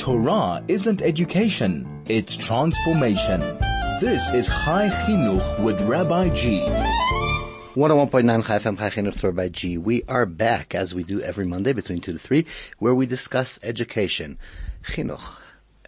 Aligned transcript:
Torah 0.00 0.64
isn't 0.66 1.02
education, 1.02 2.02
it's 2.08 2.34
transformation. 2.34 3.38
This 4.00 4.26
is 4.30 4.48
Chai 4.48 4.88
Chinuch 4.88 5.62
with 5.62 5.78
Rabbi 5.82 6.30
G. 6.30 6.60
101.9 7.74 8.46
Chai 8.46 8.58
FM 8.60 8.78
Chai 8.78 8.88
Chinuch 8.88 9.22
Rabbi 9.22 9.48
G. 9.50 9.76
We 9.76 10.02
are 10.04 10.24
back 10.24 10.74
as 10.74 10.94
we 10.94 11.04
do 11.04 11.20
every 11.20 11.44
Monday 11.44 11.74
between 11.74 12.00
2 12.00 12.12
to 12.12 12.18
3 12.18 12.46
where 12.78 12.94
we 12.94 13.04
discuss 13.04 13.58
education, 13.62 14.38
chinuch, 14.84 15.36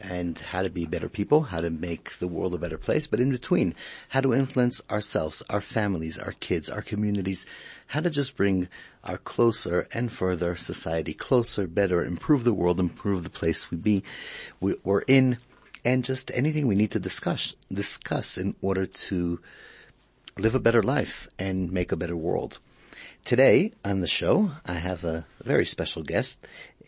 and 0.02 0.38
how 0.38 0.62
to 0.62 0.70
be 0.70 0.84
better 0.84 1.08
people, 1.08 1.42
how 1.42 1.60
to 1.60 1.70
make 1.70 2.18
the 2.18 2.26
world 2.28 2.54
a 2.54 2.58
better 2.58 2.78
place, 2.78 3.06
but 3.06 3.20
in 3.20 3.30
between, 3.30 3.74
how 4.08 4.20
to 4.20 4.34
influence 4.34 4.80
ourselves, 4.90 5.42
our 5.48 5.60
families, 5.60 6.18
our 6.18 6.32
kids, 6.32 6.68
our 6.68 6.82
communities, 6.82 7.46
how 7.88 8.00
to 8.00 8.10
just 8.10 8.36
bring 8.36 8.68
our 9.04 9.18
closer 9.18 9.86
and 9.92 10.12
further 10.12 10.56
society 10.56 11.14
closer, 11.14 11.66
better, 11.66 12.04
improve 12.04 12.44
the 12.44 12.52
world, 12.52 12.80
improve 12.80 13.22
the 13.22 13.30
place 13.30 13.70
we 13.70 13.76
be, 13.76 14.02
we, 14.60 14.74
we're 14.84 15.02
in, 15.02 15.38
and 15.84 16.04
just 16.04 16.30
anything 16.34 16.66
we 16.66 16.76
need 16.76 16.90
to 16.90 17.00
discuss, 17.00 17.54
discuss 17.72 18.38
in 18.38 18.54
order 18.60 18.86
to 18.86 19.40
live 20.38 20.54
a 20.54 20.60
better 20.60 20.82
life 20.82 21.28
and 21.38 21.72
make 21.72 21.92
a 21.92 21.96
better 21.96 22.16
world. 22.16 22.58
Today 23.24 23.70
on 23.84 24.00
the 24.00 24.08
show, 24.08 24.50
I 24.66 24.74
have 24.74 25.04
a 25.04 25.26
very 25.44 25.64
special 25.64 26.02
guest, 26.02 26.38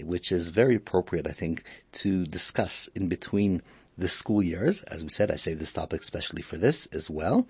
which 0.01 0.33
is 0.33 0.49
very 0.49 0.75
appropriate, 0.75 1.29
I 1.29 1.33
think, 1.33 1.63
to 1.93 2.27
discuss 2.27 2.89
in 2.97 3.09
between 3.09 3.63
the 3.97 4.09
school 4.09 4.43
years. 4.43 4.83
As 4.83 5.05
we 5.05 5.11
said, 5.11 5.31
I 5.31 5.37
saved 5.37 5.61
this 5.61 5.73
topic 5.73 6.03
especially 6.03 6.43
for 6.43 6.57
this 6.57 6.87
as 6.87 7.09
well. 7.09 7.47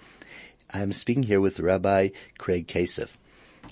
I'm 0.70 0.92
speaking 0.92 1.22
here 1.22 1.40
with 1.40 1.60
Rabbi 1.60 2.10
Craig 2.36 2.68
Kacev. 2.68 3.08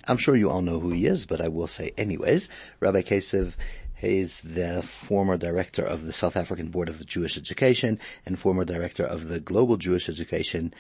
I'm 0.08 0.16
sure 0.16 0.34
you 0.34 0.48
all 0.48 0.62
know 0.62 0.80
who 0.80 0.90
he 0.90 1.04
is, 1.04 1.26
but 1.26 1.42
I 1.42 1.48
will 1.48 1.66
say 1.66 1.92
anyways. 1.98 2.48
Rabbi 2.80 3.02
Kacev 3.02 3.52
is 4.00 4.40
the 4.42 4.82
former 4.82 5.36
director 5.36 5.84
of 5.84 6.04
the 6.04 6.14
South 6.14 6.38
African 6.38 6.68
Board 6.68 6.88
of 6.88 7.04
Jewish 7.04 7.36
Education 7.36 8.00
and 8.24 8.38
former 8.38 8.64
director 8.64 9.04
of 9.04 9.28
the 9.28 9.40
Global 9.40 9.76
Jewish 9.76 10.08
Education 10.08 10.72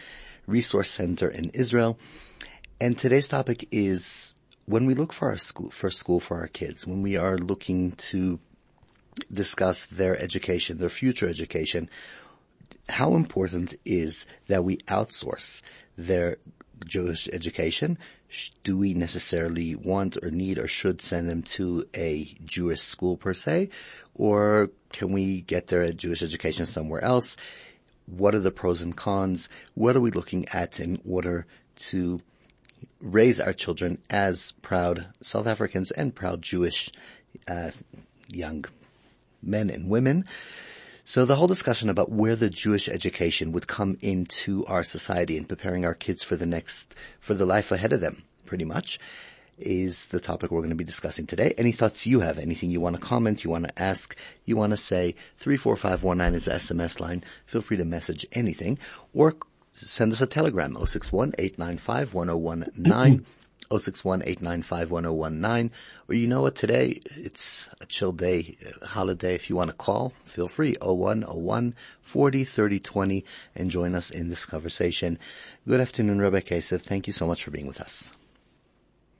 Resource 0.46 0.90
Center 0.90 1.28
in 1.28 1.50
Israel. 1.50 1.98
And 2.82 2.98
today's 2.98 3.28
topic 3.28 3.68
is 3.70 4.34
when 4.66 4.86
we 4.86 4.96
look 4.96 5.12
for 5.12 5.28
our 5.28 5.36
school, 5.36 5.70
for 5.70 5.88
school 5.88 6.18
for 6.18 6.38
our 6.38 6.48
kids, 6.48 6.84
when 6.84 7.00
we 7.00 7.16
are 7.16 7.38
looking 7.38 7.92
to 8.10 8.40
discuss 9.32 9.84
their 9.84 10.20
education, 10.20 10.78
their 10.78 10.88
future 10.88 11.28
education, 11.28 11.88
how 12.88 13.14
important 13.14 13.74
is 13.84 14.26
that 14.48 14.64
we 14.64 14.78
outsource 14.88 15.62
their 15.96 16.38
Jewish 16.84 17.28
education? 17.32 17.98
Do 18.64 18.76
we 18.76 18.94
necessarily 18.94 19.76
want 19.76 20.16
or 20.20 20.32
need 20.32 20.58
or 20.58 20.66
should 20.66 21.00
send 21.00 21.28
them 21.28 21.44
to 21.54 21.86
a 21.94 22.34
Jewish 22.44 22.80
school 22.80 23.16
per 23.16 23.32
se? 23.32 23.68
Or 24.16 24.70
can 24.90 25.12
we 25.12 25.42
get 25.42 25.68
their 25.68 25.92
Jewish 25.92 26.20
education 26.20 26.66
somewhere 26.66 27.04
else? 27.04 27.36
What 28.06 28.34
are 28.34 28.40
the 28.40 28.50
pros 28.50 28.82
and 28.82 28.96
cons? 28.96 29.48
What 29.74 29.94
are 29.94 30.00
we 30.00 30.10
looking 30.10 30.48
at 30.48 30.80
in 30.80 31.00
order 31.06 31.46
to 31.76 32.20
raise 33.02 33.40
our 33.40 33.52
children 33.52 33.98
as 34.08 34.52
proud 34.62 35.08
South 35.20 35.46
Africans 35.46 35.90
and 35.90 36.14
proud 36.14 36.40
Jewish 36.40 36.90
uh, 37.48 37.72
young 38.28 38.64
men 39.42 39.68
and 39.68 39.90
women? 39.90 40.24
So 41.04 41.24
the 41.24 41.36
whole 41.36 41.48
discussion 41.48 41.90
about 41.90 42.12
where 42.12 42.36
the 42.36 42.48
Jewish 42.48 42.88
education 42.88 43.52
would 43.52 43.66
come 43.66 43.98
into 44.00 44.64
our 44.66 44.84
society 44.84 45.36
and 45.36 45.48
preparing 45.48 45.84
our 45.84 45.94
kids 45.94 46.22
for 46.22 46.36
the 46.36 46.46
next, 46.46 46.94
for 47.18 47.34
the 47.34 47.44
life 47.44 47.72
ahead 47.72 47.92
of 47.92 48.00
them, 48.00 48.22
pretty 48.46 48.64
much, 48.64 49.00
is 49.58 50.06
the 50.06 50.20
topic 50.20 50.50
we're 50.50 50.60
going 50.60 50.70
to 50.70 50.76
be 50.76 50.84
discussing 50.84 51.26
today. 51.26 51.54
Any 51.58 51.72
thoughts 51.72 52.06
you 52.06 52.20
have, 52.20 52.38
anything 52.38 52.70
you 52.70 52.80
want 52.80 52.96
to 52.96 53.02
comment, 53.02 53.42
you 53.42 53.50
want 53.50 53.66
to 53.66 53.82
ask, 53.82 54.16
you 54.44 54.56
want 54.56 54.70
to 54.70 54.76
say, 54.76 55.16
34519 55.38 56.36
is 56.36 56.44
the 56.44 56.52
SMS 56.52 57.00
line. 57.00 57.24
Feel 57.46 57.62
free 57.62 57.76
to 57.76 57.84
message 57.84 58.24
anything 58.32 58.78
or 59.12 59.34
send 59.74 60.12
us 60.12 60.20
a 60.20 60.26
telegram, 60.26 60.74
061 60.74 61.34
895 61.38 62.14
1019. 62.14 63.26
061-895-1019. 63.70 65.70
Or 66.08 66.14
you 66.14 66.26
know 66.26 66.42
what, 66.42 66.54
today 66.54 67.00
it's 67.16 67.68
a 67.80 67.86
chill 67.86 68.12
day, 68.12 68.56
holiday. 68.82 69.34
If 69.34 69.48
you 69.48 69.56
want 69.56 69.70
to 69.70 69.76
call, 69.76 70.12
feel 70.24 70.48
free, 70.48 70.76
0101 70.80 71.74
40 72.00 72.44
30 72.44 72.80
20 72.80 73.24
and 73.56 73.70
join 73.70 73.94
us 73.94 74.10
in 74.10 74.28
this 74.28 74.44
conversation. 74.44 75.18
Good 75.66 75.80
afternoon, 75.80 76.20
Rabbi 76.20 76.40
Kacev. 76.40 76.82
Thank 76.82 77.06
you 77.06 77.12
so 77.12 77.26
much 77.26 77.44
for 77.44 77.50
being 77.50 77.66
with 77.66 77.80
us. 77.80 78.12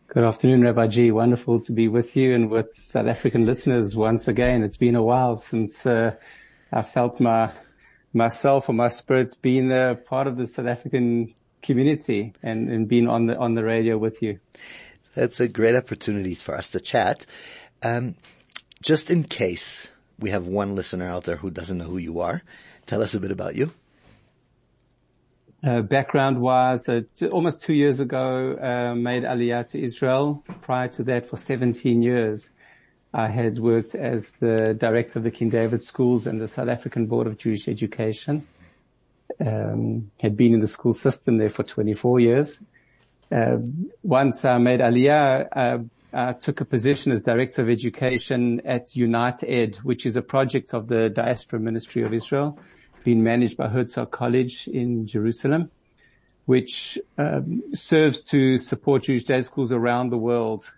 Good 0.09 0.25
afternoon, 0.25 0.63
Rabbi 0.63 0.89
G. 0.89 1.11
Wonderful 1.11 1.61
to 1.61 1.73
be 1.73 1.89
with 1.89 2.17
you 2.17 2.35
and 2.35 2.51
with 2.51 2.75
South 2.75 3.07
African 3.07 3.47
listeners 3.47 3.97
once 3.97 4.29
again. 4.29 4.63
It's 4.63 4.77
been 4.77 4.97
a 4.97 5.03
while 5.03 5.39
since 5.39 5.87
uh, 5.87 6.17
I 6.71 6.83
felt 6.83 7.19
my 7.19 7.51
myself 8.13 8.69
or 8.69 8.73
my 8.73 8.89
spirit 8.89 9.37
being 9.43 9.73
a 9.73 9.95
part 9.95 10.27
of 10.27 10.37
the 10.37 10.47
South 10.47 10.67
African 10.67 11.35
community 11.63 12.33
and, 12.43 12.71
and 12.71 12.89
being 12.89 13.09
on 13.09 13.27
the 13.27 13.37
on 13.37 13.55
the 13.55 13.65
radio 13.65 13.97
with 13.97 14.23
you. 14.23 14.39
That's 15.15 15.41
a 15.41 15.49
great 15.49 15.77
opportunity 15.77 16.35
for 16.35 16.55
us 16.55 16.69
to 16.71 16.81
chat. 16.81 17.27
Um, 17.83 18.15
just 18.81 19.11
in 19.11 19.25
case 19.25 19.89
we 20.19 20.31
have 20.31 20.47
one 20.47 20.75
listener 20.75 21.07
out 21.07 21.25
there 21.25 21.37
who 21.37 21.51
doesn't 21.51 21.79
know 21.79 21.85
who 21.85 21.99
you 21.99 22.21
are, 22.21 22.43
tell 22.87 23.03
us 23.03 23.15
a 23.15 23.21
bit 23.21 23.31
about 23.31 23.55
you. 23.55 23.73
Uh, 25.65 25.81
background 25.81 26.41
wise, 26.41 26.89
uh, 26.89 27.03
t- 27.15 27.29
almost 27.29 27.61
two 27.61 27.73
years 27.73 28.01
ago, 28.01 28.57
uh, 28.57 28.95
made 28.97 29.23
Aliyah 29.23 29.69
to 29.69 29.81
Israel. 29.81 30.43
Prior 30.61 30.89
to 30.89 31.05
that, 31.05 31.27
for 31.27 31.37
17 31.37 32.03
years, 32.03 32.53
I 33.15 33.29
had 33.29 33.59
worked 33.59 33.95
as 33.95 34.31
the 34.41 34.75
director 34.75 35.19
of 35.19 35.25
the 35.25 35.31
King 35.31 35.51
David 35.51 35.83
Schools 35.83 36.27
and 36.27 36.41
the 36.41 36.49
South 36.49 36.69
African 36.69 37.07
Board 37.07 37.27
of 37.27 37.37
Jewish 37.37 37.69
Education 37.69 38.47
um, 39.41 40.11
had 40.21 40.37
been 40.37 40.55
in 40.55 40.61
the 40.61 40.67
school 40.67 40.93
system 40.93 41.39
there 41.39 41.51
for 41.51 41.63
24 41.63 42.21
years. 42.21 42.61
Uh, 43.31 43.59
once 44.03 44.45
I 44.45 44.59
made 44.59 44.81
Aliyah, 44.81 45.49
uh, 45.53 45.79
I 46.13 46.33
took 46.35 46.61
a 46.61 46.65
position 46.65 47.13
as 47.13 47.23
Director 47.23 47.63
of 47.63 47.71
Education 47.71 48.61
at 48.65 48.95
Unite 48.95 49.43
Ed, 49.45 49.77
which 49.77 50.05
is 50.05 50.17
a 50.17 50.23
project 50.23 50.75
of 50.75 50.89
the 50.89 51.09
Diaspora 51.09 51.61
Ministry 51.61 52.03
of 52.03 52.13
Israel, 52.13 52.59
being 53.05 53.23
managed 53.23 53.57
by 53.57 53.69
Herzog 53.69 54.11
College 54.11 54.69
in 54.69 55.07
Jerusalem, 55.07 55.71
which 56.45 56.99
um, 57.17 57.63
serves 57.75 58.21
to 58.25 58.59
support 58.59 59.05
Jewish 59.05 59.25
day 59.25 59.41
schools 59.41 59.73
around 59.73 60.11
the 60.11 60.19
world, 60.19 60.71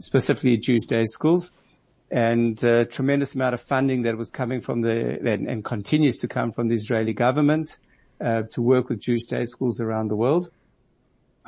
specifically 0.00 0.56
Jewish 0.56 0.84
day 0.86 1.04
schools. 1.04 1.52
And 2.10 2.62
a 2.62 2.84
tremendous 2.84 3.34
amount 3.34 3.54
of 3.54 3.60
funding 3.60 4.02
that 4.02 4.16
was 4.16 4.30
coming 4.30 4.60
from 4.60 4.82
the 4.82 5.18
and, 5.28 5.64
continues 5.64 6.18
to 6.18 6.28
come 6.28 6.52
from 6.52 6.68
the 6.68 6.74
Israeli 6.74 7.12
government 7.12 7.78
uh, 8.20 8.42
to 8.52 8.62
work 8.62 8.88
with 8.88 9.00
Jewish 9.00 9.24
day 9.24 9.44
schools 9.44 9.80
around 9.80 10.08
the 10.08 10.16
world, 10.16 10.50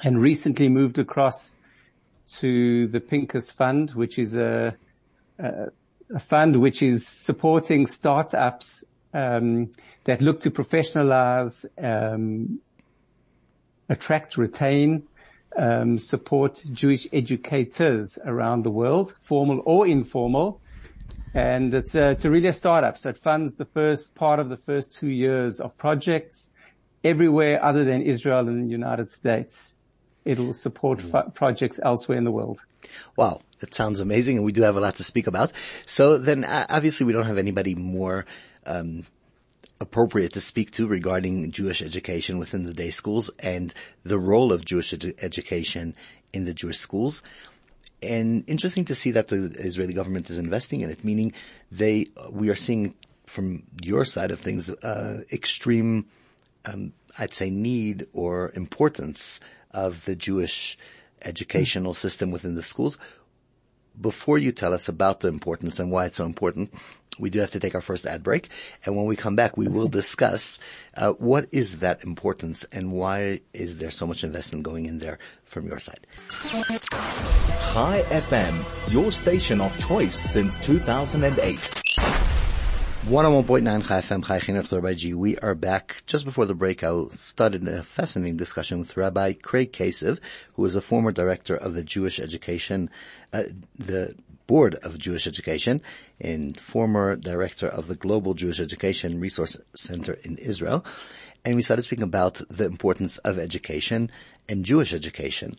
and 0.03 0.21
recently 0.21 0.69
moved 0.69 0.99
across 0.99 1.53
to 2.39 2.87
the 2.89 3.01
Pincus 3.01 3.51
Fund, 3.51 3.91
which 3.93 4.19
is 4.19 4.37
a 4.37 4.77
fund 6.19 6.57
which 6.57 6.83
is 6.83 7.07
supporting 7.07 7.87
startups 7.87 8.85
um, 9.15 9.71
that 10.05 10.21
look 10.21 10.41
to 10.41 10.51
professionalize, 10.51 11.65
um, 11.83 12.61
attract, 13.89 14.37
retain, 14.37 15.07
um, 15.59 15.99
support 15.99 16.63
Jewish 16.73 17.07
educators 17.13 18.19
around 18.25 18.63
the 18.63 18.71
world, 18.71 19.15
formal 19.21 19.61
or 19.67 19.87
informal. 19.87 20.61
And 21.35 21.75
it's, 21.75 21.95
uh, 21.95 22.15
it's 22.15 22.25
a 22.25 22.31
really 22.31 22.49
a 22.49 22.53
startup. 22.53 22.97
So 22.97 23.11
it 23.11 23.19
funds 23.19 23.57
the 23.57 23.67
first 23.67 24.15
part 24.15 24.39
of 24.39 24.49
the 24.49 24.57
first 24.57 24.93
two 24.93 25.09
years 25.09 25.61
of 25.61 25.77
projects 25.77 26.51
everywhere 27.05 27.63
other 27.63 27.85
than 27.85 28.03
Israel 28.03 28.49
and 28.49 28.65
the 28.65 28.71
United 28.71 29.11
States. 29.11 29.75
It'll 30.25 30.53
support 30.53 31.01
mm-hmm. 31.01 31.31
projects 31.33 31.81
elsewhere 31.83 32.17
in 32.17 32.25
the 32.25 32.31
world. 32.31 32.65
Wow. 33.17 33.41
That 33.61 33.75
sounds 33.75 33.99
amazing. 33.99 34.37
And 34.37 34.47
we 34.47 34.53
do 34.53 34.63
have 34.63 34.77
a 34.77 34.81
lot 34.81 34.97
to 34.97 35.05
speak 35.05 35.27
about. 35.27 35.53
So 35.87 36.19
then 36.19 36.45
uh, 36.45 36.67
obviously 36.69 37.07
we 37.07 37.13
don't 37.13 37.27
have 37.27 37.39
anybody 37.39 37.75
more, 37.75 38.25
um, 38.65 39.05
appropriate 39.81 40.33
to 40.33 40.41
speak 40.41 40.71
to 40.73 40.87
regarding 40.87 41.51
Jewish 41.53 41.83
education 41.83 42.39
within 42.39 42.65
the 42.65 42.75
day 42.75 42.91
schools 42.91 43.31
and 43.39 43.73
the 44.03 44.19
role 44.19 44.53
of 44.53 44.65
Jewish 44.65 44.93
edu- 44.93 45.15
education 45.23 45.95
in 46.33 46.45
the 46.45 46.55
Jewish 46.55 46.79
schools. 46.79 47.23
And 48.03 48.45
interesting 48.47 48.85
to 48.87 48.95
see 48.95 49.13
that 49.13 49.29
the 49.29 49.53
Israeli 49.59 49.93
government 49.93 50.31
is 50.31 50.39
investing 50.39 50.81
in 50.81 50.91
it, 50.91 51.05
meaning 51.05 51.33
they, 51.71 52.09
we 52.31 52.49
are 52.49 52.57
seeing 52.57 52.95
from 53.27 53.65
your 53.83 54.05
side 54.05 54.31
of 54.31 54.41
things, 54.41 54.71
uh, 54.71 55.23
extreme, 55.33 56.07
um, 56.65 56.93
I'd 57.19 57.35
say 57.35 57.51
need 57.51 58.07
or 58.13 58.53
importance 58.55 59.41
of 59.73 60.05
the 60.05 60.17
Jewish 60.17 60.79
educational 61.23 61.95
system 61.95 62.31
within 62.31 62.55
the 62.55 62.63
schools. 62.63 62.97
Before 64.01 64.39
you 64.39 64.53
tell 64.53 64.73
us 64.73 64.89
about 64.89 65.21
the 65.21 65.29
importance 65.29 65.79
and 65.79 65.91
why 65.91 66.07
it's 66.07 66.19
so 66.19 66.25
important, 66.25 66.73
we 67.19 67.31
do 67.31 67.41
have 67.41 67.51
to 67.51 67.61
take 67.61 67.75
our 67.75 67.81
first 67.81 68.07
ad 68.07 68.23
break. 68.23 68.49
And 68.85 68.97
when 68.97 69.07
we 69.07 69.17
come 69.17 69.35
back, 69.37 69.57
we 69.57 69.67
will 69.69 69.89
discuss 69.89 70.59
uh, 70.95 71.13
what 71.13 71.49
is 71.51 71.81
that 71.81 72.05
importance 72.05 72.65
and 72.71 72.93
why 72.93 73.41
is 73.53 73.79
there 73.79 73.91
so 73.91 74.07
much 74.07 74.23
investment 74.23 74.63
going 74.63 74.87
in 74.87 74.99
there 74.99 75.19
from 75.45 75.67
your 75.67 75.79
side. 75.79 76.07
Chai 77.73 78.03
FM, 78.09 78.93
your 78.93 79.11
station 79.11 79.61
of 79.61 79.77
choice 79.79 80.15
since 80.15 80.57
2008. 80.59 81.88
101.9 83.07 83.87
Chai 83.87 84.01
FM 84.01 84.27
Chai 84.27 84.41
Chinuch 84.41 84.83
by 84.83 84.93
G. 84.93 85.15
We 85.15 85.39
are 85.39 85.55
back. 85.55 86.03
Just 86.07 86.27
before 86.27 86.45
the 86.45 86.55
break, 86.55 86.83
I 86.83 87.05
started 87.13 87.67
a 87.67 87.83
fascinating 87.83 88.37
discussion 88.37 88.81
with 88.81 88.97
Rabbi 88.97 89.35
Craig 89.35 89.73
Kacev, 89.73 90.19
who 90.55 90.65
is 90.67 90.75
a 90.75 90.83
former 90.83 91.11
director 91.11 91.57
of 91.57 91.73
the 91.73 91.85
Jewish 91.85 92.19
Education, 92.19 92.91
uh, 93.33 93.45
the 93.79 94.15
Board 94.47 94.75
of 94.77 94.99
Jewish 94.99 95.27
Education 95.27 95.81
and 96.21 96.59
former 96.59 97.17
director 97.17 97.69
of 97.69 97.87
the 97.87 97.95
Global 97.95 98.35
Jewish 98.35 98.61
Education 98.61 99.21
Resource 99.21 99.57
Center 99.75 100.15
in 100.25 100.37
Israel. 100.37 100.85
And 101.45 101.55
we 101.55 101.63
started 101.63 101.85
speaking 101.85 102.03
about 102.05 102.43
the 102.51 102.65
importance 102.67 103.17
of 103.19 103.39
education 103.39 104.11
and 104.49 104.65
Jewish 104.65 104.93
education. 104.93 105.59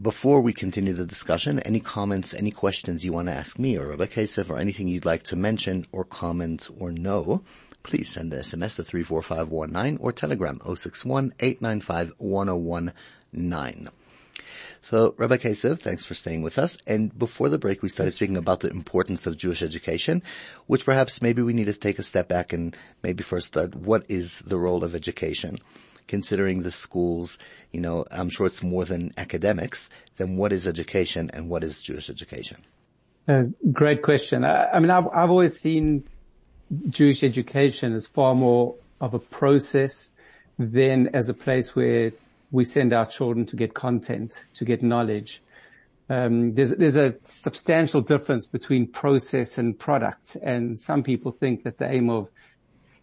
Before 0.00 0.42
we 0.42 0.52
continue 0.52 0.92
the 0.92 1.06
discussion, 1.06 1.58
any 1.60 1.80
comments, 1.80 2.34
any 2.34 2.50
questions 2.50 3.02
you 3.02 3.14
want 3.14 3.28
to 3.28 3.32
ask 3.32 3.58
me 3.58 3.78
or 3.78 3.86
Rabbi 3.86 4.04
Kacev 4.04 4.50
or 4.50 4.58
anything 4.58 4.88
you'd 4.88 5.06
like 5.06 5.22
to 5.22 5.36
mention 5.36 5.86
or 5.90 6.04
comment 6.04 6.68
or 6.78 6.92
know, 6.92 7.42
please 7.82 8.10
send 8.10 8.30
the 8.30 8.36
SMS 8.36 8.76
to 8.76 8.84
34519 8.84 9.96
or 9.98 10.12
telegram 10.12 10.60
061 10.62 11.32
895 11.40 12.12
1019. 12.18 13.88
So, 14.82 15.14
Rabbi 15.16 15.38
Kacev, 15.38 15.80
thanks 15.80 16.04
for 16.04 16.12
staying 16.12 16.42
with 16.42 16.58
us. 16.58 16.76
And 16.86 17.18
before 17.18 17.48
the 17.48 17.58
break, 17.58 17.82
we 17.82 17.88
started 17.88 18.14
speaking 18.14 18.36
about 18.36 18.60
the 18.60 18.68
importance 18.68 19.24
of 19.24 19.38
Jewish 19.38 19.62
education, 19.62 20.22
which 20.66 20.84
perhaps 20.84 21.22
maybe 21.22 21.40
we 21.40 21.54
need 21.54 21.68
to 21.68 21.72
take 21.72 21.98
a 21.98 22.02
step 22.02 22.28
back 22.28 22.52
and 22.52 22.76
maybe 23.02 23.22
first 23.22 23.46
start, 23.46 23.74
what 23.74 24.04
is 24.10 24.40
the 24.40 24.58
role 24.58 24.84
of 24.84 24.94
education? 24.94 25.58
Considering 26.06 26.62
the 26.62 26.70
schools, 26.70 27.38
you 27.70 27.80
know, 27.80 28.04
I'm 28.10 28.28
sure 28.28 28.46
it's 28.46 28.62
more 28.62 28.84
than 28.84 29.12
academics, 29.16 29.88
then 30.16 30.36
what 30.36 30.52
is 30.52 30.66
education 30.66 31.30
and 31.32 31.48
what 31.48 31.64
is 31.64 31.82
Jewish 31.82 32.08
education? 32.10 32.58
Uh, 33.28 33.44
great 33.72 34.02
question. 34.02 34.44
I, 34.44 34.70
I 34.70 34.80
mean, 34.80 34.90
I've, 34.90 35.08
I've 35.08 35.30
always 35.30 35.58
seen 35.58 36.04
Jewish 36.88 37.22
education 37.22 37.92
as 37.94 38.06
far 38.06 38.34
more 38.34 38.76
of 39.00 39.14
a 39.14 39.18
process 39.18 40.10
than 40.58 41.14
as 41.14 41.28
a 41.28 41.34
place 41.34 41.76
where 41.76 42.12
we 42.50 42.64
send 42.64 42.92
our 42.92 43.06
children 43.06 43.44
to 43.46 43.56
get 43.56 43.74
content, 43.74 44.44
to 44.54 44.64
get 44.64 44.82
knowledge. 44.82 45.42
Um, 46.08 46.54
there's, 46.54 46.70
there's 46.70 46.96
a 46.96 47.16
substantial 47.22 48.00
difference 48.00 48.46
between 48.46 48.86
process 48.86 49.58
and 49.58 49.76
product. 49.78 50.36
And 50.42 50.78
some 50.78 51.02
people 51.02 51.32
think 51.32 51.64
that 51.64 51.78
the 51.78 51.90
aim 51.90 52.08
of 52.10 52.30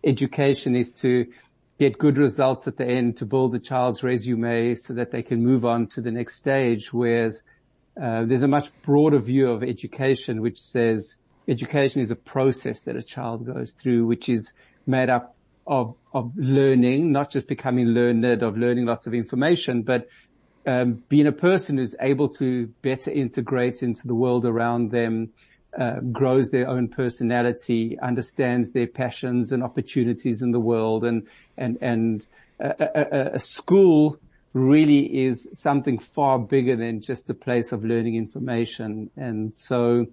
education 0.04 0.76
is 0.76 0.92
to 0.94 1.28
get 1.80 1.98
good 1.98 2.18
results 2.18 2.68
at 2.68 2.78
the 2.78 2.86
end 2.86 3.18
to 3.18 3.26
build 3.26 3.52
the 3.52 3.60
child's 3.60 4.04
resume 4.04 4.76
so 4.76 4.94
that 4.94 5.12
they 5.12 5.24
can 5.24 5.44
move 5.44 5.66
on 5.66 5.88
to 5.88 6.02
the 6.02 6.12
next 6.12 6.36
stage. 6.36 6.94
Whereas 6.94 7.44
uh, 8.02 8.24
there's 8.26 8.44
a 8.44 8.48
much 8.48 8.70
broader 8.84 9.20
view 9.20 9.50
of 9.50 9.64
education, 9.64 10.42
which 10.42 10.60
says 10.60 11.18
education 11.48 12.02
is 12.02 12.12
a 12.12 12.16
process 12.16 12.82
that 12.82 12.96
a 12.96 13.04
child 13.04 13.46
goes 13.46 13.72
through, 13.72 14.06
which 14.06 14.30
is 14.30 14.54
made 14.86 15.10
up 15.10 15.36
of 15.66 15.96
of 16.14 16.32
learning, 16.36 17.12
not 17.12 17.32
just 17.32 17.48
becoming 17.48 17.88
learned, 17.88 18.26
of 18.44 18.58
learning 18.58 18.86
lots 18.86 19.08
of 19.08 19.14
information, 19.14 19.82
but 19.82 20.08
um, 20.66 21.04
being 21.10 21.28
a 21.28 21.32
person 21.32 21.78
who's 21.78 21.96
able 22.00 22.30
to 22.30 22.68
better 22.82 23.12
integrate 23.12 23.82
into 23.82 24.08
the 24.08 24.16
world 24.16 24.46
around 24.46 24.92
them, 24.92 25.30
grows 26.12 26.50
their 26.50 26.68
own 26.68 26.88
personality, 26.88 27.98
understands 28.00 28.72
their 28.72 28.88
passions 28.88 29.52
and 29.52 29.64
opportunities 29.64 30.42
in 30.42 30.52
the 30.52 30.60
world, 30.60 31.04
and 31.04 31.28
and 31.58 31.78
and 31.82 32.28
a, 32.60 33.40
school 33.40 34.20
really 34.54 35.26
is 35.26 35.50
something 35.54 35.98
far 35.98 36.38
bigger 36.38 36.76
than 36.76 37.02
just 37.02 37.30
a 37.30 37.34
place 37.34 37.72
of 37.72 37.84
learning 37.84 38.16
information. 38.16 39.10
And 39.18 39.54
so, 39.54 40.08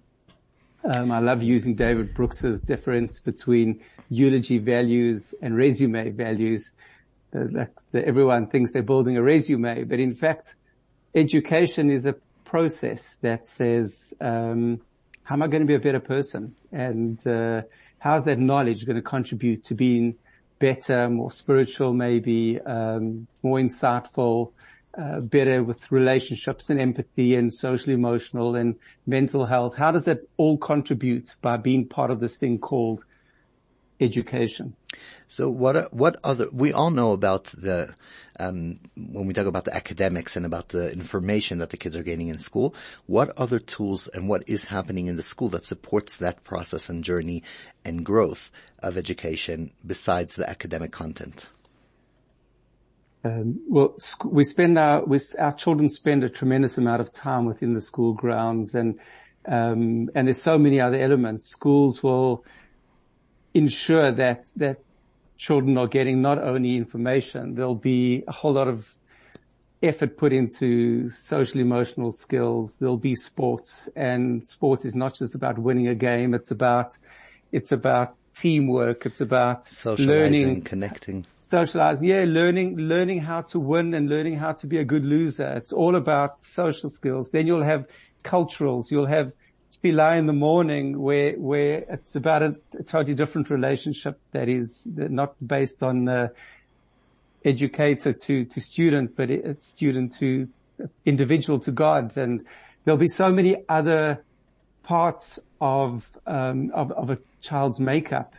um, 0.83 1.11
I 1.11 1.19
love 1.19 1.43
using 1.43 1.75
David 1.75 2.15
Brooks's 2.15 2.59
difference 2.61 3.19
between 3.19 3.81
eulogy 4.09 4.57
values 4.57 5.35
and 5.41 5.55
resume 5.55 6.11
values. 6.11 6.73
Uh, 7.33 7.65
everyone 7.93 8.47
thinks 8.47 8.71
they're 8.71 8.81
building 8.81 9.15
a 9.15 9.21
resume, 9.21 9.83
but 9.83 9.99
in 9.99 10.15
fact, 10.15 10.55
education 11.13 11.91
is 11.91 12.05
a 12.05 12.13
process 12.43 13.17
that 13.21 13.47
says. 13.47 14.13
Um, 14.19 14.81
how 15.23 15.35
am 15.35 15.43
I 15.43 15.47
going 15.47 15.61
to 15.61 15.67
be 15.67 15.75
a 15.75 15.79
better 15.79 15.99
person? 15.99 16.55
And 16.71 17.25
uh, 17.27 17.63
how's 17.99 18.25
that 18.25 18.39
knowledge 18.39 18.85
going 18.85 18.95
to 18.95 19.01
contribute 19.01 19.63
to 19.65 19.75
being 19.75 20.15
better, 20.59 21.09
more 21.09 21.31
spiritual, 21.31 21.93
maybe 21.93 22.59
um, 22.61 23.27
more 23.43 23.59
insightful, 23.59 24.51
uh, 24.97 25.21
better 25.21 25.63
with 25.63 25.91
relationships 25.91 26.69
and 26.69 26.79
empathy 26.79 27.35
and 27.35 27.53
social, 27.53 27.93
emotional 27.93 28.55
and 28.55 28.75
mental 29.05 29.45
health? 29.45 29.75
How 29.75 29.91
does 29.91 30.05
that 30.05 30.19
all 30.37 30.57
contribute 30.57 31.35
by 31.41 31.57
being 31.57 31.87
part 31.87 32.11
of 32.11 32.19
this 32.19 32.37
thing 32.37 32.59
called 32.59 33.05
education? 34.01 34.75
So 35.27 35.49
what 35.49 35.93
what 35.93 36.17
other 36.23 36.47
we 36.51 36.73
all 36.73 36.91
know 36.91 37.13
about 37.13 37.45
the 37.45 37.95
um, 38.39 38.79
when 38.95 39.27
we 39.27 39.33
talk 39.33 39.45
about 39.45 39.65
the 39.65 39.75
academics 39.75 40.35
and 40.35 40.45
about 40.45 40.69
the 40.69 40.91
information 40.91 41.59
that 41.59 41.69
the 41.69 41.77
kids 41.77 41.95
are 41.95 42.03
gaining 42.03 42.29
in 42.29 42.39
school, 42.39 42.73
what 43.05 43.29
other 43.37 43.59
tools 43.59 44.07
and 44.07 44.27
what 44.27 44.43
is 44.47 44.65
happening 44.65 45.07
in 45.07 45.15
the 45.15 45.23
school 45.23 45.49
that 45.49 45.65
supports 45.65 46.17
that 46.17 46.43
process 46.43 46.89
and 46.89 47.03
journey 47.03 47.43
and 47.85 48.05
growth 48.05 48.51
of 48.79 48.97
education 48.97 49.71
besides 49.85 50.35
the 50.35 50.49
academic 50.49 50.91
content? 50.91 51.47
Um, 53.23 53.61
well, 53.69 53.95
we 54.25 54.43
spend 54.43 54.79
our 54.79 55.05
we, 55.05 55.19
our 55.37 55.53
children 55.53 55.89
spend 55.89 56.23
a 56.23 56.29
tremendous 56.29 56.77
amount 56.77 57.01
of 57.01 57.11
time 57.11 57.45
within 57.45 57.73
the 57.75 57.81
school 57.81 58.13
grounds, 58.13 58.73
and 58.73 58.99
um, 59.45 60.09
and 60.15 60.27
there's 60.27 60.41
so 60.41 60.57
many 60.57 60.81
other 60.81 60.97
elements. 60.97 61.45
Schools 61.45 62.01
will 62.01 62.43
ensure 63.53 64.11
that 64.11 64.49
that 64.55 64.79
children 65.37 65.77
are 65.77 65.87
getting 65.87 66.21
not 66.21 66.37
only 66.37 66.75
information, 66.77 67.55
there'll 67.55 67.75
be 67.75 68.23
a 68.27 68.31
whole 68.31 68.53
lot 68.53 68.67
of 68.67 68.95
effort 69.81 70.17
put 70.17 70.31
into 70.31 71.09
social 71.09 71.59
emotional 71.59 72.11
skills. 72.11 72.77
There'll 72.77 72.97
be 72.97 73.15
sports 73.15 73.89
and 73.95 74.45
sport 74.45 74.85
is 74.85 74.95
not 74.95 75.15
just 75.15 75.33
about 75.33 75.57
winning 75.57 75.87
a 75.87 75.95
game. 75.95 76.33
It's 76.33 76.51
about, 76.51 76.97
it's 77.51 77.71
about 77.71 78.15
teamwork. 78.35 79.05
It's 79.05 79.21
about 79.21 79.67
learning, 79.97 80.61
connecting, 80.61 81.25
socializing. 81.39 82.07
Yeah. 82.07 82.25
Learning, 82.27 82.77
learning 82.77 83.21
how 83.21 83.41
to 83.41 83.59
win 83.59 83.93
and 83.93 84.09
learning 84.09 84.37
how 84.37 84.53
to 84.53 84.67
be 84.67 84.77
a 84.77 84.85
good 84.85 85.03
loser. 85.03 85.53
It's 85.53 85.73
all 85.73 85.95
about 85.95 86.41
social 86.43 86.89
skills. 86.89 87.31
Then 87.31 87.47
you'll 87.47 87.63
have 87.63 87.87
culturals. 88.23 88.91
You'll 88.91 89.07
have 89.07 89.33
Tefillah 89.71 90.17
in 90.17 90.25
the 90.25 90.33
morning 90.33 90.99
where, 91.01 91.33
where 91.33 91.85
it's 91.89 92.15
about 92.15 92.43
a, 92.43 92.55
a 92.77 92.83
totally 92.83 93.13
different 93.15 93.49
relationship 93.49 94.19
that 94.31 94.49
is 94.49 94.85
not 94.85 95.35
based 95.45 95.81
on 95.81 96.09
uh, 96.09 96.27
educator 97.45 98.11
to, 98.11 98.45
to 98.45 98.59
student, 98.59 99.15
but 99.15 99.31
it's 99.31 99.65
student 99.65 100.13
to 100.19 100.47
individual 101.05 101.59
to 101.59 101.71
God. 101.71 102.17
And 102.17 102.45
there'll 102.83 102.97
be 102.97 103.07
so 103.07 103.31
many 103.31 103.63
other 103.69 104.23
parts 104.83 105.39
of, 105.59 106.11
um, 106.27 106.71
of, 106.73 106.91
of 106.91 107.09
a 107.09 107.17
child's 107.39 107.79
makeup 107.79 108.35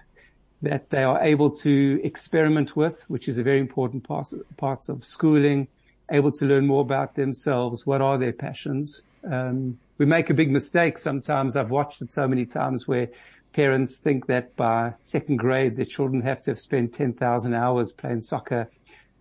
that 0.61 0.90
they 0.90 1.02
are 1.02 1.21
able 1.23 1.50
to 1.50 2.00
experiment 2.04 2.76
with, 2.76 3.04
which 3.09 3.26
is 3.26 3.38
a 3.38 3.42
very 3.42 3.59
important 3.59 4.04
part, 4.04 4.28
parts 4.57 4.88
of 4.88 5.04
schooling, 5.04 5.66
able 6.11 6.30
to 6.30 6.45
learn 6.45 6.66
more 6.66 6.83
about 6.83 7.14
themselves. 7.14 7.87
What 7.87 8.00
are 8.00 8.18
their 8.18 8.33
passions? 8.33 9.02
Um, 9.25 9.78
we 10.02 10.06
make 10.06 10.30
a 10.30 10.35
big 10.35 10.50
mistake 10.50 10.99
sometimes. 10.99 11.54
I've 11.54 11.71
watched 11.71 12.02
it 12.02 12.12
so 12.12 12.26
many 12.26 12.44
times 12.44 12.88
where 12.88 13.09
parents 13.52 13.99
think 13.99 14.26
that 14.26 14.56
by 14.56 14.90
second 14.99 15.37
grade 15.37 15.76
their 15.76 15.85
children 15.85 16.23
have 16.23 16.42
to 16.42 16.50
have 16.50 16.59
spent 16.59 16.92
10,000 16.92 17.54
hours 17.54 17.92
playing 17.92 18.23
soccer 18.23 18.68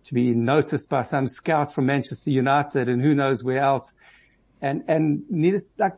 to 0.02 0.12
be 0.12 0.32
noticed 0.34 0.88
by 0.88 1.02
some 1.02 1.28
scout 1.28 1.72
from 1.72 1.86
Manchester 1.86 2.32
United 2.32 2.88
and 2.88 3.00
who 3.00 3.14
knows 3.14 3.44
where 3.44 3.62
else. 3.62 3.94
And, 4.60 4.82
and 4.88 5.22
like 5.78 5.94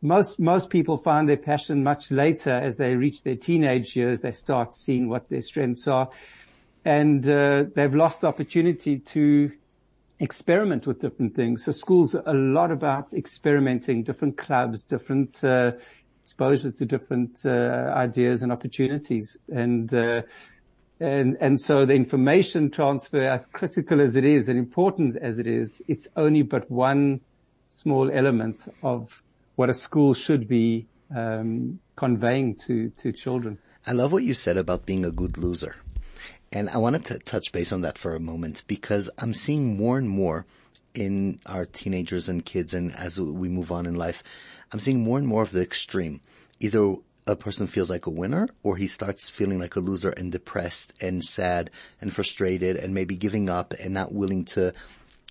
most, 0.00 0.38
most 0.38 0.70
people 0.70 0.96
find 0.96 1.28
their 1.28 1.36
passion 1.36 1.82
much 1.82 2.12
later 2.12 2.52
as 2.52 2.76
they 2.76 2.94
reach 2.94 3.24
their 3.24 3.34
teenage 3.34 3.96
years. 3.96 4.20
They 4.20 4.30
start 4.30 4.76
seeing 4.76 5.08
what 5.08 5.28
their 5.28 5.42
strengths 5.42 5.88
are 5.88 6.08
and, 6.84 7.28
uh, 7.28 7.64
they've 7.74 7.96
lost 7.96 8.20
the 8.20 8.28
opportunity 8.28 9.00
to 9.00 9.50
experiment 10.20 10.86
with 10.86 11.00
different 11.00 11.34
things. 11.34 11.64
So 11.64 11.72
school's 11.72 12.14
a 12.14 12.32
lot 12.32 12.70
about 12.70 13.12
experimenting, 13.12 14.02
different 14.02 14.36
clubs, 14.38 14.84
different 14.84 15.42
uh, 15.44 15.72
exposure 16.20 16.70
to 16.70 16.86
different 16.86 17.44
uh, 17.44 17.92
ideas 17.94 18.42
and 18.42 18.50
opportunities, 18.52 19.36
and 19.52 19.92
uh, 19.92 20.22
and 21.00 21.36
and 21.40 21.60
so 21.60 21.84
the 21.84 21.94
information 21.94 22.70
transfer, 22.70 23.18
as 23.18 23.46
critical 23.46 24.00
as 24.00 24.16
it 24.16 24.24
is 24.24 24.48
and 24.48 24.58
important 24.58 25.16
as 25.16 25.38
it 25.38 25.46
is, 25.46 25.82
it's 25.88 26.08
only 26.16 26.42
but 26.42 26.70
one 26.70 27.20
small 27.66 28.10
element 28.10 28.68
of 28.82 29.22
what 29.56 29.68
a 29.68 29.74
school 29.74 30.14
should 30.14 30.48
be 30.48 30.86
um, 31.14 31.78
conveying 31.96 32.54
to 32.54 32.90
to 32.90 33.12
children. 33.12 33.58
I 33.86 33.92
love 33.92 34.12
what 34.12 34.24
you 34.24 34.32
said 34.32 34.56
about 34.56 34.86
being 34.86 35.04
a 35.04 35.10
good 35.10 35.36
loser. 35.36 35.76
And 36.54 36.70
I 36.70 36.78
wanted 36.78 37.04
to 37.06 37.18
touch 37.18 37.50
base 37.50 37.72
on 37.72 37.80
that 37.80 37.98
for 37.98 38.14
a 38.14 38.20
moment 38.20 38.62
because 38.68 39.10
I'm 39.18 39.34
seeing 39.34 39.76
more 39.76 39.98
and 39.98 40.08
more 40.08 40.46
in 40.94 41.40
our 41.46 41.66
teenagers 41.66 42.28
and 42.28 42.44
kids 42.44 42.72
and 42.72 42.94
as 42.94 43.18
we 43.18 43.48
move 43.48 43.72
on 43.72 43.86
in 43.86 43.96
life, 43.96 44.22
I'm 44.72 44.78
seeing 44.78 45.02
more 45.02 45.18
and 45.18 45.26
more 45.26 45.42
of 45.42 45.50
the 45.50 45.62
extreme. 45.62 46.20
Either 46.60 46.94
a 47.26 47.34
person 47.34 47.66
feels 47.66 47.90
like 47.90 48.06
a 48.06 48.10
winner 48.10 48.48
or 48.62 48.76
he 48.76 48.86
starts 48.86 49.28
feeling 49.28 49.58
like 49.58 49.74
a 49.74 49.80
loser 49.80 50.10
and 50.10 50.30
depressed 50.30 50.92
and 51.00 51.24
sad 51.24 51.70
and 52.00 52.14
frustrated 52.14 52.76
and 52.76 52.94
maybe 52.94 53.16
giving 53.16 53.48
up 53.48 53.72
and 53.72 53.92
not 53.92 54.14
willing 54.14 54.44
to 54.44 54.72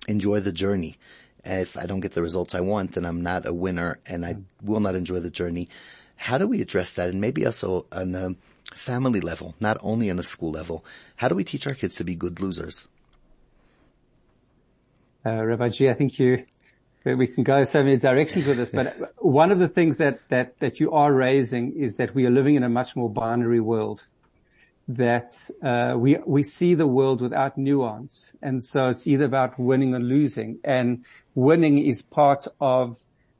enjoy 0.06 0.40
the 0.40 0.52
journey. 0.52 0.98
If 1.42 1.78
I 1.78 1.86
don't 1.86 2.00
get 2.00 2.12
the 2.12 2.20
results 2.20 2.54
I 2.54 2.60
want, 2.60 2.92
then 2.92 3.06
I'm 3.06 3.22
not 3.22 3.46
a 3.46 3.54
winner 3.54 3.98
and 4.04 4.26
I 4.26 4.36
will 4.62 4.80
not 4.80 4.94
enjoy 4.94 5.20
the 5.20 5.30
journey. 5.30 5.70
How 6.16 6.36
do 6.36 6.46
we 6.46 6.60
address 6.60 6.92
that? 6.92 7.08
And 7.08 7.22
maybe 7.22 7.46
also 7.46 7.86
on 7.90 8.36
family 8.74 9.20
level, 9.20 9.54
not 9.60 9.78
only 9.80 10.10
on 10.10 10.16
the 10.16 10.22
school 10.22 10.50
level. 10.50 10.84
How 11.16 11.28
do 11.28 11.34
we 11.34 11.44
teach 11.44 11.66
our 11.66 11.74
kids 11.74 11.96
to 11.96 12.04
be 12.04 12.14
good 12.14 12.40
losers? 12.40 12.86
Uh, 15.24 15.44
Rabbi 15.44 15.70
G, 15.70 15.88
I 15.88 15.94
think 15.94 16.18
you 16.18 16.44
we 17.04 17.26
can 17.26 17.44
go 17.44 17.64
so 17.64 17.82
many 17.82 17.98
directions 17.98 18.46
with 18.46 18.56
this, 18.56 18.70
but 18.70 19.12
one 19.18 19.52
of 19.52 19.58
the 19.58 19.68
things 19.68 19.98
that, 19.98 20.20
that, 20.30 20.58
that 20.60 20.80
you 20.80 20.92
are 20.92 21.12
raising 21.12 21.74
is 21.76 21.96
that 21.96 22.14
we 22.14 22.26
are 22.26 22.30
living 22.30 22.54
in 22.54 22.62
a 22.62 22.68
much 22.68 22.96
more 22.96 23.10
binary 23.10 23.60
world. 23.60 24.06
That, 24.88 25.50
uh, 25.62 25.94
we, 25.96 26.18
we 26.26 26.42
see 26.42 26.74
the 26.74 26.86
world 26.86 27.20
without 27.20 27.56
nuance. 27.56 28.34
And 28.42 28.62
so 28.62 28.90
it's 28.90 29.06
either 29.06 29.24
about 29.24 29.58
winning 29.58 29.94
or 29.94 30.00
losing. 30.00 30.60
And 30.64 31.04
winning 31.34 31.78
is 31.78 32.02
part 32.02 32.46
of 32.60 32.96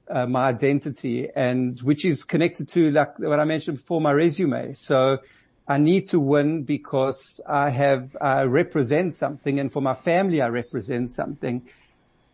uh, 0.09 0.27
my 0.27 0.49
identity 0.49 1.29
and 1.35 1.79
which 1.81 2.05
is 2.05 2.25
connected 2.25 2.69
to 2.71 2.91
like 2.91 3.19
what 3.19 3.41
I 3.41 3.45
mentioned 3.45 3.79
before, 3.79 4.01
my 4.01 4.13
resume. 4.13 4.75
So 4.75 5.19
I 5.67 5.79
need 5.79 6.07
to 6.11 6.21
win 6.21 6.65
because 6.65 7.41
I 7.49 7.71
have, 7.71 8.17
I 8.21 8.43
represent 8.43 9.15
something 9.15 9.59
and 9.59 9.73
for 9.73 9.81
my 9.81 9.95
family 9.95 10.43
I 10.43 10.49
represent 10.49 11.11
something. 11.11 11.69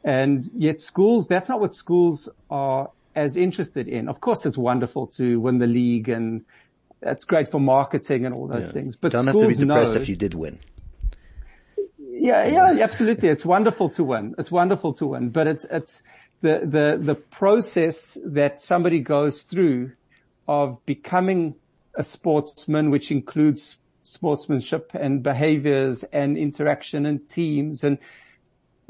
And 0.02 0.50
yet 0.54 0.80
schools, 0.80 1.28
that's 1.28 1.48
not 1.48 1.60
what 1.60 1.74
schools 1.74 2.28
are 2.50 2.90
as 3.14 3.36
interested 3.36 3.86
in. 3.86 4.08
Of 4.08 4.20
course, 4.20 4.46
it's 4.46 4.56
wonderful 4.56 5.06
to 5.18 5.38
win 5.40 5.58
the 5.58 5.66
league 5.66 6.08
and 6.08 6.44
that's 7.00 7.24
great 7.24 7.48
for 7.48 7.60
marketing 7.60 8.26
and 8.26 8.34
all 8.34 8.48
those 8.48 8.66
yeah. 8.66 8.72
things. 8.72 8.96
But 8.96 9.12
don't 9.12 9.26
schools 9.26 9.44
have 9.44 9.52
to 9.52 9.58
be 9.58 9.66
depressed 9.66 9.94
know, 9.94 10.00
if 10.00 10.08
you 10.08 10.16
did 10.16 10.34
win. 10.34 10.58
Yeah, 11.98 12.46
yeah, 12.46 12.82
absolutely. 12.84 13.30
It's 13.30 13.46
wonderful 13.46 13.88
to 13.90 14.04
win. 14.04 14.34
It's 14.38 14.50
wonderful 14.50 14.92
to 14.94 15.06
win, 15.06 15.30
but 15.30 15.46
it's, 15.46 15.64
it's 15.64 16.02
the, 16.40 16.60
the, 16.64 16.98
the 17.00 17.14
process 17.14 18.16
that 18.24 18.60
somebody 18.60 19.00
goes 19.00 19.42
through 19.42 19.92
of 20.48 20.84
becoming 20.86 21.56
a 21.94 22.02
sportsman, 22.02 22.90
which 22.90 23.10
includes 23.10 23.78
sportsmanship 24.02 24.90
and 24.94 25.22
behaviors 25.22 26.02
and 26.04 26.36
interaction 26.36 27.06
and 27.06 27.28
teams 27.28 27.84
and 27.84 27.98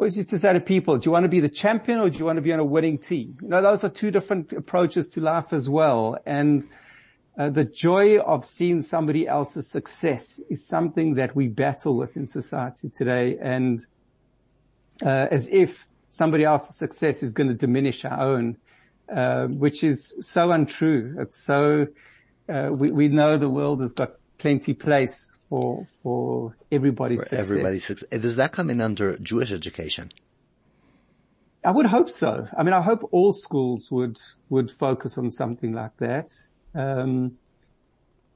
always 0.00 0.16
used 0.16 0.30
to 0.30 0.38
say 0.38 0.52
to 0.52 0.60
people, 0.60 0.96
do 0.96 1.08
you 1.08 1.12
want 1.12 1.24
to 1.24 1.28
be 1.28 1.40
the 1.40 1.48
champion 1.48 2.00
or 2.00 2.08
do 2.08 2.18
you 2.18 2.24
want 2.24 2.36
to 2.36 2.42
be 2.42 2.52
on 2.54 2.58
a 2.58 2.64
winning 2.64 2.96
team? 2.96 3.36
You 3.42 3.48
know, 3.48 3.60
those 3.60 3.84
are 3.84 3.90
two 3.90 4.10
different 4.10 4.50
approaches 4.52 5.08
to 5.08 5.20
life 5.20 5.52
as 5.52 5.68
well. 5.68 6.16
And 6.24 6.66
uh, 7.38 7.50
the 7.50 7.64
joy 7.64 8.18
of 8.18 8.44
seeing 8.44 8.80
somebody 8.80 9.28
else's 9.28 9.68
success 9.68 10.40
is 10.48 10.66
something 10.66 11.16
that 11.16 11.36
we 11.36 11.48
battle 11.48 11.96
with 11.96 12.16
in 12.16 12.26
society 12.26 12.88
today. 12.88 13.36
And 13.38 13.84
uh, 15.02 15.28
as 15.30 15.50
if 15.50 15.86
somebody 16.10 16.44
else's 16.44 16.76
success 16.76 17.22
is 17.22 17.32
going 17.32 17.48
to 17.48 17.54
diminish 17.54 18.04
our 18.04 18.20
own, 18.20 18.58
uh, 19.10 19.46
which 19.46 19.82
is 19.82 20.14
so 20.20 20.50
untrue. 20.50 21.16
It's 21.18 21.42
so, 21.42 21.86
uh, 22.48 22.68
we, 22.72 22.90
we 22.90 23.08
know 23.08 23.38
the 23.38 23.48
world 23.48 23.80
has 23.80 23.92
got 23.92 24.16
plenty 24.36 24.74
place 24.74 25.34
for 25.48 25.86
for 26.02 26.56
everybody's 26.70 27.20
for 27.20 27.26
success. 27.26 27.50
Everybody's 27.50 27.84
success. 27.84 28.20
Does 28.20 28.36
that 28.36 28.52
come 28.52 28.68
in 28.68 28.80
under 28.80 29.16
Jewish 29.18 29.50
education? 29.52 30.12
I 31.64 31.72
would 31.72 31.86
hope 31.86 32.08
so. 32.08 32.46
I 32.56 32.62
mean, 32.62 32.72
I 32.72 32.80
hope 32.80 33.08
all 33.12 33.32
schools 33.32 33.90
would 33.90 34.18
would 34.48 34.70
focus 34.70 35.16
on 35.16 35.30
something 35.30 35.72
like 35.72 35.96
that. 35.98 36.30
Um, 36.74 37.38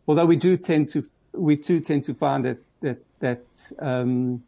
although 0.06 0.26
we 0.26 0.36
do 0.36 0.56
tend 0.56 0.88
to 0.92 1.04
we 1.32 1.56
do 1.56 1.80
tend 1.80 2.04
to 2.04 2.14
find 2.14 2.44
that 2.44 2.58
that 2.82 2.98
that 3.20 3.44
um, 3.78 4.44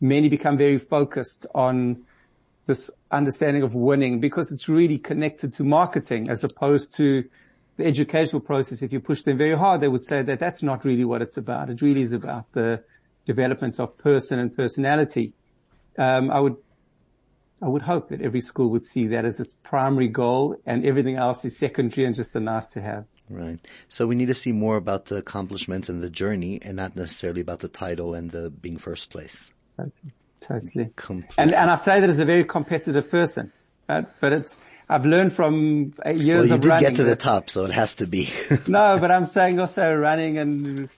many 0.00 0.28
become 0.28 0.56
very 0.56 0.78
focused 0.78 1.46
on 1.54 2.04
this 2.66 2.90
understanding 3.10 3.62
of 3.62 3.74
winning 3.74 4.20
because 4.20 4.52
it's 4.52 4.68
really 4.68 4.98
connected 4.98 5.52
to 5.54 5.64
marketing 5.64 6.30
as 6.30 6.44
opposed 6.44 6.94
to 6.96 7.24
the 7.76 7.86
educational 7.86 8.40
process, 8.40 8.82
if 8.82 8.92
you 8.92 9.00
push 9.00 9.22
them 9.22 9.38
very 9.38 9.56
hard, 9.56 9.80
they 9.80 9.88
would 9.88 10.04
say 10.04 10.22
that 10.22 10.38
that's 10.38 10.62
not 10.62 10.84
really 10.84 11.04
what 11.04 11.22
it's 11.22 11.36
about. 11.36 11.70
It 11.70 11.80
really 11.80 12.02
is 12.02 12.12
about 12.12 12.52
the 12.52 12.84
development 13.24 13.80
of 13.80 13.96
person 13.98 14.38
and 14.38 14.54
personality. 14.54 15.32
Um, 15.98 16.30
I 16.30 16.40
would, 16.40 16.56
I 17.62 17.68
would 17.68 17.82
hope 17.82 18.10
that 18.10 18.20
every 18.20 18.40
school 18.40 18.68
would 18.70 18.84
see 18.84 19.06
that 19.08 19.24
as 19.24 19.40
its 19.40 19.56
primary 19.62 20.08
goal 20.08 20.56
and 20.66 20.84
everything 20.84 21.16
else 21.16 21.44
is 21.44 21.56
secondary 21.56 22.06
and 22.06 22.14
just 22.14 22.34
a 22.36 22.40
nice 22.40 22.66
to 22.68 22.82
have. 22.82 23.06
Right. 23.30 23.58
So 23.88 24.06
we 24.06 24.14
need 24.14 24.26
to 24.26 24.34
see 24.34 24.52
more 24.52 24.76
about 24.76 25.06
the 25.06 25.16
accomplishments 25.16 25.88
and 25.88 26.02
the 26.02 26.10
journey 26.10 26.60
and 26.60 26.76
not 26.76 26.96
necessarily 26.96 27.40
about 27.40 27.60
the 27.60 27.68
title 27.68 28.14
and 28.14 28.30
the 28.30 28.50
being 28.50 28.76
first 28.76 29.10
place. 29.10 29.50
Totally. 30.42 30.90
Totally. 30.96 31.24
And, 31.38 31.54
and 31.54 31.70
I 31.70 31.76
say 31.76 32.00
that 32.00 32.10
as 32.10 32.18
a 32.18 32.24
very 32.24 32.44
competitive 32.44 33.10
person, 33.10 33.52
right? 33.88 34.06
but 34.20 34.32
it's, 34.32 34.58
I've 34.88 35.06
learned 35.06 35.32
from 35.32 35.94
years 36.04 36.16
well, 36.16 36.46
you 36.46 36.54
of 36.54 36.60
did 36.60 36.68
running. 36.68 36.90
get 36.90 36.96
to 36.96 37.04
the 37.04 37.16
top, 37.16 37.48
so 37.48 37.64
it 37.64 37.70
has 37.70 37.94
to 37.96 38.06
be. 38.06 38.30
no, 38.66 38.98
but 38.98 39.10
I'm 39.10 39.24
saying 39.24 39.60
also 39.60 39.94
running 39.94 40.38
and 40.38 40.88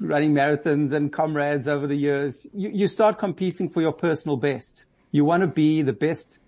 running 0.00 0.34
marathons 0.34 0.92
and 0.92 1.12
comrades 1.12 1.68
over 1.68 1.86
the 1.86 1.96
years. 1.96 2.46
You, 2.52 2.70
you 2.70 2.86
start 2.86 3.18
competing 3.18 3.68
for 3.68 3.80
your 3.80 3.92
personal 3.92 4.36
best. 4.36 4.84
You 5.10 5.24
want 5.24 5.42
to 5.42 5.46
be 5.46 5.82
the 5.82 5.92
best 5.92 6.38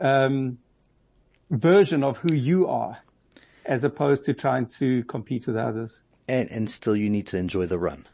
um, 0.00 0.58
version 1.50 2.02
of 2.02 2.18
who 2.18 2.34
you 2.34 2.66
are, 2.66 2.98
as 3.64 3.84
opposed 3.84 4.24
to 4.24 4.34
trying 4.34 4.66
to 4.78 5.04
compete 5.04 5.46
with 5.46 5.56
others. 5.56 6.02
And 6.28 6.50
and 6.50 6.70
still, 6.70 6.96
you 6.96 7.08
need 7.08 7.28
to 7.28 7.36
enjoy 7.36 7.66
the 7.66 7.78
run. 7.78 8.06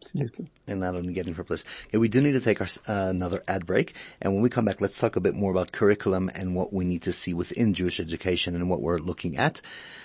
Absolutely. 0.00 0.48
And 0.68 0.80
not 0.80 0.94
only 0.94 1.12
getting 1.12 1.34
for 1.34 1.42
place. 1.42 1.64
Okay, 1.88 1.98
we 1.98 2.08
do 2.08 2.20
need 2.20 2.32
to 2.32 2.40
take 2.40 2.60
our, 2.60 2.68
uh, 2.86 3.10
another 3.10 3.42
ad 3.48 3.66
break. 3.66 3.94
And 4.20 4.32
when 4.32 4.42
we 4.42 4.48
come 4.48 4.64
back, 4.64 4.80
let's 4.80 4.96
talk 4.96 5.16
a 5.16 5.20
bit 5.20 5.34
more 5.34 5.50
about 5.50 5.72
curriculum 5.72 6.30
and 6.34 6.54
what 6.54 6.72
we 6.72 6.84
need 6.84 7.02
to 7.02 7.12
see 7.12 7.34
within 7.34 7.74
Jewish 7.74 7.98
education 7.98 8.54
and 8.54 8.70
what 8.70 8.80
we're 8.80 8.98
looking 8.98 9.36
at. 9.36 9.60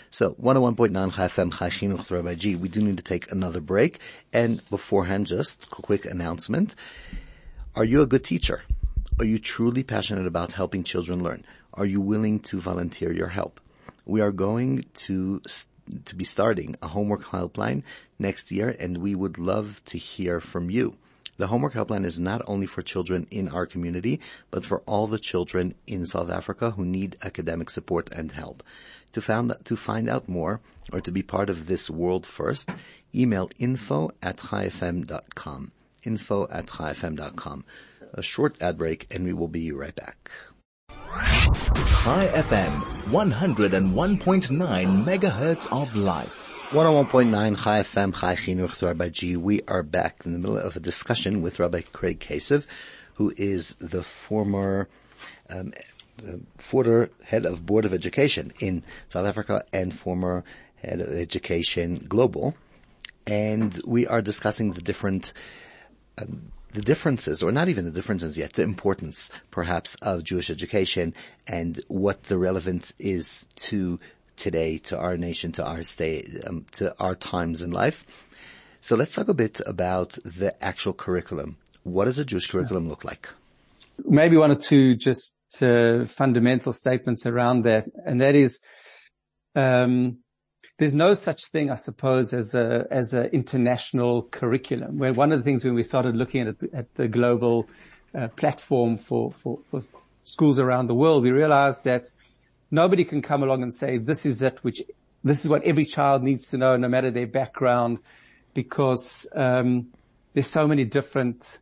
So 0.10 0.32
101.9 0.34 1.12
FM 1.12 1.58
Chai 1.58 1.70
Chinuch 1.70 2.10
Rabbi 2.10 2.36
G. 2.36 2.56
We 2.56 2.70
do 2.70 2.82
need 2.82 2.98
to 2.98 3.04
take 3.04 3.32
another 3.32 3.62
break. 3.62 4.00
And 4.32 4.68
beforehand, 4.70 5.28
just 5.28 5.64
a 5.64 5.68
quick 5.68 6.06
announcement. 6.06 6.76
Are 7.76 7.86
you 7.86 8.02
a 8.02 8.08
good 8.08 8.24
teacher? 8.24 8.64
Are 9.20 9.26
you 9.26 9.38
truly 9.38 9.84
passionate 9.84 10.26
about 10.26 10.54
helping 10.54 10.84
children 10.84 11.22
learn? 11.22 11.44
Are 11.76 11.86
you 11.86 12.02
willing 12.02 12.40
to 12.42 12.60
volunteer 12.60 13.12
your 13.12 13.28
help? 13.28 13.60
We 14.06 14.22
are 14.22 14.32
going 14.32 14.86
to 15.06 15.42
st- 15.48 15.68
to 16.06 16.16
be 16.16 16.24
starting 16.24 16.76
a 16.82 16.88
homework 16.88 17.24
helpline 17.26 17.84
next 18.20 18.52
year 18.52 18.76
and 18.80 18.98
we 18.98 19.16
would 19.16 19.38
love 19.38 19.82
to 19.86 19.98
hear 19.98 20.40
from 20.40 20.70
you. 20.70 20.96
The 21.38 21.48
homework 21.48 21.74
helpline 21.74 22.06
is 22.06 22.20
not 22.20 22.44
only 22.48 22.68
for 22.68 22.84
children 22.84 23.28
in 23.32 23.50
our 23.50 23.66
community, 23.66 24.20
but 24.52 24.66
for 24.66 24.82
all 24.86 25.08
the 25.08 25.18
children 25.18 25.74
in 25.88 26.06
South 26.06 26.30
Africa 26.30 26.72
who 26.72 26.86
need 26.86 27.18
academic 27.24 27.70
support 27.70 28.10
and 28.12 28.32
help. 28.32 28.62
To, 29.14 29.22
found, 29.22 29.54
to 29.64 29.76
find 29.76 30.10
out 30.10 30.30
more 30.30 30.62
or 30.92 31.02
to 31.02 31.12
be 31.12 31.24
part 31.24 31.50
of 31.50 31.68
this 31.68 31.90
world 31.90 32.26
first, 32.26 32.70
email 33.16 33.50
info 33.58 34.12
at 34.22 34.38
chaifm.com. 34.38 35.72
Info 36.04 36.48
at 36.50 36.68
chaifm.com. 36.68 37.66
A 38.14 38.22
short 38.22 38.62
ad 38.62 38.78
break 38.78 39.08
and 39.10 39.24
we 39.24 39.34
will 39.34 39.48
be 39.48 39.72
right 39.72 39.96
back. 39.96 40.30
Chai 41.14 42.28
FM, 42.34 42.72
101.9 43.12 45.06
megahertz 45.06 45.72
of 45.72 45.96
life. 45.96 46.70
101.9 46.72 47.64
Chai 47.64 47.84
FM, 47.84 48.20
Chai 48.20 48.36
Chinuch 48.36 48.82
Rabbi 48.82 49.10
G. 49.10 49.38
We 49.38 49.62
are 49.68 49.84
back 49.84 50.26
in 50.26 50.34
the 50.34 50.40
middle 50.40 50.58
of 50.58 50.76
a 50.76 50.80
discussion 50.80 51.44
with 51.44 51.60
Rabbi 51.60 51.82
Craig 51.82 52.20
Kacev, 52.20 52.66
who 53.14 53.32
is 53.38 53.76
the 53.78 54.02
former 54.02 54.90
um, 55.52 55.74
former 56.58 57.12
head 57.24 57.46
of 57.46 57.64
Board 57.64 57.86
of 57.86 57.94
Education 57.94 58.52
in 58.60 58.84
South 59.10 59.28
Africa 59.28 59.64
and 59.72 59.94
former 59.94 60.44
head 60.78 61.00
of 61.00 61.10
education 61.10 62.08
global. 62.10 62.56
And 63.28 63.80
we 63.86 64.08
are 64.08 64.24
discussing 64.24 64.72
the 64.72 64.82
different 64.82 65.32
um, 66.18 66.52
the 66.74 66.82
differences, 66.82 67.44
or 67.44 67.52
not 67.52 67.70
even 67.70 67.86
the 67.86 67.92
differences 67.92 68.38
yet, 68.38 68.54
the 68.54 68.64
importance 68.64 69.30
perhaps 69.52 69.96
of 70.02 70.24
Jewish 70.24 70.50
education 70.50 71.14
and 71.48 71.82
what 71.88 72.24
the 72.24 72.38
relevance 72.38 72.94
is 73.00 73.46
to 73.56 74.00
today, 74.36 74.80
to 74.80 74.98
our 74.98 75.16
nation, 75.16 75.52
to 75.54 75.66
our 75.66 75.84
state, 75.84 76.30
um, 76.46 76.66
to 76.74 76.96
our 77.00 77.16
times 77.16 77.62
in 77.62 77.72
life. 77.72 78.06
So 78.82 78.96
let's 78.96 79.14
talk 79.14 79.28
a 79.28 79.34
bit 79.34 79.62
about 79.66 80.18
the 80.26 80.62
actual 80.64 80.94
curriculum. 80.94 81.58
What 81.84 82.06
does 82.06 82.18
a 82.18 82.26
Jewish 82.26 82.50
curriculum 82.50 82.90
look 82.90 83.04
like? 83.04 83.30
Maybe 84.04 84.36
one 84.38 84.52
or 84.52 84.56
two 84.56 84.96
just 84.96 85.36
uh, 85.62 86.06
fundamental 86.06 86.74
statements 86.74 87.26
around 87.26 87.66
that, 87.66 87.88
and 88.06 88.20
that 88.22 88.36
is, 88.36 88.60
um, 89.56 90.23
there's 90.84 90.94
no 90.94 91.14
such 91.14 91.46
thing, 91.46 91.72
I 91.72 91.76
suppose, 91.76 92.34
as 92.34 92.54
a 92.54 92.86
as 92.92 93.14
an 93.14 93.28
international 93.28 94.24
curriculum. 94.24 94.98
Where 94.98 95.14
one 95.14 95.32
of 95.32 95.40
the 95.40 95.44
things 95.46 95.64
when 95.64 95.76
we 95.76 95.84
started 95.84 96.14
looking 96.14 96.46
at 96.46 96.58
at 96.74 96.94
the 96.96 97.08
global 97.08 97.70
uh, 98.14 98.28
platform 98.28 98.98
for, 98.98 99.32
for 99.32 99.60
for 99.72 99.80
schools 100.24 100.60
around 100.60 100.88
the 100.88 100.94
world, 100.94 101.24
we 101.24 101.32
realized 101.32 101.86
that 101.86 102.12
nobody 102.70 103.06
can 103.06 103.22
come 103.22 103.44
along 103.44 103.64
and 103.64 103.74
say 103.74 103.98
this 103.98 104.26
is 104.26 104.42
it, 104.42 104.62
which 104.62 104.84
this 105.24 105.46
is 105.46 105.50
what 105.50 105.64
every 105.64 105.86
child 105.86 106.22
needs 106.22 106.48
to 106.48 106.58
know, 106.58 106.76
no 106.76 106.90
matter 106.90 107.12
their 107.12 107.28
background, 107.28 108.02
because 108.54 109.26
um, 109.34 109.88
there's 110.34 110.48
so 110.48 110.68
many 110.68 110.84
different 110.84 111.60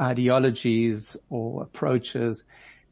ideologies 0.00 1.14
or 1.28 1.62
approaches 1.62 2.46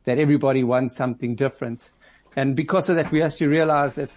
that 0.04 0.18
everybody 0.18 0.62
wants 0.62 0.94
something 0.94 1.36
different. 1.36 1.88
And 2.36 2.54
because 2.54 2.90
of 2.90 2.96
that, 2.96 3.10
we 3.10 3.22
actually 3.22 3.46
realize 3.46 3.94
that 3.94 4.10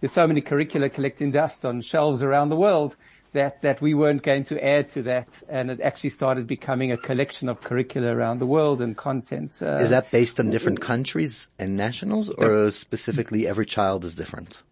there's 0.00 0.12
so 0.12 0.26
many 0.26 0.40
curricula 0.40 0.88
collecting 0.88 1.30
dust 1.30 1.64
on 1.64 1.80
shelves 1.80 2.22
around 2.22 2.50
the 2.50 2.56
world 2.56 2.96
that, 3.32 3.62
that 3.62 3.80
we 3.80 3.94
weren't 3.94 4.22
going 4.22 4.44
to 4.44 4.64
add 4.64 4.88
to 4.90 5.02
that. 5.02 5.42
And 5.48 5.70
it 5.70 5.80
actually 5.80 6.10
started 6.10 6.46
becoming 6.46 6.92
a 6.92 6.96
collection 6.96 7.48
of 7.48 7.60
curricula 7.60 8.14
around 8.14 8.38
the 8.38 8.46
world 8.46 8.80
and 8.80 8.96
content. 8.96 9.60
Uh, 9.60 9.78
is 9.78 9.90
that 9.90 10.10
based 10.10 10.40
on 10.40 10.50
different 10.50 10.80
countries 10.80 11.48
and 11.58 11.76
nationals 11.76 12.30
or 12.30 12.70
specifically 12.70 13.46
every 13.46 13.66
child 13.66 14.04
is 14.04 14.14
different? 14.14 14.62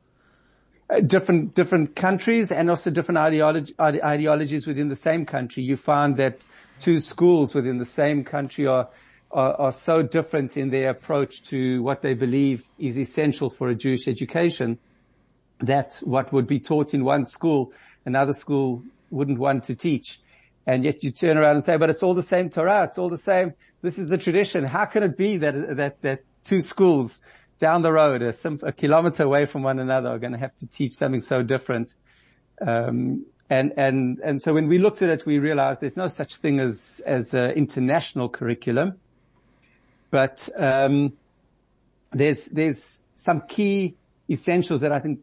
Uh, 0.88 1.00
different, 1.00 1.54
different 1.54 1.97
countries 1.97 2.52
and 2.52 2.71
also 2.71 2.90
different 2.90 3.18
ideologies 3.18 4.66
within 4.66 4.88
the 4.88 4.97
same 4.97 5.26
country. 5.26 5.62
You 5.62 5.76
find 5.76 6.16
that 6.16 6.47
two 6.78 7.00
schools 7.00 7.54
within 7.54 7.78
the 7.78 7.85
same 7.85 8.23
country 8.23 8.66
are, 8.66 8.88
are, 9.33 9.54
are 9.54 9.73
so 9.73 10.02
different 10.02 10.56
in 10.56 10.71
their 10.71 10.90
approach 10.90 11.42
to 11.45 11.83
what 11.83 12.02
they 12.02 12.14
believe 12.14 12.64
is 12.78 12.99
essential 12.99 13.50
for 13.50 13.68
a 13.68 13.75
Jewish 13.75 14.06
education 14.06 14.78
that 14.78 14.80
what 16.02 16.32
would 16.32 16.46
be 16.46 16.60
taught 16.60 16.94
in 16.94 17.04
one 17.04 17.26
school, 17.26 17.72
another 18.04 18.32
school 18.32 18.82
wouldn't 19.10 19.38
want 19.38 19.64
to 19.64 19.75
teach. 19.75 20.20
And 20.66 20.84
yet 20.84 21.04
you 21.04 21.10
turn 21.10 21.36
around 21.36 21.56
and 21.56 21.64
say, 21.64 21.76
but 21.76 21.90
it's 21.90 22.02
all 22.02 22.14
the 22.14 22.22
same 22.22 22.50
Torah. 22.50 22.84
It's 22.84 22.98
all 22.98 23.08
the 23.08 23.18
same. 23.18 23.54
This 23.82 23.98
is 23.98 24.08
the 24.08 24.18
tradition. 24.18 24.64
How 24.64 24.84
can 24.84 25.02
it 25.02 25.16
be 25.16 25.36
that, 25.38 25.76
that, 25.76 26.02
that 26.02 26.22
two 26.42 26.60
schools 26.60 27.20
down 27.58 27.82
the 27.82 27.92
road, 27.92 28.22
a, 28.22 28.34
a 28.62 28.72
kilometer 28.72 29.22
away 29.22 29.46
from 29.46 29.62
one 29.62 29.78
another 29.78 30.10
are 30.10 30.18
going 30.18 30.32
to 30.32 30.38
have 30.38 30.56
to 30.56 30.66
teach 30.66 30.94
something 30.94 31.20
so 31.20 31.42
different? 31.42 31.94
Um, 32.60 33.26
and, 33.48 33.72
and, 33.76 34.18
and 34.25 34.42
so 34.42 34.52
when 34.52 34.66
we 34.66 34.78
looked 34.78 35.02
at 35.02 35.08
it, 35.08 35.25
we 35.25 35.38
realized 35.38 35.80
there's 35.80 35.96
no 35.96 36.08
such 36.08 36.34
thing 36.34 36.58
as, 36.58 37.00
as 37.06 37.32
an 37.32 37.52
international 37.52 38.28
curriculum, 38.28 38.94
but, 40.10 40.48
um, 40.56 41.12
there's, 42.12 42.46
there's 42.46 43.02
some 43.14 43.42
key 43.48 43.94
essentials 44.28 44.80
that 44.80 44.90
I 44.90 44.98
think 44.98 45.20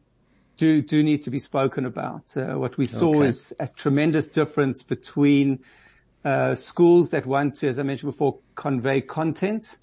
do, 0.58 0.82
do 0.82 1.04
need 1.04 1.24
to 1.24 1.30
be 1.30 1.40
spoken 1.40 1.86
about. 1.86 2.36
Uh, 2.36 2.56
what 2.60 2.78
we 2.78 2.86
saw 2.86 3.16
okay. 3.18 3.28
is 3.28 3.54
a 3.60 3.68
tremendous 3.68 4.28
difference 4.28 4.84
between, 4.84 5.60
uh, 6.24 6.56
schools 6.56 7.10
that 7.10 7.26
want 7.26 7.56
to, 7.56 7.68
as 7.68 7.80
I 7.80 7.84
mentioned 7.84 8.12
before, 8.12 8.40
convey 8.56 9.02
content 9.02 9.78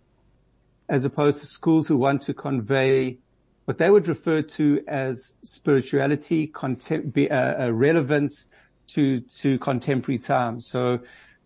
as 0.88 1.04
opposed 1.04 1.38
to 1.38 1.46
schools 1.46 1.86
who 1.86 1.96
want 1.96 2.22
to 2.22 2.34
convey 2.34 3.18
what 3.64 3.78
they 3.78 3.90
would 3.90 4.08
refer 4.08 4.42
to 4.42 4.82
as 4.88 5.34
spirituality, 5.44 6.48
contem- 6.48 7.30
uh, 7.30 7.64
uh, 7.64 7.72
relevance 7.72 8.48
to, 8.88 9.20
to 9.20 9.58
contemporary 9.60 10.18
times. 10.18 10.66
So, 10.68 11.00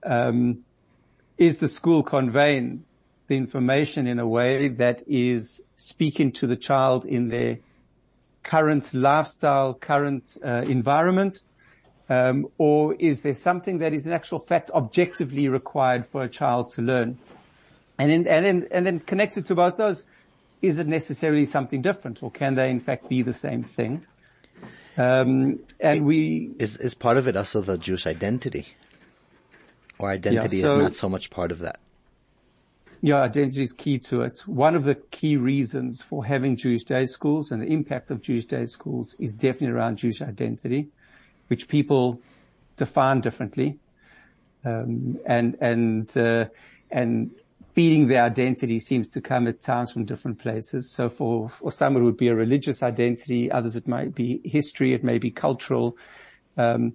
um, 0.04 0.64
is 1.36 1.58
the 1.58 1.68
school 1.68 2.02
conveying 2.02 2.84
the 3.26 3.36
information 3.36 4.06
in 4.06 4.18
a 4.18 4.26
way 4.26 4.68
that 4.68 5.02
is 5.06 5.62
speaking 5.76 6.32
to 6.32 6.46
the 6.46 6.56
child 6.56 7.04
in 7.04 7.28
their 7.28 7.58
current 8.44 8.94
lifestyle, 8.94 9.74
current 9.74 10.36
uh, 10.44 10.62
environment? 10.66 11.42
Um, 12.08 12.46
or 12.58 12.94
is 12.94 13.22
there 13.22 13.34
something 13.34 13.78
that 13.78 13.92
is 13.94 14.06
in 14.06 14.12
actual 14.12 14.38
fact 14.38 14.70
objectively 14.72 15.48
required 15.48 16.06
for 16.06 16.22
a 16.22 16.28
child 16.28 16.70
to 16.74 16.82
learn? 16.82 17.18
And 17.98 18.10
then, 18.10 18.26
and 18.26 18.46
then, 18.46 18.68
and 18.70 18.86
then 18.86 19.00
connected 19.00 19.46
to 19.46 19.54
both 19.54 19.76
those, 19.76 20.06
is 20.60 20.78
it 20.78 20.86
necessarily 20.86 21.46
something 21.46 21.82
different 21.82 22.22
or 22.22 22.30
can 22.30 22.54
they 22.54 22.70
in 22.70 22.80
fact 22.80 23.08
be 23.08 23.22
the 23.22 23.32
same 23.32 23.62
thing? 23.62 24.06
Um, 24.96 25.60
and 25.80 25.98
it, 25.98 26.02
we... 26.02 26.50
Is, 26.58 26.76
is 26.76 26.94
part 26.94 27.16
of 27.16 27.26
it 27.26 27.36
also 27.36 27.60
the 27.62 27.78
Jewish 27.78 28.06
identity? 28.06 28.66
Or 29.98 30.10
identity 30.10 30.58
is 30.58 30.64
not 30.64 30.96
so 30.96 31.08
much 31.08 31.30
part 31.30 31.52
of 31.52 31.60
that? 31.60 31.80
Yeah, 33.04 33.20
identity 33.20 33.60
is 33.60 33.74
key 33.74 33.98
to 33.98 34.22
it. 34.22 34.38
One 34.48 34.74
of 34.74 34.84
the 34.84 34.94
key 34.94 35.36
reasons 35.36 36.00
for 36.00 36.24
having 36.24 36.56
Jewish 36.56 36.84
day 36.84 37.04
schools 37.04 37.50
and 37.50 37.60
the 37.60 37.66
impact 37.66 38.10
of 38.10 38.22
Jewish 38.22 38.46
day 38.46 38.64
schools 38.64 39.14
is 39.18 39.34
definitely 39.34 39.76
around 39.76 39.98
Jewish 39.98 40.22
identity, 40.22 40.88
which 41.48 41.68
people 41.68 42.22
define 42.76 43.20
differently. 43.20 43.78
Um, 44.64 45.18
and, 45.26 45.54
and, 45.60 46.16
uh, 46.16 46.46
and 46.90 47.30
feeding 47.74 48.06
their 48.06 48.22
identity 48.22 48.80
seems 48.80 49.10
to 49.10 49.20
come 49.20 49.48
at 49.48 49.60
times 49.60 49.92
from 49.92 50.06
different 50.06 50.38
places. 50.38 50.90
So 50.90 51.10
for, 51.10 51.50
for 51.50 51.70
some 51.70 51.98
it 51.98 52.00
would 52.00 52.16
be 52.16 52.28
a 52.28 52.34
religious 52.34 52.82
identity, 52.82 53.50
others 53.50 53.76
it 53.76 53.86
might 53.86 54.14
be 54.14 54.40
history, 54.46 54.94
it 54.94 55.04
may 55.04 55.18
be 55.18 55.30
cultural. 55.30 55.98
Um, 56.56 56.94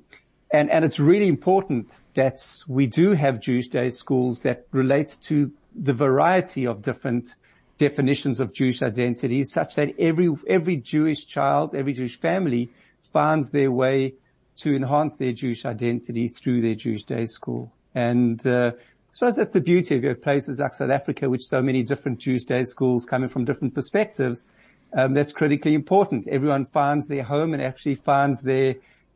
and, 0.52 0.72
and 0.72 0.84
it's 0.84 1.00
really 1.00 1.28
important 1.28 2.00
that 2.16 2.42
we 2.68 2.88
do 2.88 3.12
have 3.12 3.40
Jewish 3.40 3.68
day 3.68 3.92
schools 3.92 4.42
that 4.42 4.66
relate 4.72 5.16
to 5.26 5.52
the 5.76 5.94
variety 5.94 6.66
of 6.66 6.82
different 6.82 7.36
definitions 7.78 8.40
of 8.40 8.54
Jewish 8.54 8.82
identity 8.82 9.44
such 9.44 9.76
that 9.76 9.94
every, 9.98 10.30
every 10.48 10.76
Jewish 10.76 11.26
child, 11.26 11.74
every 11.74 11.94
Jewish 11.94 12.18
family 12.18 12.70
finds 13.14 13.52
their 13.52 13.72
way 13.72 14.14
to 14.58 14.76
enhance 14.76 15.16
their 15.16 15.32
Jewish 15.32 15.66
identity 15.66 16.28
through 16.28 16.62
their 16.62 16.76
Jewish 16.76 17.04
day 17.04 17.26
school. 17.26 17.72
And, 17.96 18.46
uh, 18.46 18.74
I 19.10 19.12
suppose 19.14 19.38
that's 19.38 19.54
the 19.54 19.62
beauty 19.62 20.08
of 20.08 20.22
places 20.22 20.60
like 20.60 20.76
South 20.76 20.92
Africa, 20.92 21.30
which 21.30 21.44
so 21.44 21.64
many 21.64 21.82
different 21.82 22.20
Jewish 22.20 22.44
day 22.44 22.64
schools 22.64 23.06
coming 23.06 23.28
from 23.28 23.44
different 23.44 23.74
perspectives. 23.74 24.46
Um, 24.94 25.14
that's 25.14 25.32
critically 25.32 25.74
important. 25.74 26.28
Everyone 26.28 26.66
finds 26.66 27.08
their 27.08 27.24
home 27.24 27.54
and 27.54 27.62
actually 27.62 27.96
finds 27.96 28.42
their 28.42 28.76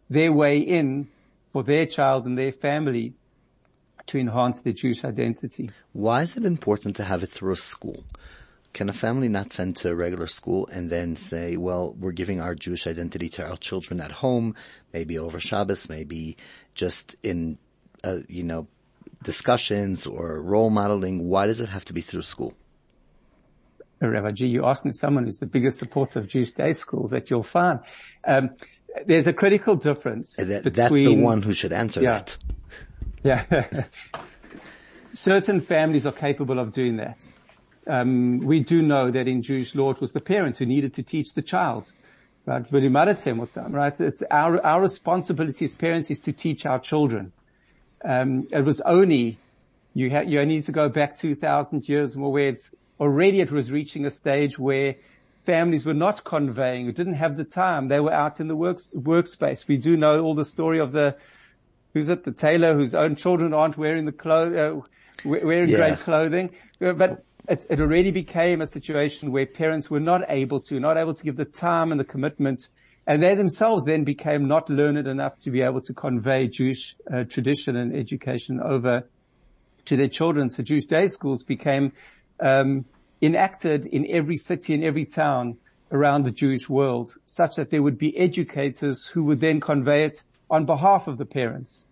their 0.09 0.31
way 0.31 0.57
in 0.57 1.07
for 1.47 1.63
their 1.63 1.85
child 1.85 2.25
and 2.25 2.37
their 2.37 2.51
family 2.51 3.13
to 4.07 4.19
enhance 4.19 4.61
their 4.61 4.73
Jewish 4.73 5.03
identity. 5.05 5.71
Why 5.93 6.23
is 6.23 6.37
it 6.37 6.45
important 6.45 6.95
to 6.97 7.03
have 7.03 7.23
it 7.23 7.29
through 7.29 7.53
a 7.53 7.57
school? 7.57 8.03
Can 8.73 8.89
a 8.89 8.93
family 8.93 9.29
not 9.29 9.53
send 9.53 9.75
to 9.77 9.89
a 9.89 9.95
regular 9.95 10.27
school 10.27 10.67
and 10.71 10.89
then 10.89 11.15
say, 11.15 11.57
well, 11.57 11.93
we're 11.99 12.11
giving 12.11 12.41
our 12.41 12.55
Jewish 12.55 12.87
identity 12.87 13.29
to 13.29 13.47
our 13.47 13.57
children 13.57 14.01
at 14.01 14.11
home, 14.11 14.55
maybe 14.93 15.19
over 15.19 15.39
Shabbos, 15.39 15.89
maybe 15.89 16.37
just 16.73 17.15
in, 17.21 17.59
uh, 18.03 18.19
you 18.27 18.43
know, 18.43 18.67
discussions 19.21 20.07
or 20.07 20.41
role 20.41 20.71
modeling? 20.71 21.29
Why 21.29 21.45
does 21.45 21.59
it 21.59 21.69
have 21.69 21.85
to 21.85 21.93
be 21.93 22.01
through 22.01 22.23
school? 22.23 22.55
Rabbi 24.01 24.31
G, 24.31 24.47
you're 24.47 24.65
asking 24.65 24.93
someone 24.93 25.23
who's 25.23 25.37
the 25.37 25.45
biggest 25.45 25.77
supporter 25.77 26.19
of 26.19 26.27
Jewish 26.27 26.51
day 26.51 26.73
schools 26.73 27.11
that 27.11 27.29
you'll 27.29 27.43
find. 27.43 27.79
Um, 28.27 28.49
there's 29.05 29.27
a 29.27 29.33
critical 29.33 29.75
difference 29.75 30.35
that, 30.35 30.63
between... 30.63 30.73
That's 30.73 30.93
the 30.93 31.15
one 31.15 31.41
who 31.41 31.53
should 31.53 31.73
answer 31.73 32.01
yeah, 32.01 32.17
that. 32.17 32.37
Yeah. 33.23 33.85
Certain 35.13 35.61
families 35.61 36.05
are 36.05 36.11
capable 36.11 36.59
of 36.59 36.71
doing 36.71 36.97
that. 36.97 37.25
Um, 37.85 38.39
we 38.39 38.59
do 38.61 38.81
know 38.81 39.11
that 39.11 39.27
in 39.27 39.41
Jewish 39.41 39.75
law 39.75 39.91
it 39.91 40.01
was 40.01 40.13
the 40.13 40.21
parent 40.21 40.57
who 40.57 40.65
needed 40.65 40.93
to 40.95 41.03
teach 41.03 41.33
the 41.33 41.41
child. 41.41 41.91
Right? 42.45 42.65
Right? 43.69 43.99
It's 43.99 44.23
our, 44.29 44.65
our 44.65 44.81
responsibility 44.81 45.65
as 45.65 45.73
parents 45.73 46.11
is 46.11 46.19
to 46.21 46.33
teach 46.33 46.65
our 46.65 46.79
children. 46.79 47.31
Um, 48.03 48.47
it 48.51 48.65
was 48.65 48.81
only, 48.81 49.37
you 49.93 50.09
had, 50.09 50.29
you 50.29 50.45
need 50.45 50.63
to 50.63 50.73
go 50.73 50.89
back 50.89 51.15
2000 51.15 51.87
years 51.87 52.17
more 52.17 52.31
where 52.31 52.49
it's 52.49 52.73
already 52.99 53.39
it 53.39 53.51
was 53.51 53.71
reaching 53.71 54.05
a 54.05 54.11
stage 54.11 54.59
where 54.59 54.95
families 55.45 55.85
were 55.85 55.93
not 55.93 56.23
conveying, 56.23 56.91
didn't 56.91 57.13
have 57.13 57.37
the 57.37 57.45
time. 57.45 57.87
They 57.87 57.99
were 57.99 58.13
out 58.13 58.39
in 58.41 58.49
the 58.49 58.55
works, 58.55 58.89
workspace. 58.93 59.67
We 59.67 59.77
do 59.77 59.95
know 59.95 60.21
all 60.21 60.35
the 60.35 60.45
story 60.45 60.79
of 60.79 60.91
the, 60.91 61.15
who's 61.93 62.09
at 62.09 62.23
the 62.23 62.31
tailor 62.31 62.73
whose 62.73 62.95
own 62.95 63.15
children 63.15 63.53
aren't 63.53 63.77
wearing 63.77 64.05
the 64.05 64.11
clothes, 64.11 64.55
uh, 64.55 64.79
wearing 65.25 65.69
yeah. 65.69 65.77
great 65.77 65.99
clothing. 65.99 66.49
Uh, 66.81 66.93
but 66.93 67.23
it, 67.47 67.65
it, 67.69 67.79
already 67.79 68.11
became 68.11 68.61
a 68.61 68.67
situation 68.67 69.31
where 69.31 69.45
parents 69.45 69.89
were 69.89 69.99
not 69.99 70.21
able 70.29 70.59
to, 70.61 70.79
not 70.79 70.97
able 70.97 71.13
to 71.13 71.23
give 71.23 71.35
the 71.35 71.45
time 71.45 71.91
and 71.91 71.99
the 71.99 72.05
commitment 72.05 72.69
and 73.05 73.21
they 73.21 73.35
themselves 73.35 73.83
then 73.83 74.03
became 74.03 74.47
not 74.47 74.69
learned 74.69 75.07
enough 75.07 75.37
to 75.39 75.51
be 75.51 75.61
able 75.61 75.81
to 75.81 75.93
convey 75.93 76.47
Jewish 76.47 76.95
uh, 77.11 77.25
tradition 77.25 77.75
and 77.75 77.93
education 77.93 78.61
over 78.61 79.07
to 79.85 79.97
their 79.97 80.07
children. 80.07 80.49
So 80.49 80.63
Jewish 80.63 80.85
day 80.85 81.07
schools 81.07 81.43
became 81.43 81.91
um, 82.39 82.85
enacted 83.21 83.85
in 83.85 84.07
every 84.09 84.37
city 84.37 84.73
and 84.73 84.83
every 84.83 85.05
town 85.05 85.57
around 85.91 86.23
the 86.23 86.31
Jewish 86.31 86.69
world, 86.69 87.15
such 87.25 87.57
that 87.57 87.69
there 87.69 87.83
would 87.83 87.97
be 87.97 88.17
educators 88.17 89.05
who 89.05 89.25
would 89.25 89.41
then 89.41 89.59
convey 89.59 90.05
it 90.05 90.23
on 90.53 90.65
behalf 90.65 91.07
of 91.07 91.17
the 91.17 91.25
parents. 91.25 91.87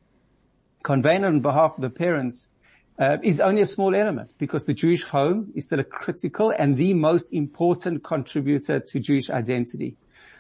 Conveying 0.84 1.26
on 1.26 1.40
behalf 1.40 1.74
of 1.78 1.82
the 1.82 1.90
parents 1.90 2.52
uh, 3.00 3.18
is 3.24 3.40
only 3.40 3.64
a 3.64 3.66
small 3.66 3.96
element 3.96 4.36
because 4.38 4.66
the 4.66 4.74
Jewish 4.76 5.04
home 5.04 5.52
is 5.56 5.66
still 5.66 5.80
a 5.80 5.84
critical 5.84 6.52
and 6.52 6.78
the 6.78 6.94
most 6.94 7.34
important 7.34 8.04
contributor 8.04 8.80
to 8.80 9.00
Jewish 9.00 9.32
identity. 9.32 9.98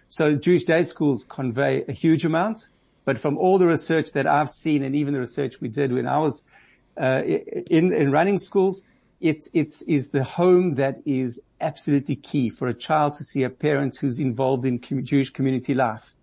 So 0.07 0.35
Jewish 0.35 0.65
day 0.65 0.83
schools 0.83 1.23
convey 1.23 1.83
a 1.87 1.93
huge 1.93 2.23
amount, 2.23 2.69
but 3.05 3.17
from 3.17 3.39
all 3.39 3.57
the 3.57 3.65
research 3.65 4.11
that 4.11 4.27
I've 4.27 4.51
seen 4.51 4.83
and 4.83 4.95
even 4.95 5.15
the 5.15 5.19
research 5.19 5.59
we 5.59 5.67
did 5.67 5.91
when 5.91 6.07
I 6.07 6.19
was 6.19 6.43
uh, 7.01 7.23
in, 7.25 7.91
in 7.91 8.11
running 8.11 8.37
schools, 8.37 8.83
it, 9.19 9.47
it 9.53 9.81
is 9.87 10.09
the 10.09 10.23
home 10.23 10.75
that 10.75 11.01
is 11.07 11.41
absolutely 11.59 12.17
key 12.17 12.51
for 12.51 12.67
a 12.67 12.73
child 12.75 13.15
to 13.15 13.23
see 13.23 13.41
a 13.41 13.49
parent 13.49 13.97
who's 13.99 14.19
involved 14.19 14.65
in 14.65 14.79
Jewish 14.79 15.31
community 15.31 15.73
life, 15.73 16.15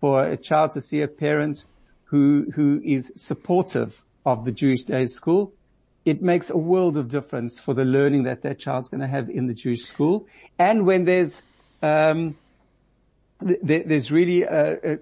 for 0.00 0.24
a 0.24 0.36
child 0.36 0.72
to 0.72 0.80
see 0.80 1.02
a 1.02 1.08
parent 1.08 1.64
who, 2.04 2.50
who 2.54 2.80
is 2.84 3.12
supportive 3.16 4.02
of 4.24 4.44
the 4.44 4.52
Jewish 4.52 4.82
day 4.82 5.06
school. 5.06 5.52
It 6.04 6.22
makes 6.22 6.50
a 6.50 6.56
world 6.56 6.96
of 6.96 7.08
difference 7.08 7.60
for 7.60 7.74
the 7.74 7.84
learning 7.84 8.24
that 8.24 8.42
that 8.42 8.58
child's 8.58 8.88
going 8.88 9.02
to 9.02 9.06
have 9.06 9.28
in 9.28 9.46
the 9.46 9.54
Jewish 9.54 9.84
school. 9.84 10.26
And 10.58 10.86
when 10.86 11.04
there's, 11.04 11.42
um, 11.82 12.36
th- 13.46 13.86
there's 13.86 14.10
really 14.10 14.42
a, 14.42 14.94
a 14.94 14.98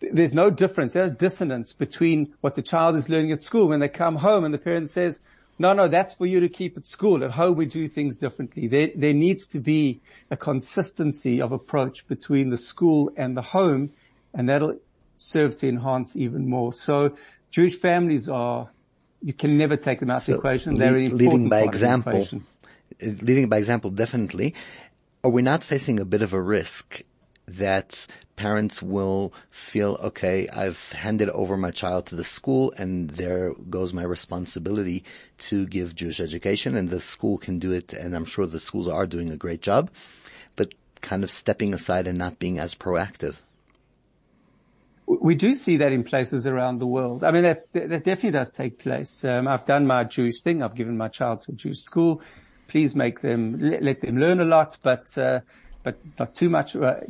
there's 0.00 0.34
no 0.34 0.50
difference. 0.50 0.94
There's 0.94 1.12
dissonance 1.12 1.72
between 1.72 2.34
what 2.40 2.56
the 2.56 2.62
child 2.62 2.96
is 2.96 3.08
learning 3.08 3.32
at 3.32 3.42
school 3.42 3.68
when 3.68 3.80
they 3.80 3.88
come 3.88 4.16
home 4.16 4.44
and 4.44 4.52
the 4.52 4.58
parent 4.58 4.90
says, 4.90 5.20
no, 5.58 5.72
no, 5.74 5.86
that's 5.86 6.14
for 6.14 6.26
you 6.26 6.40
to 6.40 6.48
keep 6.48 6.76
at 6.76 6.86
school. 6.86 7.22
At 7.22 7.32
home 7.32 7.56
we 7.56 7.66
do 7.66 7.86
things 7.86 8.16
differently. 8.16 8.66
There, 8.66 8.90
there 8.96 9.14
needs 9.14 9.46
to 9.46 9.60
be 9.60 10.00
a 10.30 10.36
consistency 10.36 11.40
of 11.40 11.52
approach 11.52 12.08
between 12.08 12.48
the 12.48 12.56
school 12.56 13.12
and 13.16 13.36
the 13.36 13.42
home 13.42 13.92
and 14.34 14.48
that'll 14.48 14.78
serve 15.16 15.56
to 15.58 15.68
enhance 15.68 16.16
even 16.16 16.48
more. 16.48 16.72
So 16.72 17.16
Jewish 17.50 17.76
families 17.76 18.28
are, 18.28 18.70
you 19.22 19.32
can 19.32 19.56
never 19.56 19.76
take 19.76 20.00
them 20.00 20.10
out 20.10 20.22
so 20.22 20.32
of 20.32 20.36
the 20.36 20.40
equation. 20.40 20.78
They're 20.78 20.92
le- 20.92 21.14
leading 21.14 21.48
by 21.48 21.62
example. 21.62 22.26
Uh, 23.02 23.06
leading 23.20 23.48
by 23.48 23.58
example, 23.58 23.90
definitely. 23.90 24.54
Are 25.24 25.30
we 25.30 25.42
not 25.42 25.62
facing 25.62 26.00
a 26.00 26.04
bit 26.04 26.22
of 26.22 26.32
a 26.32 26.40
risk 26.40 27.02
that 27.46 28.06
parents 28.36 28.82
will 28.82 29.32
feel, 29.50 29.98
okay, 30.02 30.48
I've 30.48 30.92
handed 30.92 31.28
over 31.30 31.56
my 31.56 31.70
child 31.70 32.06
to 32.06 32.16
the 32.16 32.24
school 32.24 32.72
and 32.76 33.10
there 33.10 33.52
goes 33.68 33.92
my 33.92 34.02
responsibility 34.02 35.04
to 35.38 35.66
give 35.66 35.94
Jewish 35.94 36.20
education 36.20 36.76
and 36.76 36.88
the 36.88 37.00
school 37.00 37.38
can 37.38 37.58
do 37.58 37.72
it 37.72 37.92
and 37.92 38.16
I'm 38.16 38.24
sure 38.24 38.46
the 38.46 38.60
schools 38.60 38.88
are 38.88 39.06
doing 39.06 39.30
a 39.30 39.36
great 39.36 39.60
job, 39.60 39.90
but 40.56 40.74
kind 41.00 41.22
of 41.22 41.30
stepping 41.30 41.74
aside 41.74 42.06
and 42.06 42.16
not 42.16 42.38
being 42.38 42.58
as 42.58 42.74
proactive. 42.74 43.36
We 45.20 45.34
do 45.34 45.54
see 45.54 45.76
that 45.78 45.92
in 45.92 46.04
places 46.04 46.46
around 46.46 46.78
the 46.78 46.86
world. 46.86 47.24
I 47.24 47.32
mean, 47.32 47.42
that, 47.42 47.72
that 47.72 48.04
definitely 48.04 48.30
does 48.30 48.50
take 48.50 48.78
place. 48.78 49.24
Um, 49.24 49.48
I've 49.48 49.64
done 49.64 49.86
my 49.86 50.04
Jewish 50.04 50.40
thing. 50.40 50.62
I've 50.62 50.74
given 50.74 50.96
my 50.96 51.08
child 51.08 51.42
to 51.42 51.52
a 51.52 51.54
Jewish 51.54 51.80
school. 51.80 52.22
Please 52.68 52.94
make 52.94 53.20
them, 53.20 53.58
let, 53.58 53.82
let 53.82 54.00
them 54.00 54.18
learn 54.18 54.40
a 54.40 54.44
lot, 54.44 54.78
but, 54.82 55.16
uh, 55.18 55.40
but 55.82 55.98
not 56.18 56.34
too 56.34 56.48
much. 56.48 56.76
Uh, 56.76 57.00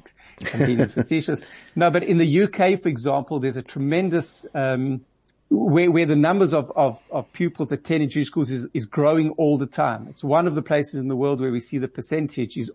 facetious. 0.40 1.44
No, 1.74 1.90
but 1.90 2.02
in 2.02 2.18
the 2.18 2.42
UK, 2.42 2.80
for 2.80 2.88
example, 2.88 3.40
there's 3.40 3.56
a 3.56 3.62
tremendous, 3.62 4.44
um, 4.54 5.04
where, 5.48 5.90
where 5.90 6.06
the 6.06 6.16
numbers 6.16 6.52
of, 6.52 6.70
of, 6.76 7.00
of 7.10 7.32
pupils 7.32 7.72
attending 7.72 8.08
Jewish 8.08 8.26
schools 8.26 8.50
is, 8.50 8.68
is 8.74 8.84
growing 8.84 9.30
all 9.32 9.56
the 9.56 9.66
time. 9.66 10.06
It's 10.08 10.24
one 10.24 10.46
of 10.46 10.54
the 10.54 10.62
places 10.62 10.94
in 10.94 11.08
the 11.08 11.16
world 11.16 11.40
where 11.40 11.50
we 11.50 11.60
see 11.60 11.78
the 11.78 11.88
percentage 11.88 12.56
is, 12.56 12.70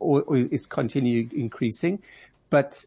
is 0.52 0.66
continuing 0.66 1.32
increasing, 1.36 2.02
but, 2.50 2.86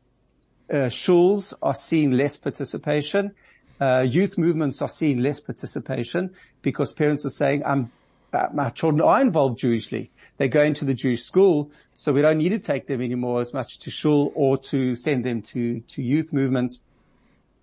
uh, 0.70 0.88
shuls 0.88 1.52
are 1.62 1.74
seeing 1.74 2.12
less 2.12 2.37
participation. 2.37 3.33
Uh, 3.80 4.06
youth 4.09 4.38
movements 4.38 4.80
are 4.83 4.88
seeing 4.88 5.18
less 5.18 5.40
participation 5.40 6.30
because 6.62 6.92
parents 6.92 7.24
are 7.24 7.30
saying, 7.30 7.62
I'm, 7.64 7.90
uh, 8.33 8.46
my 8.52 8.70
children 8.70 9.00
are 9.00 9.20
involved 9.20 9.59
Jewishly. 9.59 10.11
They 10.37 10.48
go 10.48 10.62
into 10.62 10.85
the 10.85 10.94
Jewish 10.94 11.22
school, 11.22 11.70
so 11.96 12.12
we 12.12 12.22
don't 12.22 12.38
need 12.38 12.50
to 12.50 12.59
take 12.59 12.87
them 12.87 13.02
anymore 13.02 13.40
as 13.40 13.52
much 13.52 13.78
to 13.80 13.90
shul 13.90 14.33
or 14.35 14.59
to 14.59 14.94
send 14.94 15.24
them 15.24 15.42
to, 15.42 15.80
to 15.80 16.02
youth 16.02 16.33
movements. 16.33 16.83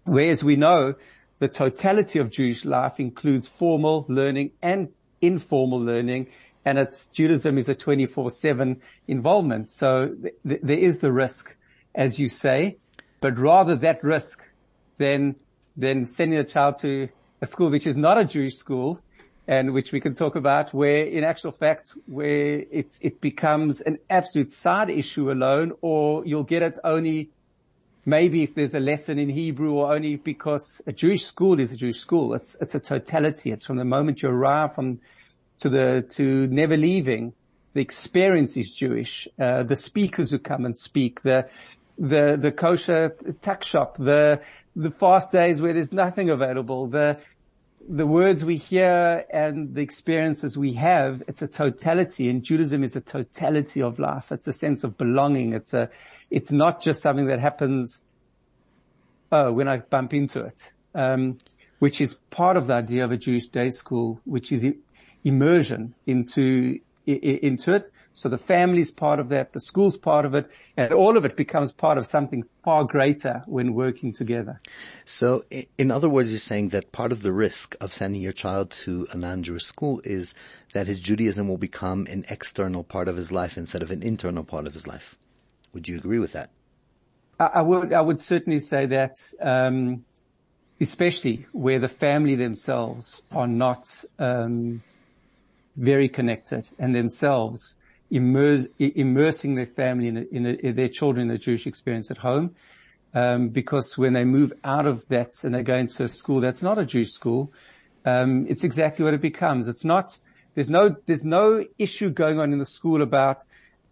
Whereas 0.04 0.44
we 0.44 0.56
know 0.56 0.96
the 1.40 1.48
totality 1.48 2.20
of 2.20 2.30
Jewish 2.30 2.66
life 2.66 3.00
includes 3.00 3.48
formal 3.48 4.06
learning 4.08 4.52
and 4.62 4.90
informal 5.22 5.80
learning, 5.80 6.28
and 6.66 6.78
it's 6.78 7.08
Judaism 7.08 7.58
is 7.58 7.70
a 7.70 7.76
24-7 7.76 8.80
involvement. 9.08 9.70
So 9.70 10.08
th- 10.08 10.34
th- 10.48 10.62
there 10.64 10.78
is 10.78 11.00
the 11.00 11.12
risk, 11.12 11.56
as 11.96 12.20
you 12.20 12.28
say, 12.28 12.78
but 13.20 13.38
rather 13.38 13.76
that 13.76 14.04
risk 14.04 14.48
than, 14.98 15.36
than 15.76 16.06
sending 16.06 16.40
a 16.40 16.44
child 16.44 16.78
to 16.82 17.10
a 17.42 17.46
school 17.46 17.70
which 17.70 17.88
is 17.88 17.96
not 17.96 18.18
a 18.18 18.26
Jewish 18.26 18.56
school 18.56 19.00
and 19.48 19.74
which 19.74 19.92
we 19.92 20.00
can 20.00 20.14
talk 20.14 20.36
about 20.36 20.74
where 20.74 21.06
in 21.06 21.24
actual 21.24 21.52
fact 21.52 21.94
where 22.06 22.64
it's, 22.72 23.00
it 23.02 23.22
becomes 23.22 23.82
an 23.82 23.98
absolute 24.10 24.52
side 24.52 24.90
issue 24.90 25.32
alone 25.32 25.72
or 25.82 26.26
you'll 26.26 26.44
get 26.44 26.62
it 26.62 26.78
only 26.84 27.30
maybe 28.08 28.42
if 28.42 28.56
there's 28.56 28.74
a 28.74 28.80
lesson 28.80 29.20
in 29.20 29.30
Hebrew 29.30 29.74
or 29.74 29.94
only 29.94 30.16
because 30.16 30.82
a 30.88 30.94
Jewish 30.94 31.26
school 31.26 31.60
is 31.60 31.74
a 31.74 31.78
Jewish 31.78 32.00
school. 32.00 32.34
It's, 32.34 32.56
it's 32.62 32.74
a 32.74 32.80
totality. 32.80 33.52
It's 33.52 33.66
from 33.66 33.76
the 33.76 33.86
moment 33.86 34.22
you 34.22 34.30
arrive 34.30 34.76
from 34.76 35.02
to 35.60 35.70
the, 35.70 36.06
to 36.12 36.48
never 36.48 36.78
leaving. 36.78 37.34
The 37.74 37.82
experience 37.82 38.56
is 38.56 38.72
Jewish. 38.72 39.28
Uh, 39.38 39.64
the 39.64 39.76
speakers 39.76 40.32
who 40.32 40.40
come 40.40 40.64
and 40.64 40.76
speak, 40.76 41.22
the, 41.24 41.50
the, 41.98 42.38
the 42.40 42.52
kosher 42.52 43.16
tuck 43.42 43.64
shop, 43.64 43.98
the, 43.98 44.42
the 44.76 44.92
fast 44.92 45.32
days 45.32 45.62
where 45.62 45.74
there's 45.74 45.92
nothing 45.92 46.30
available, 46.30 46.88
the, 46.88 47.20
the 47.90 48.06
words 48.06 48.44
we 48.44 48.58
hear 48.58 49.26
and 49.32 49.74
the 49.74 49.82
experiences 49.82 50.58
we 50.58 50.74
have, 50.74 51.24
it's 51.28 51.42
a 51.42 51.48
totality 51.48 52.30
and 52.30 52.44
Judaism 52.44 52.84
is 52.84 52.96
a 52.96 53.02
totality 53.02 53.82
of 53.82 53.98
life. 53.98 54.32
It's 54.32 54.48
a 54.48 54.52
sense 54.52 54.84
of 54.84 54.98
belonging. 54.98 55.54
It's 55.54 55.74
a, 55.74 55.90
it's 56.30 56.52
not 56.52 56.82
just 56.82 57.02
something 57.02 57.28
that 57.28 57.40
happens, 57.40 58.02
oh, 59.32 59.54
when 59.54 59.68
I 59.68 59.78
bump 59.78 60.14
into 60.14 60.42
it, 60.42 60.74
um, 60.94 61.40
which 61.80 62.02
is 62.02 62.16
part 62.16 62.58
of 62.58 62.68
the 62.68 62.74
idea 62.74 63.06
of 63.06 63.12
a 63.12 63.18
Jewish 63.18 63.48
day 63.48 63.70
school, 63.70 64.20
which 64.26 64.52
is 64.52 64.66
immersion 65.24 65.96
into, 66.06 66.80
into 67.08 67.74
it. 67.74 67.92
So 68.14 68.30
the 68.30 68.38
family's 68.38 68.92
part 68.92 69.20
of 69.20 69.30
that, 69.30 69.54
the 69.54 69.60
school's 69.60 69.96
part 69.96 70.26
of 70.26 70.34
it, 70.34 70.50
and 70.76 70.92
all 70.92 71.18
of 71.18 71.26
it 71.26 71.36
becomes 71.36 71.72
part 71.72 71.98
of 71.98 72.06
something 72.06 72.44
far 72.64 72.84
greater 72.84 73.44
when 73.46 73.76
working 73.76 74.12
together. 74.12 74.60
So 75.06 75.46
in 75.78 75.92
other 75.92 76.10
words, 76.10 76.32
you're 76.32 76.40
saying 76.40 76.70
that 76.70 76.92
part 76.92 77.12
of 77.12 77.22
the 77.22 77.32
risk 77.32 77.76
of 77.80 77.94
sending 77.94 78.22
your 78.22 78.34
child 78.34 78.72
to 78.72 79.08
a 79.12 79.18
non-Jewish 79.18 79.66
school 79.66 80.02
is 80.04 80.34
that 80.74 80.88
his 80.88 81.00
Judaism 81.00 81.48
will 81.48 81.58
become 81.58 82.08
an 82.10 82.26
external 82.28 82.84
part 82.84 83.08
of 83.08 83.16
his 83.16 83.32
life 83.32 83.56
instead 83.56 83.84
of 83.84 83.92
an 83.92 84.02
internal 84.02 84.44
part 84.44 84.66
of 84.66 84.74
his 84.74 84.88
life. 84.88 85.16
Would 85.74 85.88
you 85.88 85.98
agree 85.98 86.20
with 86.20 86.34
that? 86.34 86.50
I, 87.40 87.62
would, 87.62 87.94
I 87.94 88.02
would 88.02 88.20
certainly 88.20 88.58
say 88.58 88.88
that, 88.88 89.16
um, 89.40 90.06
especially 90.82 91.46
where 91.52 91.78
the 91.78 91.88
family 91.88 92.34
themselves 92.34 93.22
are 93.32 93.48
not, 93.48 94.04
um, 94.18 94.82
very 95.78 96.10
connected 96.10 96.70
and 96.80 96.96
themselves 96.96 97.76
immerse, 98.10 98.68
immersing 98.80 99.56
their 99.56 99.66
family 99.66 100.08
in, 100.08 100.18
a, 100.18 100.22
in 100.32 100.46
a, 100.46 100.72
their 100.72 100.90
children 100.90 101.30
in 101.30 101.36
a 101.36 101.38
Jewish 101.38 101.68
experience 101.68 102.12
at 102.12 102.18
home. 102.18 102.56
Um, 103.14 103.50
because 103.50 103.98
when 103.98 104.14
they 104.14 104.26
move 104.26 104.54
out 104.64 104.86
of 104.86 105.08
that 105.08 105.32
and 105.44 105.56
they 105.56 105.64
go 105.64 105.76
into 105.76 106.04
a 106.04 106.08
school 106.08 106.42
that's 106.42 106.62
not 106.62 106.78
a 106.78 106.86
Jewish 106.86 107.12
school, 107.12 107.52
um, 108.06 108.46
it's 108.50 108.64
exactly 108.64 109.04
what 109.06 109.14
it 109.14 109.22
becomes. 109.22 109.68
It's 109.68 109.86
not, 109.86 110.20
there's 110.56 110.70
no, 110.70 110.96
there's 111.06 111.24
no 111.24 111.66
issue 111.78 112.10
going 112.10 112.40
on 112.40 112.54
in 112.54 112.60
the 112.60 112.66
school 112.66 113.02
about 113.02 113.44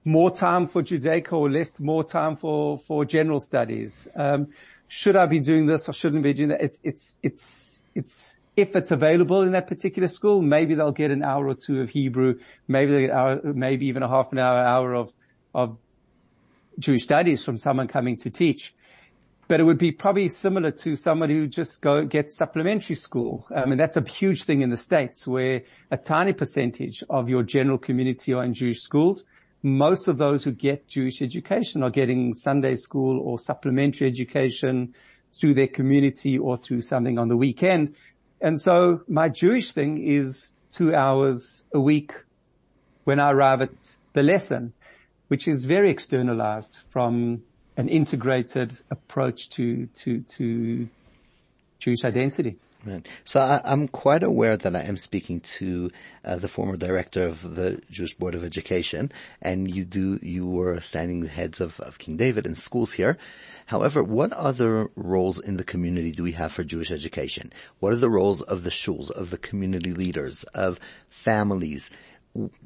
more 0.03 0.29
time 0.29 0.67
for 0.67 0.83
Judaica 0.83 1.33
or 1.33 1.49
less, 1.49 1.79
more 1.79 2.03
time 2.03 2.35
for, 2.35 2.77
for 2.77 3.05
general 3.05 3.39
studies. 3.39 4.07
Um, 4.15 4.49
should 4.87 5.15
I 5.15 5.25
be 5.25 5.39
doing 5.39 5.65
this 5.65 5.89
or 5.89 5.93
shouldn't 5.93 6.21
I 6.21 6.23
be 6.23 6.33
doing 6.33 6.49
that? 6.49 6.61
It's, 6.61 6.79
it's, 6.83 7.17
it's, 7.23 7.83
it's, 7.95 8.34
if 8.55 8.75
it's 8.75 8.91
available 8.91 9.41
in 9.41 9.51
that 9.51 9.67
particular 9.67 10.07
school, 10.07 10.41
maybe 10.41 10.75
they'll 10.75 10.91
get 10.91 11.11
an 11.11 11.23
hour 11.23 11.47
or 11.47 11.55
two 11.55 11.81
of 11.81 11.89
Hebrew, 11.89 12.35
maybe 12.67 12.91
they 12.91 13.01
get 13.01 13.11
hour, 13.11 13.41
maybe 13.43 13.87
even 13.87 14.03
a 14.03 14.07
half 14.07 14.31
an 14.31 14.39
hour, 14.39 14.57
hour 14.59 14.93
of, 14.93 15.13
of 15.53 15.77
Jewish 16.79 17.03
studies 17.03 17.43
from 17.43 17.57
someone 17.57 17.87
coming 17.87 18.17
to 18.17 18.29
teach. 18.29 18.73
But 19.47 19.59
it 19.59 19.63
would 19.63 19.77
be 19.77 19.91
probably 19.91 20.27
similar 20.29 20.71
to 20.71 20.95
somebody 20.95 21.35
who 21.35 21.47
just 21.47 21.81
go 21.81 22.03
get 22.03 22.31
supplementary 22.31 22.95
school. 22.95 23.45
I 23.55 23.65
mean, 23.65 23.77
that's 23.77 23.95
a 23.95 24.01
huge 24.01 24.43
thing 24.43 24.61
in 24.61 24.71
the 24.71 24.77
States 24.77 25.27
where 25.27 25.61
a 25.91 25.97
tiny 25.97 26.33
percentage 26.33 27.03
of 27.09 27.29
your 27.29 27.43
general 27.43 27.77
community 27.77 28.33
are 28.33 28.43
in 28.43 28.55
Jewish 28.55 28.81
schools. 28.81 29.23
Most 29.61 30.07
of 30.07 30.17
those 30.17 30.43
who 30.43 30.51
get 30.51 30.87
Jewish 30.87 31.21
education 31.21 31.83
are 31.83 31.91
getting 31.91 32.33
Sunday 32.33 32.75
school 32.75 33.19
or 33.19 33.37
supplementary 33.37 34.07
education 34.07 34.95
through 35.39 35.53
their 35.53 35.67
community 35.67 36.37
or 36.37 36.57
through 36.57 36.81
something 36.81 37.19
on 37.19 37.27
the 37.27 37.37
weekend. 37.37 37.95
And 38.45 38.61
so 38.61 39.01
my 39.07 39.27
Jewish 39.29 39.71
thing 39.71 40.05
is 40.05 40.55
two 40.69 40.93
hours 40.93 41.65
a 41.73 41.79
week 41.79 42.13
when 43.03 43.19
I 43.19 43.31
arrive 43.31 43.63
at 43.63 43.71
the 44.13 44.21
lesson, 44.21 44.71
which 45.29 45.47
is 45.47 45.65
very 45.65 45.89
externalized 45.89 46.83
from 46.91 47.41
an 47.75 47.89
integrated 47.89 48.79
approach 48.91 49.49
to, 49.49 49.87
to, 49.95 50.21
to 50.37 50.87
Jewish 51.79 52.05
identity. 52.05 52.57
Right. 52.85 53.07
So 53.23 53.39
I, 53.39 53.61
am 53.71 53.87
quite 53.87 54.21
aware 54.21 54.57
that 54.57 54.75
I 54.75 54.81
am 54.81 54.97
speaking 54.97 55.39
to 55.57 55.89
uh, 56.23 56.35
the 56.35 56.47
former 56.47 56.77
director 56.77 57.25
of 57.25 57.55
the 57.55 57.81
Jewish 57.89 58.13
Board 58.13 58.35
of 58.35 58.43
Education, 58.43 59.11
and 59.41 59.73
you 59.73 59.85
do 59.85 60.19
you 60.21 60.45
were 60.45 60.79
standing 60.81 61.25
heads 61.25 61.59
of, 61.59 61.79
of 61.79 61.97
King 61.97 62.17
David 62.17 62.45
and 62.45 62.55
schools 62.55 62.93
here. 62.93 63.17
However, 63.65 64.03
what 64.03 64.31
other 64.33 64.91
roles 64.95 65.39
in 65.39 65.57
the 65.57 65.63
community 65.63 66.11
do 66.11 66.21
we 66.21 66.33
have 66.33 66.51
for 66.51 66.63
Jewish 66.63 66.91
education? 66.91 67.51
What 67.79 67.91
are 67.91 67.97
the 67.97 68.09
roles 68.09 68.43
of 68.43 68.61
the 68.61 68.69
shuls, 68.69 69.09
of 69.09 69.31
the 69.31 69.39
community 69.39 69.91
leaders, 69.91 70.43
of 70.53 70.79
families? 71.09 71.89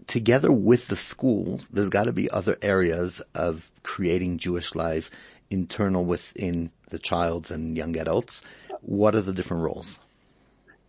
together 0.08 0.52
with 0.52 0.88
the 0.88 0.96
schools, 0.96 1.68
there's 1.72 1.90
got 1.90 2.06
to 2.06 2.12
be 2.12 2.28
other 2.32 2.58
areas 2.64 3.22
of 3.36 3.72
creating 3.84 4.40
Jewish 4.40 4.74
life 4.74 5.12
internal 5.52 6.04
within 6.04 6.72
the 6.90 6.98
child 6.98 7.52
and 7.52 7.78
young 7.78 7.96
adults. 7.96 8.42
What 8.82 9.14
are 9.14 9.22
the 9.22 9.32
different 9.32 9.62
roles? 9.64 10.00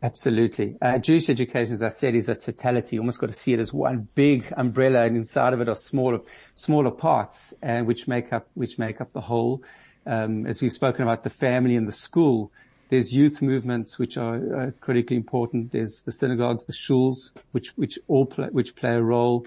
Absolutely. 0.02 0.76
Uh, 0.80 0.98
Jewish 0.98 1.28
education, 1.28 1.74
as 1.74 1.82
I 1.82 1.90
said, 1.90 2.14
is 2.14 2.30
a 2.30 2.34
totality. 2.34 2.96
You 2.96 3.00
almost 3.00 3.20
got 3.20 3.26
to 3.26 3.34
see 3.34 3.52
it 3.52 3.60
as 3.60 3.70
one 3.70 4.08
big 4.14 4.50
umbrella 4.56 5.04
and 5.04 5.14
inside 5.14 5.52
of 5.52 5.60
it 5.60 5.68
are 5.68 5.74
smaller, 5.74 6.20
smaller 6.54 6.90
parts, 6.90 7.52
uh, 7.62 7.80
which 7.80 8.08
make 8.08 8.32
up, 8.32 8.48
which 8.54 8.78
make 8.78 9.02
up 9.02 9.12
the 9.12 9.20
whole. 9.20 9.62
Um, 10.06 10.46
as 10.46 10.62
we've 10.62 10.72
spoken 10.72 11.02
about 11.02 11.22
the 11.22 11.30
family 11.30 11.76
and 11.76 11.86
the 11.86 11.92
school, 11.92 12.50
there's 12.88 13.12
youth 13.12 13.42
movements 13.42 13.98
which 13.98 14.16
are 14.16 14.36
uh, 14.36 14.70
critically 14.80 15.16
important. 15.16 15.72
There's 15.72 16.02
the 16.02 16.12
synagogues, 16.12 16.64
the 16.64 16.72
shuls, 16.72 17.30
which, 17.52 17.68
which 17.76 17.98
all 18.08 18.24
play, 18.24 18.48
which 18.50 18.74
play 18.76 18.94
a 18.94 19.02
role. 19.02 19.46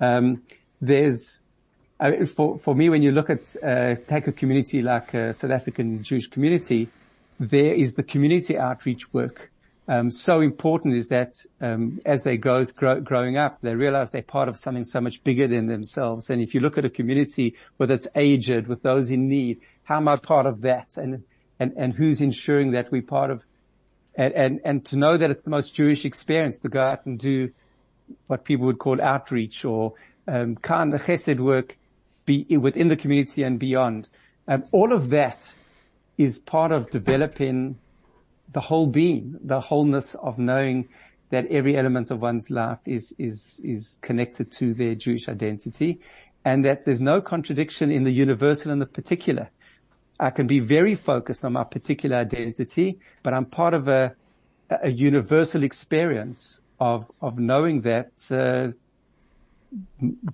Um, 0.00 0.42
there's, 0.80 1.42
uh, 2.00 2.24
for, 2.24 2.58
for 2.58 2.74
me, 2.74 2.88
when 2.88 3.02
you 3.02 3.12
look 3.12 3.28
at, 3.28 3.40
uh, 3.62 3.96
take 4.06 4.26
a 4.28 4.32
community 4.32 4.80
like 4.80 5.12
a 5.12 5.34
South 5.34 5.50
African 5.50 6.02
Jewish 6.02 6.28
community, 6.28 6.88
there 7.38 7.74
is 7.74 7.94
the 7.94 8.02
community 8.02 8.56
outreach 8.56 9.12
work 9.12 9.49
so 10.12 10.40
important 10.40 10.94
is 10.94 11.08
that 11.08 11.34
um, 11.60 12.00
as 12.06 12.22
they 12.22 12.36
go 12.36 12.64
grow, 12.64 13.00
growing 13.00 13.36
up, 13.36 13.58
they 13.60 13.74
realize 13.74 14.12
they're 14.12 14.22
part 14.22 14.48
of 14.48 14.56
something 14.56 14.84
so 14.84 15.00
much 15.00 15.24
bigger 15.24 15.48
than 15.48 15.66
themselves. 15.66 16.30
And 16.30 16.40
if 16.40 16.54
you 16.54 16.60
look 16.60 16.78
at 16.78 16.84
a 16.84 16.90
community, 16.90 17.56
whether 17.76 17.94
it's 17.94 18.06
aged, 18.14 18.68
with 18.68 18.82
those 18.82 19.10
in 19.10 19.28
need, 19.28 19.60
how 19.82 19.96
am 19.96 20.06
I 20.06 20.14
part 20.14 20.46
of 20.46 20.60
that? 20.60 20.96
And 20.96 21.94
who's 21.94 22.20
ensuring 22.20 22.70
that 22.70 22.92
we're 22.92 23.02
part 23.02 23.32
of? 23.32 23.44
To 24.16 24.96
know 24.96 25.16
that 25.16 25.30
it's 25.30 25.42
the 25.42 25.50
most 25.50 25.74
Jewish 25.74 26.04
experience 26.04 26.60
to 26.60 26.68
go 26.68 26.82
out 26.82 27.04
and 27.06 27.18
do 27.18 27.50
what 28.28 28.44
people 28.44 28.66
would 28.66 28.78
call 28.78 29.00
outreach 29.02 29.64
or 29.64 29.94
um, 30.28 30.54
kind 30.54 30.94
of 30.94 31.02
chesed 31.02 31.40
work, 31.40 31.76
be 32.26 32.44
within 32.56 32.86
the 32.86 32.96
community 32.96 33.42
and 33.42 33.58
beyond. 33.58 34.08
Um, 34.46 34.64
all 34.70 34.92
of 34.92 35.10
that 35.10 35.54
is 36.16 36.38
part 36.38 36.70
of 36.70 36.90
developing 36.90 37.78
the 38.52 38.60
whole 38.60 38.86
being, 38.86 39.38
the 39.42 39.60
wholeness 39.60 40.14
of 40.14 40.38
knowing 40.38 40.88
that 41.30 41.46
every 41.46 41.76
element 41.76 42.10
of 42.10 42.20
one's 42.20 42.50
life 42.50 42.78
is, 42.84 43.14
is, 43.18 43.60
is 43.62 43.98
connected 44.02 44.50
to 44.50 44.74
their 44.74 44.94
Jewish 44.94 45.28
identity 45.28 46.00
and 46.44 46.64
that 46.64 46.84
there's 46.84 47.00
no 47.00 47.20
contradiction 47.20 47.90
in 47.90 48.04
the 48.04 48.10
universal 48.10 48.72
and 48.72 48.82
the 48.82 48.86
particular. 48.86 49.50
I 50.18 50.30
can 50.30 50.46
be 50.46 50.58
very 50.60 50.94
focused 50.94 51.44
on 51.44 51.52
my 51.52 51.64
particular 51.64 52.16
identity, 52.16 52.98
but 53.22 53.32
I'm 53.32 53.46
part 53.46 53.74
of 53.74 53.88
a, 53.88 54.14
a 54.70 54.90
universal 54.90 55.62
experience 55.62 56.60
of, 56.78 57.10
of 57.20 57.38
knowing 57.38 57.82
that, 57.82 58.10
uh, 58.30 58.72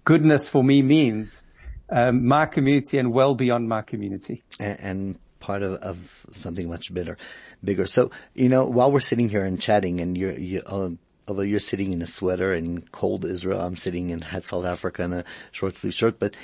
goodness 0.04 0.48
for 0.48 0.64
me 0.64 0.82
means 0.82 1.46
um, 1.90 2.26
my 2.26 2.46
community 2.46 2.98
and 2.98 3.12
well 3.12 3.34
beyond 3.34 3.68
my 3.68 3.82
community. 3.82 4.42
And, 4.58 4.80
and 4.80 5.18
part 5.40 5.62
of, 5.62 5.74
of 5.74 6.26
something 6.32 6.68
much 6.68 6.92
bigger, 6.92 7.16
bigger. 7.62 7.86
So, 7.86 8.10
you 8.34 8.48
know, 8.48 8.64
while 8.64 8.90
we're 8.90 9.00
sitting 9.00 9.28
here 9.28 9.44
and 9.44 9.60
chatting 9.60 10.00
and 10.00 10.16
you're, 10.16 10.32
you, 10.32 10.62
uh, 10.66 10.90
although 11.28 11.42
you're 11.42 11.60
sitting 11.60 11.92
in 11.92 12.02
a 12.02 12.06
sweater 12.06 12.54
in 12.54 12.82
cold 12.92 13.24
Israel, 13.24 13.60
I'm 13.60 13.76
sitting 13.76 14.10
in 14.10 14.20
hot 14.20 14.44
South 14.44 14.64
Africa 14.64 15.02
in 15.02 15.12
a 15.12 15.24
short 15.52 15.76
sleeve 15.76 15.94
shirt, 15.94 16.18
but 16.18 16.36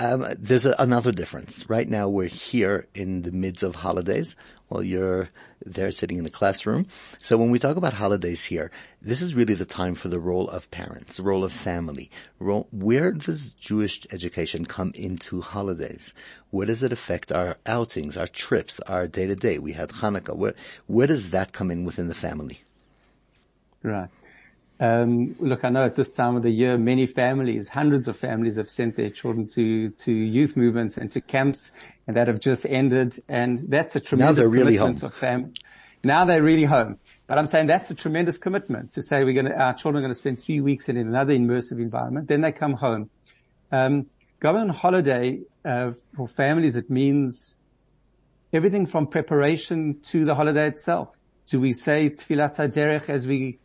um, 0.00 0.26
there's 0.38 0.64
a, 0.64 0.74
another 0.78 1.12
difference. 1.12 1.68
Right 1.68 1.88
now 1.88 2.08
we're 2.08 2.26
here 2.26 2.86
in 2.94 3.22
the 3.22 3.32
midst 3.32 3.62
of 3.62 3.76
holidays 3.76 4.34
while 4.68 4.82
you're 4.82 5.28
there 5.64 5.90
sitting 5.90 6.16
in 6.16 6.24
the 6.24 6.30
classroom. 6.30 6.86
So 7.18 7.36
when 7.36 7.50
we 7.50 7.58
talk 7.58 7.76
about 7.76 7.92
holidays 7.92 8.44
here, 8.44 8.70
this 9.02 9.20
is 9.20 9.34
really 9.34 9.52
the 9.52 9.66
time 9.66 9.94
for 9.94 10.08
the 10.08 10.18
role 10.18 10.48
of 10.48 10.70
parents, 10.70 11.20
role 11.20 11.44
of 11.44 11.52
family. 11.52 12.10
Role, 12.38 12.66
where 12.72 13.12
does 13.12 13.50
Jewish 13.50 14.06
education 14.10 14.64
come 14.64 14.92
into 14.94 15.42
holidays? 15.42 16.14
Where 16.50 16.66
does 16.66 16.82
it 16.82 16.92
affect 16.92 17.30
our 17.30 17.58
outings, 17.66 18.16
our 18.16 18.28
trips, 18.28 18.80
our 18.80 19.06
day 19.06 19.26
to 19.26 19.36
day? 19.36 19.58
We 19.58 19.72
had 19.72 19.90
Hanukkah. 19.90 20.36
Where, 20.36 20.54
where 20.86 21.08
does 21.08 21.30
that 21.30 21.52
come 21.52 21.70
in 21.70 21.84
within 21.84 22.08
the 22.08 22.14
family? 22.14 22.62
Right. 23.82 24.08
Um, 24.80 25.36
look, 25.38 25.62
I 25.62 25.68
know 25.68 25.84
at 25.84 25.94
this 25.94 26.08
time 26.08 26.36
of 26.36 26.42
the 26.42 26.50
year, 26.50 26.78
many 26.78 27.06
families, 27.06 27.68
hundreds 27.68 28.08
of 28.08 28.16
families 28.16 28.56
have 28.56 28.70
sent 28.70 28.96
their 28.96 29.10
children 29.10 29.46
to, 29.48 29.90
to 29.90 30.10
youth 30.12 30.56
movements 30.56 30.96
and 30.96 31.12
to 31.12 31.20
camps 31.20 31.70
and 32.06 32.16
that 32.16 32.28
have 32.28 32.40
just 32.40 32.64
ended. 32.66 33.22
And 33.28 33.64
that's 33.68 33.94
a 33.94 34.00
tremendous 34.00 34.36
now 34.36 34.40
they're 34.42 34.50
really 34.50 34.78
commitment 34.78 35.00
home. 35.00 35.08
of 35.08 35.14
fam- 35.14 35.52
Now 36.02 36.24
they're 36.24 36.42
really 36.42 36.64
home. 36.64 36.98
But 37.26 37.38
I'm 37.38 37.46
saying 37.46 37.66
that's 37.66 37.90
a 37.90 37.94
tremendous 37.94 38.38
commitment 38.38 38.92
to 38.92 39.02
say 39.02 39.22
we're 39.22 39.34
going 39.34 39.52
to, 39.52 39.54
our 39.54 39.74
children 39.74 40.02
are 40.02 40.06
going 40.06 40.14
to 40.14 40.18
spend 40.18 40.40
three 40.40 40.60
weeks 40.62 40.88
in 40.88 40.96
another 40.96 41.34
immersive 41.34 41.78
environment. 41.78 42.28
Then 42.28 42.40
they 42.40 42.50
come 42.50 42.72
home. 42.72 43.10
Um, 43.70 44.06
going 44.40 44.56
on 44.56 44.68
holiday, 44.70 45.40
uh, 45.62 45.92
for 46.16 46.26
families, 46.26 46.74
it 46.74 46.88
means 46.88 47.58
everything 48.50 48.86
from 48.86 49.08
preparation 49.08 50.00
to 50.04 50.24
the 50.24 50.34
holiday 50.34 50.66
itself. 50.66 51.14
Do 51.46 51.60
we 51.60 51.74
say 51.74 52.08
Tfilat 52.08 52.56
HaDerech 52.56 53.10
as 53.10 53.26
we 53.26 53.58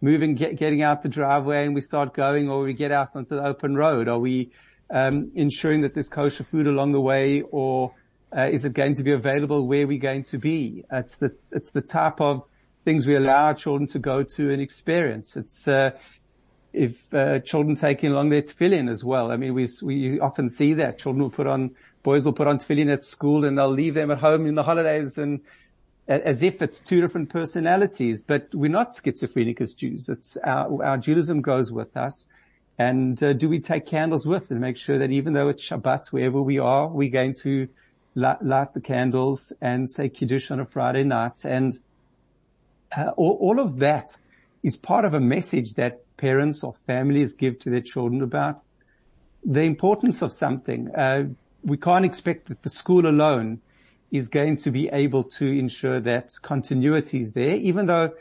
moving, 0.00 0.34
get, 0.34 0.56
getting 0.56 0.82
out 0.82 1.02
the 1.02 1.08
driveway 1.08 1.64
and 1.64 1.74
we 1.74 1.80
start 1.80 2.14
going 2.14 2.48
or 2.48 2.62
we 2.62 2.72
get 2.72 2.92
out 2.92 3.14
onto 3.16 3.36
the 3.36 3.44
open 3.44 3.76
road? 3.76 4.08
Are 4.08 4.18
we, 4.18 4.50
um, 4.90 5.30
ensuring 5.34 5.82
that 5.82 5.94
there's 5.94 6.08
kosher 6.08 6.44
food 6.44 6.66
along 6.66 6.92
the 6.92 7.00
way 7.00 7.42
or, 7.42 7.94
uh, 8.36 8.48
is 8.50 8.64
it 8.64 8.72
going 8.72 8.94
to 8.94 9.02
be 9.02 9.12
available 9.12 9.66
where 9.66 9.86
we're 9.86 9.98
going 9.98 10.24
to 10.24 10.38
be? 10.38 10.84
It's 10.90 11.16
the, 11.16 11.34
it's 11.52 11.70
the 11.70 11.80
type 11.80 12.20
of 12.20 12.44
things 12.84 13.06
we 13.06 13.14
allow 13.14 13.46
our 13.46 13.54
children 13.54 13.86
to 13.88 13.98
go 13.98 14.22
to 14.22 14.50
and 14.50 14.62
experience. 14.62 15.36
It's, 15.36 15.66
uh, 15.68 15.92
if 16.72 17.12
uh, 17.12 17.40
children 17.40 17.74
taking 17.74 18.12
along 18.12 18.28
their 18.28 18.42
tefillin 18.42 18.88
as 18.88 19.02
well. 19.02 19.32
I 19.32 19.36
mean, 19.36 19.54
we 19.54 19.66
we 19.82 20.20
often 20.20 20.48
see 20.48 20.74
that 20.74 20.98
children 20.98 21.22
will 21.22 21.30
put 21.30 21.46
on 21.46 21.72
boys 22.02 22.24
will 22.24 22.32
put 22.32 22.46
on 22.46 22.58
tefillin 22.58 22.92
at 22.92 23.04
school 23.04 23.44
and 23.44 23.58
they'll 23.58 23.68
leave 23.68 23.94
them 23.94 24.10
at 24.10 24.18
home 24.18 24.46
in 24.46 24.54
the 24.54 24.62
holidays 24.62 25.18
and 25.18 25.40
as 26.10 26.42
if 26.42 26.60
it's 26.60 26.80
two 26.80 27.00
different 27.00 27.30
personalities, 27.30 28.20
but 28.20 28.48
we're 28.52 28.70
not 28.70 28.88
schizophrenic 28.92 29.60
as 29.60 29.74
Jews. 29.74 30.08
It's 30.08 30.36
our, 30.38 30.84
our 30.84 30.98
Judaism 30.98 31.40
goes 31.40 31.70
with 31.70 31.96
us. 31.96 32.26
And 32.78 33.22
uh, 33.22 33.32
do 33.34 33.48
we 33.48 33.60
take 33.60 33.86
candles 33.86 34.26
with 34.26 34.50
and 34.50 34.60
make 34.60 34.76
sure 34.76 34.98
that 34.98 35.10
even 35.10 35.34
though 35.34 35.48
it's 35.48 35.62
Shabbat, 35.62 36.06
wherever 36.08 36.42
we 36.42 36.58
are, 36.58 36.88
we're 36.88 37.10
going 37.10 37.34
to 37.42 37.68
light, 38.14 38.42
light 38.42 38.74
the 38.74 38.80
candles 38.80 39.52
and 39.60 39.88
say 39.88 40.08
Kiddush 40.08 40.50
on 40.50 40.60
a 40.60 40.66
Friday 40.66 41.04
night. 41.04 41.44
And 41.44 41.78
uh, 42.96 43.10
all, 43.16 43.38
all 43.40 43.60
of 43.60 43.78
that 43.78 44.18
is 44.62 44.76
part 44.76 45.04
of 45.04 45.14
a 45.14 45.20
message 45.20 45.74
that 45.74 46.00
parents 46.16 46.64
or 46.64 46.74
families 46.86 47.34
give 47.34 47.58
to 47.60 47.70
their 47.70 47.82
children 47.82 48.22
about 48.22 48.62
the 49.44 49.62
importance 49.62 50.22
of 50.22 50.32
something. 50.32 50.90
Uh, 50.94 51.28
we 51.62 51.76
can't 51.76 52.04
expect 52.04 52.48
that 52.48 52.62
the 52.62 52.70
school 52.70 53.06
alone 53.06 53.60
is 54.10 54.28
going 54.28 54.56
to 54.56 54.70
be 54.70 54.88
able 54.88 55.22
to 55.22 55.46
ensure 55.46 56.00
that 56.00 56.32
continuity 56.42 57.20
is 57.20 57.32
there, 57.32 57.56
even 57.56 57.86
though 57.86 58.12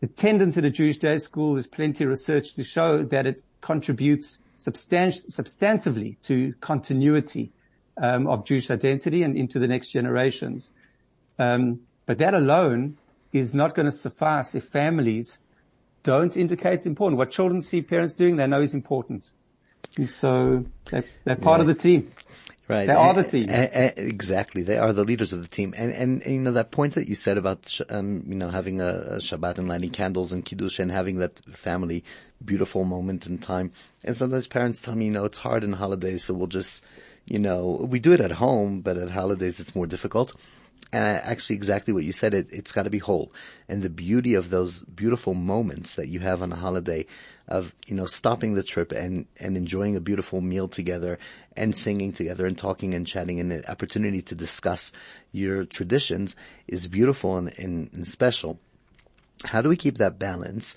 the 0.00 0.06
attendance 0.06 0.58
at 0.58 0.64
a 0.64 0.70
Jewish 0.70 0.98
day 0.98 1.18
school, 1.18 1.54
there's 1.54 1.66
plenty 1.66 2.04
of 2.04 2.10
research 2.10 2.54
to 2.54 2.64
show 2.64 3.02
that 3.04 3.26
it 3.26 3.42
contributes 3.60 4.40
substant- 4.56 5.28
substantively 5.30 6.20
to 6.22 6.54
continuity 6.60 7.52
um, 7.96 8.26
of 8.26 8.44
Jewish 8.44 8.70
identity 8.70 9.22
and 9.22 9.36
into 9.36 9.58
the 9.58 9.68
next 9.68 9.90
generations. 9.90 10.72
Um, 11.38 11.80
but 12.06 12.18
that 12.18 12.34
alone 12.34 12.98
is 13.32 13.54
not 13.54 13.74
going 13.74 13.86
to 13.86 13.92
suffice 13.92 14.54
if 14.54 14.64
families 14.64 15.38
don't 16.02 16.36
indicate 16.36 16.74
it's 16.74 16.86
important. 16.86 17.18
What 17.18 17.30
children 17.30 17.60
see 17.60 17.80
parents 17.80 18.14
doing, 18.14 18.36
they 18.36 18.46
know 18.46 18.60
is 18.60 18.74
important. 18.74 19.30
And 19.96 20.10
so 20.10 20.64
they're, 20.90 21.04
they're 21.24 21.36
part 21.36 21.60
of 21.60 21.66
the 21.66 21.74
team. 21.74 22.12
Right. 22.68 22.86
They 22.86 22.92
are 22.92 23.12
the 23.12 23.24
team. 23.24 23.48
exactly. 23.50 24.62
They 24.62 24.78
are 24.78 24.92
the 24.92 25.04
leaders 25.04 25.32
of 25.32 25.42
the 25.42 25.48
team. 25.48 25.74
And, 25.76 25.92
and, 25.92 26.22
and 26.22 26.32
you 26.32 26.40
know, 26.40 26.52
that 26.52 26.70
point 26.70 26.94
that 26.94 27.08
you 27.08 27.16
said 27.16 27.36
about, 27.36 27.78
um, 27.90 28.24
you 28.26 28.36
know, 28.36 28.48
having 28.48 28.80
a, 28.80 28.86
a, 28.86 29.16
Shabbat 29.16 29.58
and 29.58 29.68
lighting 29.68 29.90
candles 29.90 30.30
and 30.30 30.44
Kiddush 30.44 30.78
and 30.78 30.90
having 30.90 31.16
that 31.16 31.44
family 31.46 32.04
beautiful 32.44 32.84
moment 32.84 33.26
in 33.26 33.38
time. 33.38 33.72
And 34.04 34.16
sometimes 34.16 34.46
parents 34.46 34.80
tell 34.80 34.94
me, 34.94 35.06
you 35.06 35.10
know, 35.10 35.24
it's 35.24 35.38
hard 35.38 35.64
in 35.64 35.72
holidays, 35.72 36.24
so 36.24 36.34
we'll 36.34 36.46
just, 36.46 36.82
you 37.26 37.40
know, 37.40 37.84
we 37.88 37.98
do 37.98 38.12
it 38.12 38.20
at 38.20 38.32
home, 38.32 38.80
but 38.80 38.96
at 38.96 39.10
holidays 39.10 39.58
it's 39.58 39.74
more 39.74 39.86
difficult. 39.86 40.34
And 40.92 41.18
actually 41.18 41.56
exactly 41.56 41.92
what 41.92 42.04
you 42.04 42.12
said, 42.12 42.32
it, 42.32 42.48
it's 42.52 42.72
gotta 42.72 42.90
be 42.90 42.98
whole. 42.98 43.32
And 43.68 43.82
the 43.82 43.90
beauty 43.90 44.34
of 44.34 44.50
those 44.50 44.82
beautiful 44.82 45.34
moments 45.34 45.94
that 45.96 46.08
you 46.08 46.20
have 46.20 46.42
on 46.42 46.52
a 46.52 46.56
holiday 46.56 47.06
of, 47.48 47.74
you 47.86 47.94
know, 47.94 48.06
stopping 48.06 48.54
the 48.54 48.62
trip 48.62 48.92
and, 48.92 49.26
and 49.38 49.56
enjoying 49.56 49.96
a 49.96 50.00
beautiful 50.00 50.40
meal 50.40 50.68
together 50.68 51.18
and 51.56 51.76
singing 51.76 52.12
together 52.12 52.46
and 52.46 52.56
talking 52.56 52.94
and 52.94 53.06
chatting 53.06 53.40
and 53.40 53.50
the 53.50 53.70
opportunity 53.70 54.22
to 54.22 54.34
discuss 54.34 54.92
your 55.32 55.64
traditions 55.64 56.36
is 56.68 56.86
beautiful 56.88 57.36
and, 57.36 57.52
and, 57.58 57.90
and 57.92 58.06
special. 58.06 58.58
How 59.44 59.60
do 59.60 59.68
we 59.68 59.76
keep 59.76 59.98
that 59.98 60.18
balance? 60.18 60.76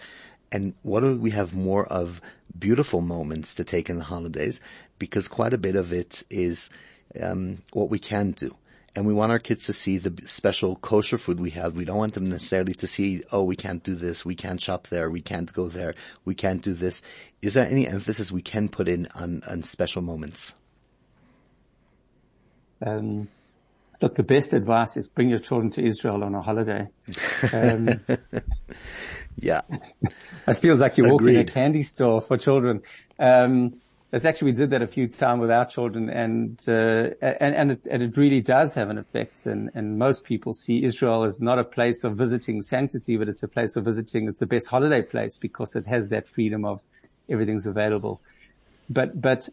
And 0.52 0.74
what 0.84 1.02
do 1.02 1.18
we 1.18 1.32
have 1.32 1.56
more 1.56 1.86
of 1.86 2.22
beautiful 2.58 3.02
moments 3.02 3.54
to 3.56 3.64
take 3.64 3.90
in 3.90 3.98
the 3.98 4.04
holidays? 4.04 4.60
Because 4.98 5.28
quite 5.28 5.54
a 5.54 5.58
bit 5.58 5.76
of 5.76 5.94
it 5.94 6.24
is 6.30 6.70
um, 7.22 7.62
what 7.74 7.90
we 7.90 8.00
can 8.00 8.32
do 8.32 8.56
and 8.96 9.06
we 9.06 9.14
want 9.14 9.32
our 9.32 9.40
kids 9.40 9.66
to 9.66 9.74
see 9.74 9.98
the 9.98 10.26
special 10.26 10.78
kosher 10.78 11.18
food 11.18 11.40
we 11.40 11.50
have. 11.52 11.76
We 11.76 11.84
don't 11.84 11.98
want 11.98 12.14
them 12.14 12.30
necessarily 12.30 12.74
to 12.76 12.88
see, 12.88 13.24
oh, 13.32 13.44
we 13.44 13.56
can't 13.56 13.84
do 13.84 13.94
this, 13.94 14.24
we 14.24 14.36
can't 14.36 14.62
shop 14.62 14.88
there, 14.88 15.10
we 15.10 15.22
can't 15.22 15.52
go 15.52 15.68
there, 15.68 15.96
we 16.24 16.34
can't 16.34 16.62
do 16.62 16.74
this. 16.74 17.02
Is 17.42 17.56
there 17.56 17.68
any 17.68 17.88
emphasis 17.88 18.32
we 18.32 18.42
can 18.42 18.70
put 18.70 18.88
in 18.88 19.08
on, 19.14 19.44
on 19.48 19.64
special 19.64 20.02
moments? 20.02 20.54
Um, 22.86 23.28
look, 24.02 24.16
the 24.16 24.24
best 24.24 24.54
advice 24.54 24.96
is 24.96 25.08
bring 25.08 25.30
your 25.30 25.40
children 25.40 25.72
to 25.72 25.86
Israel 25.86 26.24
on 26.24 26.34
a 26.34 26.42
holiday. 26.42 26.88
Um, 27.52 27.90
yeah. 29.38 29.62
It 30.48 30.58
feels 30.58 30.80
like 30.80 30.96
you're 30.96 31.08
Agreed. 31.08 31.38
walking 31.38 31.50
a 31.50 31.52
candy 31.52 31.82
store 31.82 32.22
for 32.22 32.38
children. 32.38 32.84
Um, 33.18 33.82
it's 34.16 34.24
actually, 34.24 34.52
we 34.52 34.58
did 34.58 34.70
that 34.70 34.82
a 34.82 34.88
few 34.88 35.10
times 35.10 35.42
with 35.42 35.52
our 35.52 35.66
children 35.66 36.10
and, 36.10 36.58
uh, 36.70 37.10
and, 37.22 37.54
and 37.54 37.72
it, 37.72 37.86
and 37.92 38.02
it 38.02 38.16
really 38.16 38.40
does 38.40 38.74
have 38.76 38.90
an 38.90 38.98
effect. 38.98 39.46
And, 39.46 39.72
and 39.76 40.00
most 40.00 40.24
people 40.24 40.54
see 40.54 40.86
Israel 40.86 41.26
as 41.26 41.42
not 41.42 41.60
a 41.60 41.66
place 41.66 42.06
of 42.06 42.16
visiting 42.16 42.62
sanctity, 42.62 43.18
but 43.18 43.28
it's 43.28 43.44
a 43.44 43.50
place 43.50 43.76
of 43.76 43.84
visiting. 43.84 44.30
It's 44.30 44.40
the 44.40 44.46
best 44.46 44.68
holiday 44.68 45.02
place 45.02 45.38
because 45.38 45.76
it 45.76 45.86
has 45.88 46.08
that 46.10 46.30
freedom 46.30 46.64
of 46.64 46.82
everything's 47.28 47.66
available. 47.66 48.22
But, 48.90 49.20
but 49.20 49.50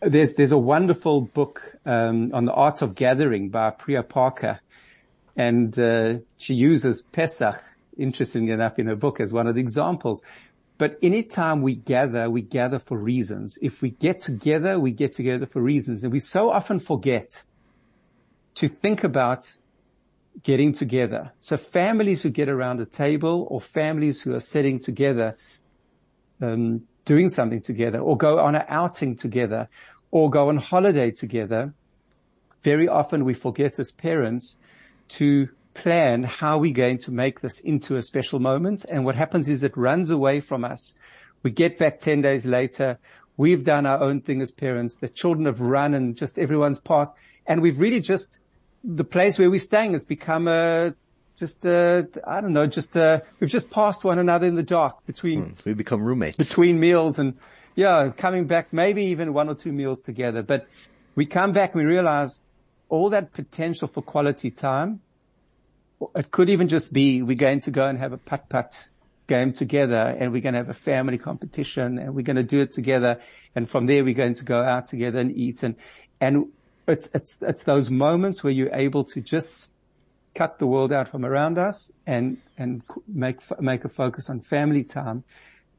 there's, 0.00 0.34
there's 0.34 0.52
a 0.52 0.58
wonderful 0.58 1.22
book, 1.22 1.74
um, 1.84 2.30
on 2.32 2.44
the 2.44 2.52
arts 2.52 2.82
of 2.82 2.94
gathering 2.94 3.48
by 3.48 3.70
Priya 3.70 4.04
Parker. 4.04 4.60
And, 5.36 5.76
uh, 5.76 6.18
she 6.36 6.54
uses 6.54 7.02
Pesach, 7.02 7.56
interestingly 7.98 8.52
enough, 8.52 8.78
in 8.78 8.86
her 8.86 8.94
book 8.94 9.18
as 9.18 9.32
one 9.32 9.48
of 9.48 9.56
the 9.56 9.60
examples. 9.60 10.22
But 10.78 10.98
anytime 11.02 11.62
we 11.62 11.74
gather, 11.74 12.28
we 12.28 12.42
gather 12.42 12.78
for 12.78 12.98
reasons. 12.98 13.58
If 13.62 13.80
we 13.80 13.90
get 13.90 14.20
together, 14.20 14.78
we 14.78 14.90
get 14.90 15.12
together 15.12 15.46
for 15.46 15.62
reasons. 15.62 16.04
And 16.04 16.12
we 16.12 16.20
so 16.20 16.50
often 16.50 16.80
forget 16.80 17.44
to 18.56 18.68
think 18.68 19.02
about 19.02 19.56
getting 20.42 20.72
together. 20.72 21.32
So 21.40 21.56
families 21.56 22.22
who 22.22 22.30
get 22.30 22.48
around 22.48 22.80
a 22.80 22.86
table 22.86 23.46
or 23.50 23.60
families 23.60 24.20
who 24.20 24.34
are 24.34 24.40
sitting 24.40 24.78
together, 24.78 25.36
um, 26.42 26.82
doing 27.06 27.30
something 27.30 27.60
together 27.60 28.00
or 28.00 28.16
go 28.16 28.38
on 28.38 28.54
an 28.54 28.64
outing 28.68 29.16
together 29.16 29.68
or 30.10 30.28
go 30.28 30.48
on 30.48 30.58
holiday 30.58 31.10
together, 31.10 31.72
very 32.62 32.88
often 32.88 33.24
we 33.24 33.32
forget 33.32 33.78
as 33.78 33.92
parents 33.92 34.58
to 35.08 35.48
plan 35.76 36.24
how 36.24 36.58
we're 36.58 36.72
going 36.72 36.98
to 36.98 37.12
make 37.12 37.40
this 37.40 37.60
into 37.60 37.96
a 37.96 38.02
special 38.02 38.40
moment. 38.40 38.84
And 38.88 39.04
what 39.04 39.14
happens 39.14 39.48
is 39.48 39.62
it 39.62 39.76
runs 39.76 40.10
away 40.10 40.40
from 40.40 40.64
us. 40.64 40.94
We 41.42 41.50
get 41.50 41.78
back 41.78 42.00
10 42.00 42.22
days 42.22 42.46
later. 42.46 42.98
We've 43.36 43.62
done 43.62 43.84
our 43.84 44.00
own 44.00 44.22
thing 44.22 44.40
as 44.40 44.50
parents. 44.50 44.94
The 44.94 45.08
children 45.08 45.46
have 45.46 45.60
run 45.60 45.94
and 45.94 46.16
just 46.16 46.38
everyone's 46.38 46.78
passed. 46.78 47.12
And 47.46 47.60
we've 47.60 47.78
really 47.78 48.00
just, 48.00 48.40
the 48.82 49.04
place 49.04 49.38
where 49.38 49.50
we're 49.50 49.60
staying 49.60 49.92
has 49.92 50.04
become 50.04 50.48
a, 50.48 50.94
just 51.36 51.66
a, 51.66 52.08
I 52.26 52.40
don't 52.40 52.54
know, 52.54 52.66
just 52.66 52.96
a, 52.96 53.22
we've 53.38 53.50
just 53.50 53.70
passed 53.70 54.02
one 54.02 54.18
another 54.18 54.46
in 54.46 54.54
the 54.54 54.62
dark 54.62 55.04
between, 55.04 55.50
hmm, 55.50 55.52
we 55.66 55.74
become 55.74 56.02
roommates 56.02 56.36
between 56.36 56.80
meals 56.80 57.18
and 57.18 57.34
yeah, 57.74 58.10
coming 58.16 58.46
back, 58.46 58.72
maybe 58.72 59.04
even 59.04 59.34
one 59.34 59.50
or 59.50 59.54
two 59.54 59.72
meals 59.72 60.00
together. 60.00 60.42
But 60.42 60.66
we 61.14 61.26
come 61.26 61.52
back 61.52 61.74
and 61.74 61.84
we 61.84 61.86
realize 61.88 62.42
all 62.88 63.10
that 63.10 63.34
potential 63.34 63.86
for 63.86 64.00
quality 64.00 64.50
time 64.50 65.00
it 66.14 66.30
could 66.30 66.50
even 66.50 66.68
just 66.68 66.92
be 66.92 67.22
we're 67.22 67.36
going 67.36 67.60
to 67.60 67.70
go 67.70 67.86
and 67.88 67.98
have 67.98 68.12
a 68.12 68.18
putt 68.18 68.48
putt 68.48 68.88
game 69.26 69.52
together 69.52 70.16
and 70.18 70.32
we're 70.32 70.40
going 70.40 70.54
to 70.54 70.58
have 70.58 70.68
a 70.68 70.74
family 70.74 71.18
competition 71.18 71.98
and 71.98 72.14
we're 72.14 72.22
going 72.22 72.36
to 72.36 72.42
do 72.42 72.60
it 72.60 72.72
together. 72.72 73.20
And 73.54 73.68
from 73.68 73.86
there, 73.86 74.04
we're 74.04 74.14
going 74.14 74.34
to 74.34 74.44
go 74.44 74.62
out 74.62 74.86
together 74.86 75.18
and 75.18 75.36
eat. 75.36 75.62
And, 75.62 75.76
and 76.20 76.46
it's, 76.86 77.10
it's, 77.12 77.38
it's 77.42 77.62
those 77.64 77.90
moments 77.90 78.44
where 78.44 78.52
you're 78.52 78.74
able 78.74 79.04
to 79.04 79.20
just 79.20 79.72
cut 80.34 80.58
the 80.58 80.66
world 80.66 80.92
out 80.92 81.08
from 81.08 81.24
around 81.24 81.58
us 81.58 81.90
and, 82.06 82.38
and 82.56 82.82
make, 83.08 83.38
make 83.60 83.84
a 83.84 83.88
focus 83.88 84.30
on 84.30 84.40
family 84.40 84.84
time. 84.84 85.24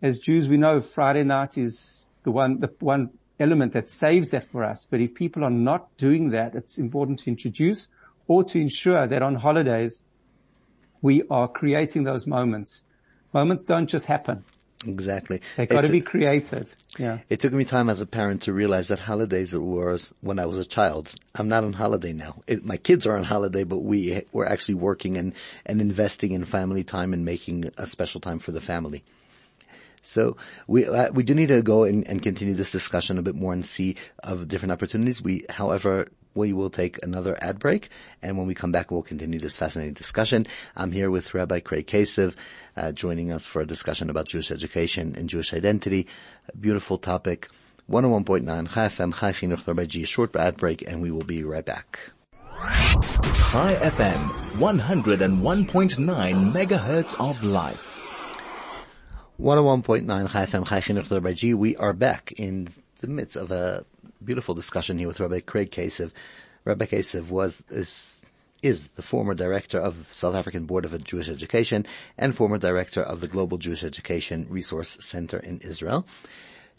As 0.01 0.19
Jews, 0.19 0.49
we 0.49 0.58
know 0.58 0.82
Friday 0.82 1.23
night 1.23 1.58
is 1.58 2.10
the 2.23 2.32
one, 2.32 2.60
the 2.60 2.73
one 2.80 3.12
element 3.39 3.73
that 3.73 3.89
saves 3.89 4.32
that 4.32 4.49
for 4.49 4.63
us. 4.63 4.86
But 4.89 4.99
if 4.99 5.13
people 5.13 5.43
are 5.43 5.49
not 5.49 5.95
doing 5.97 6.32
that, 6.32 6.56
it's 6.56 6.77
important 6.77 7.19
to 7.19 7.30
introduce 7.30 7.88
or 8.28 8.44
to 8.44 8.60
ensure 8.60 9.08
that 9.08 9.22
on 9.22 9.36
holidays 9.36 10.02
we 11.02 11.24
are 11.30 11.48
creating 11.48 12.04
those 12.04 12.28
moments. 12.28 12.84
Moments 13.34 13.63
don't 13.63 13.88
just 13.88 14.06
happen. 14.06 14.44
Exactly. 14.86 15.42
They've 15.56 15.68
got 15.68 15.86
to 15.86 15.92
be 15.92 16.02
created. 16.02 16.70
Yeah. 17.00 17.20
It 17.30 17.40
took 17.40 17.52
me 17.52 17.66
time 17.66 17.90
as 17.90 18.00
a 18.00 18.06
parent 18.06 18.44
to 18.44 18.54
realize 18.54 18.90
that 18.90 19.00
holidays 19.00 19.58
were 19.58 19.98
when 20.22 20.38
I 20.38 20.46
was 20.46 20.60
a 20.60 20.66
child. 20.66 21.16
I'm 21.34 21.48
not 21.48 21.63
on 21.63 21.74
holiday 21.74 22.13
now. 22.13 22.44
It, 22.46 22.63
my 22.63 22.78
kids 22.78 23.08
are 23.08 23.18
on 23.18 23.24
holiday, 23.24 23.63
but 23.63 23.80
we 23.80 24.24
we're 24.32 24.46
actually 24.46 24.76
working 24.76 25.18
and, 25.18 25.34
and 25.66 25.82
investing 25.82 26.34
in 26.34 26.46
family 26.46 26.84
time 26.84 27.13
and 27.13 27.26
making 27.26 27.72
a 27.78 27.88
special 27.88 28.22
time 28.22 28.38
for 28.38 28.52
the 28.52 28.62
family. 28.62 29.04
So 30.04 30.38
we 30.68 30.86
uh, 30.86 31.12
we 31.12 31.24
do 31.24 31.34
need 31.34 31.48
to 31.48 31.62
go 31.62 31.84
and, 31.84 32.08
and, 32.08 32.22
continue 32.22 32.54
this 32.54 32.72
discussion 32.72 33.18
a 33.18 33.22
bit 33.22 33.36
more 33.36 33.52
and 33.52 33.66
see 33.66 33.98
of 34.24 34.48
different 34.48 34.72
opportunities. 34.72 35.22
We, 35.22 35.44
however, 35.50 36.08
we 36.38 36.54
will 36.54 36.69
take 36.69 37.04
another 37.04 37.38
ad 37.41 37.60
break, 37.60 37.89
and 38.21 38.38
when 38.38 38.47
we 38.47 38.54
come 38.54 38.71
back, 38.71 38.91
we'll 38.91 39.02
continue 39.02 39.39
this 39.39 39.58
fascinating 39.58 39.93
discussion. 39.93 40.45
I'm 40.76 40.91
here 40.91 41.12
with 41.12 41.34
Rabbi 41.34 41.60
Craig 41.60 41.88
Kacev, 41.88 42.36
uh, 42.78 42.91
joining 42.93 43.32
us 43.32 43.45
for 43.45 43.62
a 43.62 43.65
discussion 43.65 44.10
about 44.10 44.28
Jewish 44.28 44.52
education 44.52 45.15
and 45.17 45.28
Jewish 45.28 45.54
identity. 45.54 46.08
A 46.47 46.56
beautiful 46.56 46.97
topic. 46.97 47.50
101.9 47.89 48.73
Chai 48.73 48.88
FM, 48.88 49.13
Chai 49.17 49.32
Chinuch 49.34 49.67
Rabbi 49.67 49.86
G. 49.86 50.06
Short 50.06 50.36
ad 50.36 50.58
break, 50.58 50.82
and 50.88 51.02
we 51.02 51.10
will 51.10 51.23
be 51.23 51.43
right 51.43 51.65
back. 51.65 52.00
Chai 52.60 53.76
FM, 53.82 54.28
101.9 54.58 56.52
megahertz 56.54 57.15
of 57.19 57.43
life. 57.43 57.95
101.9 59.39 60.30
Chai 60.32 60.45
FM, 60.45 60.67
Chai 60.67 60.82
Chinuch 60.82 61.10
Rabbi 61.10 61.34
G. 61.34 61.54
We 61.54 61.76
are 61.78 61.93
back 61.93 62.34
in 62.34 62.67
the 63.00 63.08
midst 63.08 63.38
of 63.38 63.52
a 63.52 63.86
beautiful 64.23 64.56
discussion 64.56 64.97
here 64.97 65.08
with 65.08 65.19
Rabbi 65.19 65.41
Craig 65.41 65.71
Kacev. 65.71 66.12
Rabbi 66.65 66.86
Kacev 66.86 67.30
was, 67.30 67.63
is, 67.69 68.19
is 68.62 68.88
the 68.88 69.01
former 69.01 69.34
director 69.34 69.80
of 69.80 70.08
South 70.12 70.36
African 70.36 70.65
Board 70.65 70.86
of 70.86 71.03
Jewish 71.03 71.30
Education 71.30 71.86
and 72.17 72.36
former 72.36 72.58
director 72.58 73.01
of 73.01 73.19
the 73.19 73.27
Global 73.27 73.58
Jewish 73.58 73.84
Education 73.84 74.47
Resource 74.49 74.97
Center 74.99 75.38
in 75.38 75.60
Israel 75.60 76.06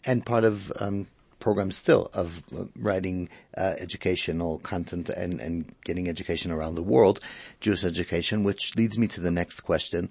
and 0.04 0.24
part 0.24 0.44
of, 0.44 0.72
um, 0.80 1.06
programs 1.40 1.76
still 1.76 2.10
of 2.12 2.42
uh, 2.56 2.64
writing 2.76 3.28
uh, 3.56 3.74
educational 3.78 4.58
content 4.58 5.08
and, 5.08 5.40
and 5.40 5.72
getting 5.84 6.08
education 6.08 6.50
around 6.50 6.74
the 6.74 6.82
world, 6.82 7.20
Jewish 7.60 7.84
education, 7.84 8.42
which 8.42 8.74
leads 8.76 8.98
me 8.98 9.06
to 9.08 9.20
the 9.20 9.30
next 9.30 9.60
question. 9.60 10.08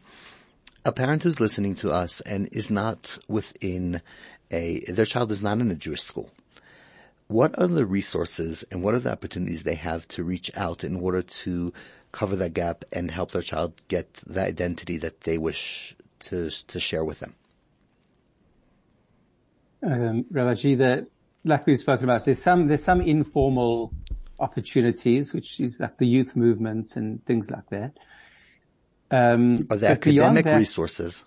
A 0.86 0.92
parent 0.92 1.24
who's 1.24 1.40
listening 1.40 1.76
to 1.76 1.92
us 1.92 2.22
and 2.22 2.48
is 2.52 2.72
not 2.72 3.18
within 3.28 4.02
a, 4.52 4.80
their 4.88 5.06
child 5.06 5.32
is 5.32 5.42
not 5.42 5.60
in 5.60 5.70
a 5.70 5.76
Jewish 5.76 6.02
school 6.02 6.32
what 7.28 7.58
are 7.60 7.68
the 7.68 7.86
resources 7.86 8.64
and 8.72 8.82
what 8.84 8.94
are 8.94 9.00
the 9.00 9.12
opportunities 9.12 9.64
they 9.64 9.76
have 9.76 10.08
to 10.10 10.24
reach 10.24 10.50
out 10.56 10.84
in 10.84 10.96
order 10.96 11.22
to 11.22 11.74
cover 12.12 12.36
that 12.38 12.54
gap 12.54 12.86
and 12.92 13.12
help 13.12 13.32
their 13.32 13.42
child 13.42 13.74
get 13.90 14.14
the 14.26 14.42
identity 14.42 14.98
that 14.98 15.22
they 15.22 15.38
wish 15.38 15.96
to 16.20 16.50
to 16.50 16.80
share 16.80 17.04
with 17.04 17.20
them? 17.20 17.36
Um, 19.84 20.26
Rabbi 20.32 20.54
G, 20.56 20.76
that 20.76 21.08
like 21.44 21.68
we've 21.68 21.78
spoken 21.78 22.06
about, 22.06 22.26
there's 22.26 22.42
some 22.42 22.68
there's 22.68 22.84
some 22.84 23.02
informal 23.02 23.94
opportunities, 24.40 25.34
which 25.34 25.60
is 25.60 25.80
like 25.80 25.98
the 25.98 26.08
youth 26.08 26.36
movements 26.36 26.96
and 26.96 27.24
things 27.26 27.50
like 27.50 27.70
that. 27.70 27.98
Um, 29.10 29.68
are 29.70 29.78
the 29.78 29.90
academic 29.90 30.46
that, 30.46 30.58
resources? 30.58 31.24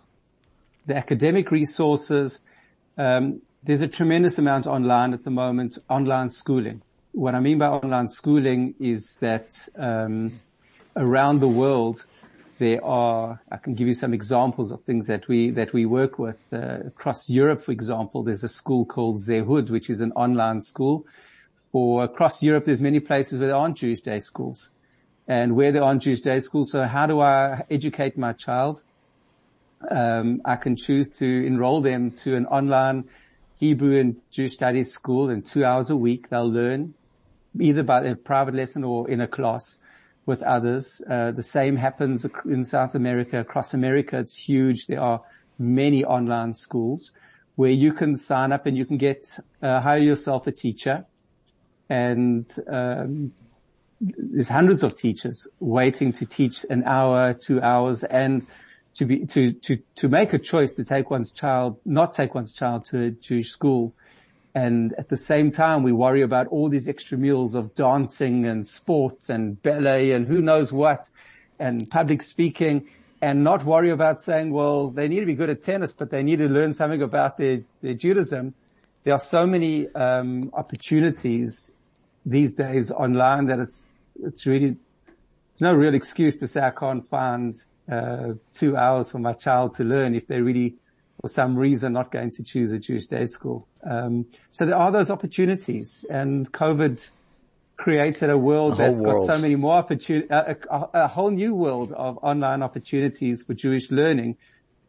The 0.87 0.97
academic 0.97 1.51
resources. 1.51 2.41
Um, 2.97 3.43
there's 3.63 3.83
a 3.83 3.89
tremendous 3.89 4.39
amount 4.39 4.67
online 4.67 5.13
at 5.13 5.25
the 5.25 5.31
moment, 5.31 5.79
online 5.89 6.31
schooling. 6.31 6.83
What 7.13 7.35
I 7.35 7.41
mean 7.41 7.59
by 7.59 7.69
online 7.69 8.09
schooling 8.09 8.75
is 8.81 9.19
that 9.21 9.51
um, 9.77 10.41
around 10.97 11.41
the 11.41 11.49
world 11.49 12.07
there 12.59 12.85
are. 12.85 13.41
I 13.51 13.57
can 13.57 13.75
give 13.75 13.89
you 13.89 13.95
some 13.95 14.13
examples 14.13 14.71
of 14.71 14.83
things 14.83 15.07
that 15.07 15.27
we 15.29 15.51
that 15.53 15.73
we 15.73 15.87
work 15.87 16.19
with 16.19 16.39
uh, 16.53 16.79
across 16.87 17.29
Europe. 17.29 17.63
For 17.63 17.73
example, 17.73 18.23
there's 18.23 18.45
a 18.45 18.49
school 18.49 18.85
called 18.85 19.17
Zehud, 19.27 19.71
which 19.71 19.89
is 19.89 20.01
an 20.01 20.13
online 20.13 20.61
school. 20.61 21.07
For 21.73 22.05
across 22.05 22.43
Europe, 22.43 22.67
there's 22.67 22.83
many 22.83 23.01
places 23.01 23.39
where 23.39 23.49
there 23.49 23.57
aren't 23.57 23.79
Jewish 23.79 24.01
day 24.01 24.21
schools, 24.21 24.71
and 25.27 25.57
where 25.57 25.73
there 25.73 25.83
aren't 25.83 26.03
Jewish 26.03 26.21
day 26.21 26.41
schools. 26.41 26.71
So 26.71 26.83
how 26.83 27.07
do 27.07 27.21
I 27.21 27.65
educate 27.71 28.19
my 28.19 28.35
child? 28.35 28.85
Um, 29.91 30.43
I 30.45 30.57
can 30.57 30.77
choose 30.77 31.09
to 31.19 31.27
enroll 31.47 31.81
them 31.81 32.11
to 32.23 32.37
an 32.37 32.45
online 32.47 33.09
Hebrew 33.61 34.01
and 34.01 34.17
Jewish 34.31 34.55
studies 34.55 34.91
school 34.91 35.29
and 35.29 35.45
two 35.45 35.67
hours 35.67 35.91
a 35.91 35.97
week 35.97 36.31
they'll 36.31 36.51
learn 36.51 36.95
either 37.59 37.83
by 37.83 38.03
a 38.05 38.17
private 38.17 38.55
lesson 38.55 38.85
or 38.85 39.09
in 39.09 39.21
a 39.21 39.29
class 39.29 39.79
with 40.25 40.43
others. 40.43 41.03
Uh, 41.07 41.31
the 41.31 41.43
same 41.43 41.77
happens 41.77 42.27
in 42.47 42.65
South 42.65 42.95
America. 42.95 43.41
Across 43.41 43.75
America, 43.75 44.19
it's 44.19 44.37
huge. 44.37 44.87
There 44.87 45.01
are 45.01 45.21
many 45.59 46.05
online 46.05 46.55
schools 46.55 47.13
where 47.57 47.71
you 47.71 47.93
can 47.93 48.17
sign 48.17 48.51
up 48.51 48.65
and 48.65 48.79
you 48.79 48.87
can 48.87 48.97
get 48.97 49.39
uh, 49.61 49.81
hire 49.81 49.99
yourself 49.99 50.47
a 50.47 50.53
teacher 50.53 51.05
and 51.91 52.49
um, 52.67 53.33
there's 54.01 54.49
hundreds 54.49 54.83
of 54.83 54.97
teachers 54.97 55.47
waiting 55.59 56.13
to 56.13 56.25
teach 56.25 56.65
an 56.71 56.83
hour, 56.85 57.35
two 57.35 57.61
hours 57.61 58.05
and 58.05 58.47
to 58.95 59.05
be, 59.05 59.27
to, 59.27 59.53
to, 59.53 59.79
to 59.97 60.09
make 60.09 60.33
a 60.33 60.39
choice 60.39 60.73
to 60.73 60.85
take 60.85 61.11
one's 61.11 61.33
child, 61.33 61.79
not 61.85 62.13
take 62.13 62.35
one's 62.35 62.53
child 62.53 62.85
to 62.87 63.03
a 63.03 63.11
Jewish 63.11 63.51
school. 63.51 63.95
And 64.55 64.93
at 64.99 65.09
the 65.09 65.17
same 65.17 65.51
time, 65.51 65.83
we 65.83 65.93
worry 65.93 66.23
about 66.23 66.49
all 66.49 66.69
these 66.69 66.89
extramurals 66.89 67.55
of 67.55 67.75
dancing 67.75 68.45
and 68.47 68.67
sports 68.67 69.29
and 69.29 69.63
ballet 69.63 70.11
and 70.11 70.27
who 70.27 70.43
knows 70.43 70.73
what 70.73 71.09
and 71.59 71.89
public 71.89 72.23
speaking 72.23 72.89
and 73.23 73.45
not 73.45 73.65
worry 73.65 73.91
about 73.91 74.23
saying, 74.23 74.51
well, 74.51 74.91
they 74.91 75.07
need 75.07 75.21
to 75.21 75.27
be 75.27 75.35
good 75.35 75.51
at 75.51 75.63
tennis, 75.63 75.93
but 75.93 76.11
they 76.11 76.23
need 76.23 76.39
to 76.39 76.49
learn 76.49 76.75
something 76.75 77.03
about 77.03 77.37
their, 77.37 77.63
their 77.83 77.95
Judaism. 77.95 78.55
There 79.05 79.13
are 79.13 79.21
so 79.21 79.47
many, 79.47 79.89
um, 79.95 80.51
opportunities 80.55 81.73
these 82.25 82.55
days 82.55 82.91
online 82.91 83.47
that 83.47 83.59
it's, 83.59 83.97
it's 84.23 84.47
really, 84.47 84.77
it's 85.53 85.61
no 85.61 85.75
real 85.75 85.95
excuse 85.95 86.37
to 86.37 86.49
say 86.49 86.61
I 86.61 86.71
can't 86.71 87.07
find, 87.09 87.55
uh, 87.91 88.35
two 88.53 88.77
hours 88.77 89.11
for 89.11 89.19
my 89.19 89.33
child 89.33 89.75
to 89.77 89.85
learn 89.85 90.15
if 90.15 90.27
they're 90.27 90.45
really, 90.45 90.77
for 91.21 91.29
some 91.29 91.57
reason, 91.57 91.93
not 91.93 92.11
going 92.11 92.31
to 92.33 92.43
choose 92.43 92.71
a 92.73 92.79
Jewish 92.79 93.07
day 93.07 93.27
school. 93.27 93.67
Um, 93.89 94.27
so 94.51 94.65
there 94.67 94.77
are 94.77 94.93
those 94.93 95.11
opportunities 95.11 96.05
and 96.11 96.51
COVID 96.53 97.11
created 97.77 98.29
a 98.29 98.37
world 98.37 98.77
that's 98.77 99.01
world. 99.01 99.27
got 99.27 99.35
so 99.35 99.41
many 99.41 99.57
more 99.57 99.75
opportunities, 99.75 100.31
a, 100.31 100.57
a, 100.71 100.89
a 100.95 101.09
whole 101.09 101.31
new 101.31 101.55
world 101.55 101.93
of 101.93 102.19
online 102.23 102.63
opportunities 102.63 103.43
for 103.43 103.55
Jewish 103.55 103.91
learning 103.91 104.37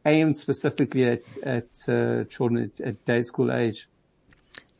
aimed 0.05 0.35
specifically 0.35 1.05
at, 1.05 1.23
at 1.43 1.69
uh, 1.87 2.23
children 2.25 2.71
at, 2.79 2.81
at 2.85 3.05
day 3.05 3.21
school 3.21 3.51
age. 3.51 3.87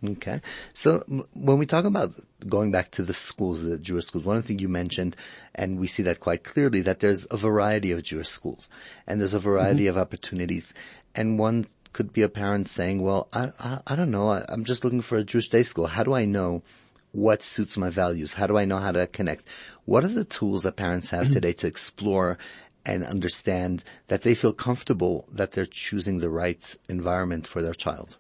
Okay. 0.04 0.42
So 0.74 1.04
when 1.34 1.60
we 1.60 1.68
talk 1.68 1.86
about 1.86 2.14
going 2.48 2.72
back 2.72 2.90
to 2.92 3.04
the 3.04 3.14
schools, 3.14 3.62
the 3.62 3.78
Jewish 3.78 4.08
schools, 4.08 4.26
one 4.26 4.36
of 4.36 4.42
the 4.42 4.48
things 4.48 4.62
you 4.62 4.70
mentioned, 4.70 5.16
and 5.54 5.80
we 5.80 5.88
see 5.88 6.02
that 6.04 6.20
quite 6.20 6.44
clearly, 6.44 6.82
that 6.82 7.02
there's 7.02 7.28
a 7.30 7.38
variety 7.38 7.92
of 7.92 8.02
Jewish 8.02 8.30
schools 8.30 8.68
and 9.06 9.22
there's 9.22 9.36
a 9.36 9.40
variety 9.40 9.84
mm-hmm. 9.84 9.98
of 9.98 10.02
opportunities. 10.02 10.74
And 11.14 11.38
one 11.38 11.68
could 11.94 12.14
be 12.14 12.24
a 12.24 12.30
parent 12.30 12.68
saying, 12.68 13.02
well, 13.02 13.28
I, 13.32 13.52
I, 13.60 13.80
I 13.86 13.96
don't 13.96 14.10
know. 14.10 14.30
I, 14.30 14.44
I'm 14.50 14.64
just 14.64 14.84
looking 14.84 15.02
for 15.02 15.18
a 15.18 15.24
Jewish 15.24 15.50
day 15.50 15.64
school. 15.64 15.86
How 15.86 16.04
do 16.04 16.14
I 16.14 16.26
know 16.26 16.64
what 17.12 17.44
suits 17.44 17.78
my 17.78 17.92
values? 17.92 18.34
How 18.34 18.48
do 18.48 18.58
I 18.58 18.66
know 18.66 18.78
how 18.78 18.92
to 18.92 19.06
connect? 19.06 19.46
What 19.86 20.04
are 20.04 20.08
the 20.08 20.26
tools 20.26 20.64
that 20.64 20.78
parents 20.78 21.12
have 21.12 21.26
mm-hmm. 21.26 21.34
today 21.34 21.54
to 21.54 21.68
explore 21.68 22.40
and 22.86 23.06
understand 23.06 23.84
that 24.08 24.24
they 24.24 24.34
feel 24.34 24.54
comfortable 24.54 25.28
that 25.32 25.52
they're 25.52 25.68
choosing 25.68 26.18
the 26.18 26.30
right 26.30 26.76
environment 26.90 27.46
for 27.46 27.62
their 27.62 27.76
child? 27.76 28.18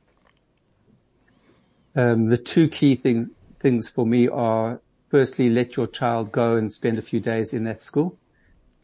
Um, 1.95 2.29
the 2.29 2.37
two 2.37 2.67
key 2.69 2.95
things, 2.95 3.29
things 3.59 3.87
for 3.87 4.05
me 4.05 4.27
are 4.27 4.81
firstly, 5.09 5.49
let 5.49 5.75
your 5.75 5.87
child 5.87 6.31
go 6.31 6.55
and 6.55 6.71
spend 6.71 6.97
a 6.97 7.01
few 7.01 7.19
days 7.19 7.53
in 7.53 7.65
that 7.65 7.81
school, 7.81 8.17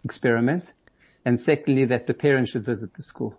experiment. 0.03 0.73
And 1.23 1.41
secondly, 1.41 1.85
that 1.85 2.07
the 2.07 2.13
parent 2.13 2.49
should 2.49 2.65
visit 2.65 2.93
the 2.93 3.03
school. 3.03 3.37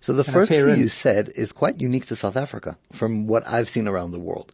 So 0.00 0.12
the 0.12 0.24
And 0.24 0.32
first 0.32 0.52
thing 0.52 0.78
you 0.78 0.88
said 0.88 1.32
is 1.34 1.52
quite 1.52 1.80
unique 1.80 2.06
to 2.06 2.16
South 2.16 2.36
Africa 2.36 2.76
from 2.92 3.26
what 3.26 3.46
I've 3.48 3.68
seen 3.68 3.88
around 3.88 4.12
the 4.12 4.20
world. 4.20 4.52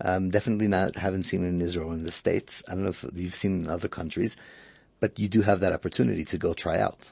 Um, 0.00 0.30
definitely 0.30 0.68
not, 0.68 0.96
haven't 0.96 1.24
seen 1.24 1.44
it 1.44 1.48
in 1.48 1.60
Israel 1.60 1.90
and 1.90 2.06
the 2.06 2.12
States. 2.12 2.62
I 2.66 2.72
don't 2.72 2.84
know 2.84 2.90
if 2.90 3.04
you've 3.14 3.34
seen 3.34 3.64
in 3.64 3.68
other 3.68 3.88
countries, 3.88 4.36
but 5.00 5.18
you 5.18 5.28
do 5.28 5.42
have 5.42 5.60
that 5.60 5.72
opportunity 5.72 6.24
to 6.26 6.38
go 6.38 6.54
try 6.54 6.78
out. 6.78 7.10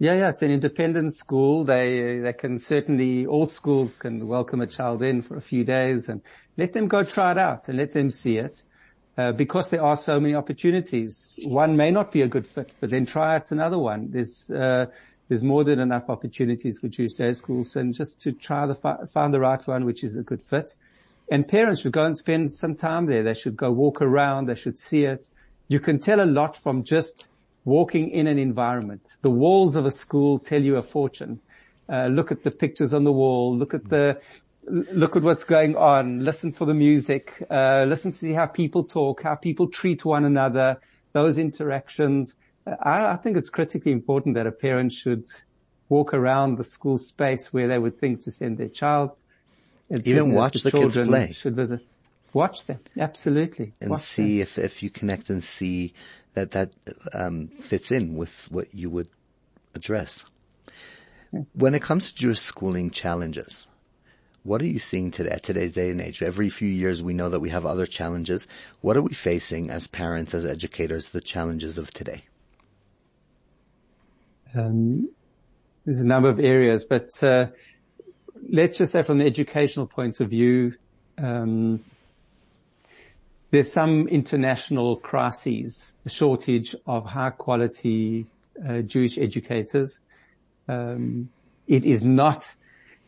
Yeah, 0.00 0.14
yeah, 0.14 0.30
it's 0.30 0.42
an 0.42 0.50
independent 0.50 1.14
school. 1.14 1.62
They, 1.64 2.18
they 2.18 2.32
can 2.32 2.58
certainly, 2.58 3.26
all 3.26 3.46
schools 3.46 3.96
can 3.96 4.26
welcome 4.26 4.60
a 4.60 4.66
child 4.66 5.02
in 5.02 5.22
for 5.22 5.36
a 5.36 5.40
few 5.40 5.62
days 5.62 6.08
and 6.08 6.20
let 6.56 6.72
them 6.72 6.88
go 6.88 7.04
try 7.04 7.30
it 7.30 7.38
out 7.38 7.68
and 7.68 7.78
let 7.78 7.92
them 7.92 8.10
see 8.10 8.38
it. 8.38 8.64
Uh, 9.16 9.30
because 9.30 9.70
there 9.70 9.82
are 9.82 9.96
so 9.96 10.18
many 10.18 10.34
opportunities. 10.34 11.38
One 11.44 11.76
may 11.76 11.92
not 11.92 12.10
be 12.10 12.22
a 12.22 12.28
good 12.28 12.44
fit, 12.44 12.72
but 12.80 12.90
then 12.90 13.06
try 13.06 13.36
out 13.36 13.52
another 13.52 13.78
one. 13.78 14.10
There's, 14.10 14.50
uh, 14.50 14.86
there's 15.28 15.44
more 15.44 15.62
than 15.62 15.78
enough 15.78 16.10
opportunities 16.10 16.80
for 16.80 16.88
Jewish 16.88 17.12
day 17.12 17.32
schools 17.32 17.76
and 17.76 17.94
just 17.94 18.20
to 18.22 18.32
try 18.32 18.66
the, 18.66 18.74
find 18.74 19.32
the 19.32 19.38
right 19.38 19.64
one, 19.64 19.84
which 19.84 20.02
is 20.02 20.16
a 20.16 20.24
good 20.24 20.42
fit. 20.42 20.74
And 21.30 21.46
parents 21.46 21.82
should 21.82 21.92
go 21.92 22.04
and 22.04 22.18
spend 22.18 22.52
some 22.52 22.74
time 22.74 23.06
there. 23.06 23.22
They 23.22 23.34
should 23.34 23.56
go 23.56 23.70
walk 23.70 24.02
around. 24.02 24.46
They 24.46 24.56
should 24.56 24.80
see 24.80 25.04
it. 25.04 25.30
You 25.68 25.78
can 25.78 26.00
tell 26.00 26.20
a 26.20 26.26
lot 26.26 26.56
from 26.56 26.82
just 26.82 27.30
walking 27.64 28.10
in 28.10 28.26
an 28.26 28.38
environment. 28.38 29.02
The 29.22 29.30
walls 29.30 29.74
of 29.74 29.86
a 29.86 29.90
school 29.90 30.38
tell 30.38 30.62
you 30.62 30.76
a 30.76 30.82
fortune. 30.82 31.40
Uh, 31.88 32.06
look 32.06 32.30
at 32.32 32.42
the 32.42 32.50
pictures 32.50 32.94
on 32.94 33.04
the 33.04 33.12
wall. 33.12 33.56
Look 33.56 33.74
at 33.74 33.88
the, 33.88 34.20
look 34.66 35.16
at 35.16 35.22
what's 35.22 35.44
going 35.44 35.76
on. 35.76 36.24
Listen 36.24 36.50
for 36.50 36.64
the 36.64 36.74
music. 36.74 37.42
Uh, 37.50 37.84
listen 37.86 38.12
to 38.12 38.18
see 38.18 38.32
how 38.32 38.46
people 38.46 38.84
talk, 38.84 39.22
how 39.22 39.34
people 39.34 39.68
treat 39.68 40.04
one 40.04 40.24
another, 40.24 40.78
those 41.12 41.38
interactions. 41.38 42.36
Uh, 42.66 42.76
I, 42.80 43.12
I 43.12 43.16
think 43.16 43.36
it's 43.36 43.50
critically 43.50 43.92
important 43.92 44.34
that 44.36 44.46
a 44.46 44.52
parent 44.52 44.92
should 44.92 45.26
walk 45.88 46.14
around 46.14 46.56
the 46.56 46.64
school 46.64 46.96
space 46.96 47.52
where 47.52 47.68
they 47.68 47.78
would 47.78 47.98
think 47.98 48.22
to 48.24 48.30
send 48.30 48.58
their 48.58 48.68
child. 48.68 49.12
And 49.90 50.06
Even 50.06 50.32
watch 50.32 50.62
the 50.62 50.70
kids 50.70 50.94
children 50.94 51.06
play. 51.08 51.32
Should 51.32 51.56
visit. 51.56 51.84
Watch 52.32 52.64
them. 52.66 52.80
Absolutely. 52.98 53.74
and 53.80 53.90
Watch 53.90 54.00
them. 54.00 54.06
see 54.26 54.40
if, 54.40 54.58
if 54.58 54.82
you 54.82 54.90
connect 54.90 55.30
and 55.30 55.44
see 55.44 55.92
that 56.34 56.50
that 56.52 56.74
um, 57.12 57.48
fits 57.60 57.90
in 57.90 58.16
with 58.16 58.48
what 58.50 58.74
you 58.74 58.90
would 58.90 59.08
address. 59.74 60.24
When 61.56 61.74
it 61.74 61.82
comes 61.82 62.08
to 62.08 62.14
Jewish 62.14 62.40
schooling 62.40 62.90
challenges, 62.90 63.66
what 64.44 64.60
are 64.60 64.66
you 64.66 64.78
seeing 64.78 65.10
today, 65.10 65.38
today's 65.42 65.72
day 65.72 65.90
and 65.90 66.00
age? 66.00 66.22
Every 66.22 66.50
few 66.50 66.68
years 66.68 67.02
we 67.02 67.14
know 67.14 67.30
that 67.30 67.40
we 67.40 67.48
have 67.48 67.64
other 67.64 67.86
challenges. 67.86 68.46
What 68.82 68.96
are 68.96 69.02
we 69.02 69.14
facing 69.14 69.70
as 69.70 69.86
parents, 69.86 70.34
as 70.34 70.44
educators, 70.44 71.08
the 71.08 71.20
challenges 71.20 71.78
of 71.78 71.90
today? 71.90 72.24
Um, 74.54 75.08
there's 75.84 75.98
a 75.98 76.06
number 76.06 76.28
of 76.28 76.38
areas, 76.38 76.84
but 76.84 77.10
uh, 77.22 77.46
let's 78.48 78.78
just 78.78 78.92
say 78.92 79.02
from 79.02 79.18
the 79.18 79.26
educational 79.26 79.86
point 79.86 80.20
of 80.20 80.30
view, 80.30 80.74
um, 81.18 81.82
there's 83.50 83.72
some 83.72 84.08
international 84.08 84.96
crises, 84.96 85.96
the 86.02 86.10
shortage 86.10 86.74
of 86.86 87.06
high 87.06 87.30
quality 87.30 88.26
uh, 88.68 88.80
Jewish 88.80 89.18
educators. 89.18 90.00
Um, 90.68 91.30
it 91.66 91.84
is 91.84 92.04
not, 92.04 92.56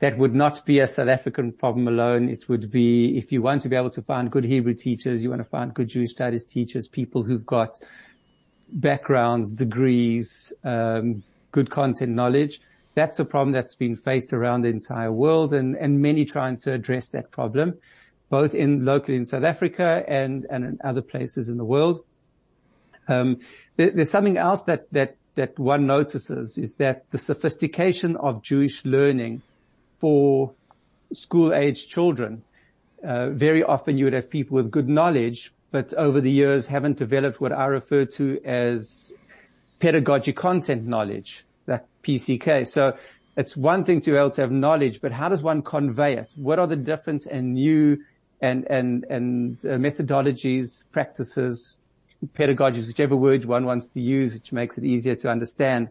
that 0.00 0.18
would 0.18 0.34
not 0.34 0.64
be 0.64 0.78
a 0.78 0.86
South 0.86 1.08
African 1.08 1.52
problem 1.52 1.88
alone. 1.88 2.28
It 2.28 2.48
would 2.48 2.70
be, 2.70 3.18
if 3.18 3.32
you 3.32 3.42
want 3.42 3.62
to 3.62 3.68
be 3.68 3.76
able 3.76 3.90
to 3.90 4.02
find 4.02 4.30
good 4.30 4.44
Hebrew 4.44 4.74
teachers, 4.74 5.22
you 5.22 5.30
want 5.30 5.40
to 5.40 5.48
find 5.48 5.74
good 5.74 5.88
Jewish 5.88 6.10
studies 6.10 6.44
teachers, 6.44 6.88
people 6.88 7.22
who've 7.22 7.46
got 7.46 7.78
backgrounds, 8.68 9.52
degrees, 9.52 10.52
um, 10.64 11.22
good 11.52 11.70
content 11.70 12.12
knowledge. 12.12 12.60
That's 12.94 13.18
a 13.18 13.24
problem 13.24 13.52
that's 13.52 13.74
been 13.74 13.96
faced 13.96 14.32
around 14.32 14.62
the 14.62 14.68
entire 14.68 15.12
world 15.12 15.52
and, 15.52 15.76
and 15.76 16.00
many 16.00 16.24
trying 16.24 16.56
to 16.58 16.72
address 16.72 17.08
that 17.10 17.30
problem, 17.30 17.78
both 18.28 18.54
in 18.54 18.84
locally 18.84 19.16
in 19.16 19.24
South 19.24 19.44
Africa 19.44 20.04
and, 20.06 20.46
in 20.50 20.78
other 20.82 21.02
places 21.02 21.48
in 21.48 21.56
the 21.56 21.64
world. 21.64 22.04
Um, 23.08 23.38
there, 23.76 23.90
there's 23.90 24.10
something 24.10 24.36
else 24.36 24.62
that, 24.62 24.92
that, 24.92 25.16
that 25.36 25.58
one 25.58 25.86
notices 25.86 26.58
is 26.58 26.74
that 26.76 27.10
the 27.10 27.18
sophistication 27.18 28.16
of 28.16 28.42
Jewish 28.42 28.84
learning 28.84 29.42
for 29.98 30.52
school 31.12 31.54
age 31.54 31.88
children, 31.88 32.42
uh, 33.04 33.30
very 33.30 33.62
often 33.62 33.96
you 33.96 34.04
would 34.04 34.12
have 34.12 34.28
people 34.28 34.56
with 34.56 34.70
good 34.70 34.88
knowledge, 34.88 35.52
but 35.70 35.92
over 35.94 36.20
the 36.20 36.30
years 36.30 36.66
haven't 36.66 36.96
developed 36.96 37.40
what 37.40 37.52
I 37.52 37.66
refer 37.66 38.04
to 38.06 38.40
as 38.44 39.12
pedagogy 39.78 40.32
content 40.32 40.86
knowledge, 40.86 41.44
that 41.66 41.86
PCK. 42.02 42.66
So 42.66 42.96
it's 43.36 43.56
one 43.56 43.84
thing 43.84 44.00
to 44.00 44.10
be 44.10 44.16
able 44.16 44.30
to 44.30 44.40
have 44.40 44.50
knowledge, 44.50 45.00
but 45.00 45.12
how 45.12 45.28
does 45.28 45.42
one 45.42 45.62
convey 45.62 46.16
it? 46.16 46.32
What 46.36 46.58
are 46.58 46.66
the 46.66 46.76
different 46.76 47.26
and 47.26 47.54
new 47.54 47.98
and, 48.40 48.66
and, 48.68 49.04
and 49.04 49.58
uh, 49.64 49.70
methodologies, 49.70 50.90
practices, 50.92 51.78
pedagogies, 52.34 52.86
whichever 52.86 53.16
word 53.16 53.44
one 53.44 53.64
wants 53.64 53.88
to 53.88 54.00
use, 54.00 54.34
which 54.34 54.52
makes 54.52 54.78
it 54.78 54.84
easier 54.84 55.14
to 55.16 55.28
understand, 55.28 55.88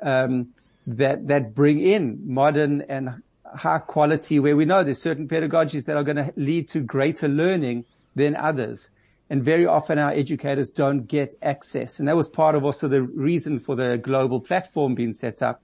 um, 0.00 0.48
that, 0.86 1.28
that 1.28 1.54
bring 1.54 1.80
in 1.80 2.20
modern 2.24 2.82
and 2.82 3.22
high 3.54 3.78
quality 3.78 4.38
where 4.38 4.56
we 4.56 4.64
know 4.64 4.82
there's 4.82 5.00
certain 5.00 5.28
pedagogies 5.28 5.84
that 5.84 5.96
are 5.96 6.02
going 6.02 6.16
to 6.16 6.32
lead 6.36 6.68
to 6.68 6.80
greater 6.80 7.28
learning 7.28 7.84
than 8.14 8.34
others. 8.36 8.90
And 9.30 9.42
very 9.42 9.66
often 9.66 9.98
our 9.98 10.10
educators 10.10 10.68
don't 10.68 11.06
get 11.06 11.34
access. 11.40 11.98
And 11.98 12.08
that 12.08 12.16
was 12.16 12.28
part 12.28 12.54
of 12.54 12.64
also 12.64 12.88
the 12.88 13.02
reason 13.02 13.60
for 13.60 13.74
the 13.76 13.96
global 13.96 14.40
platform 14.40 14.94
being 14.94 15.14
set 15.14 15.42
up 15.42 15.62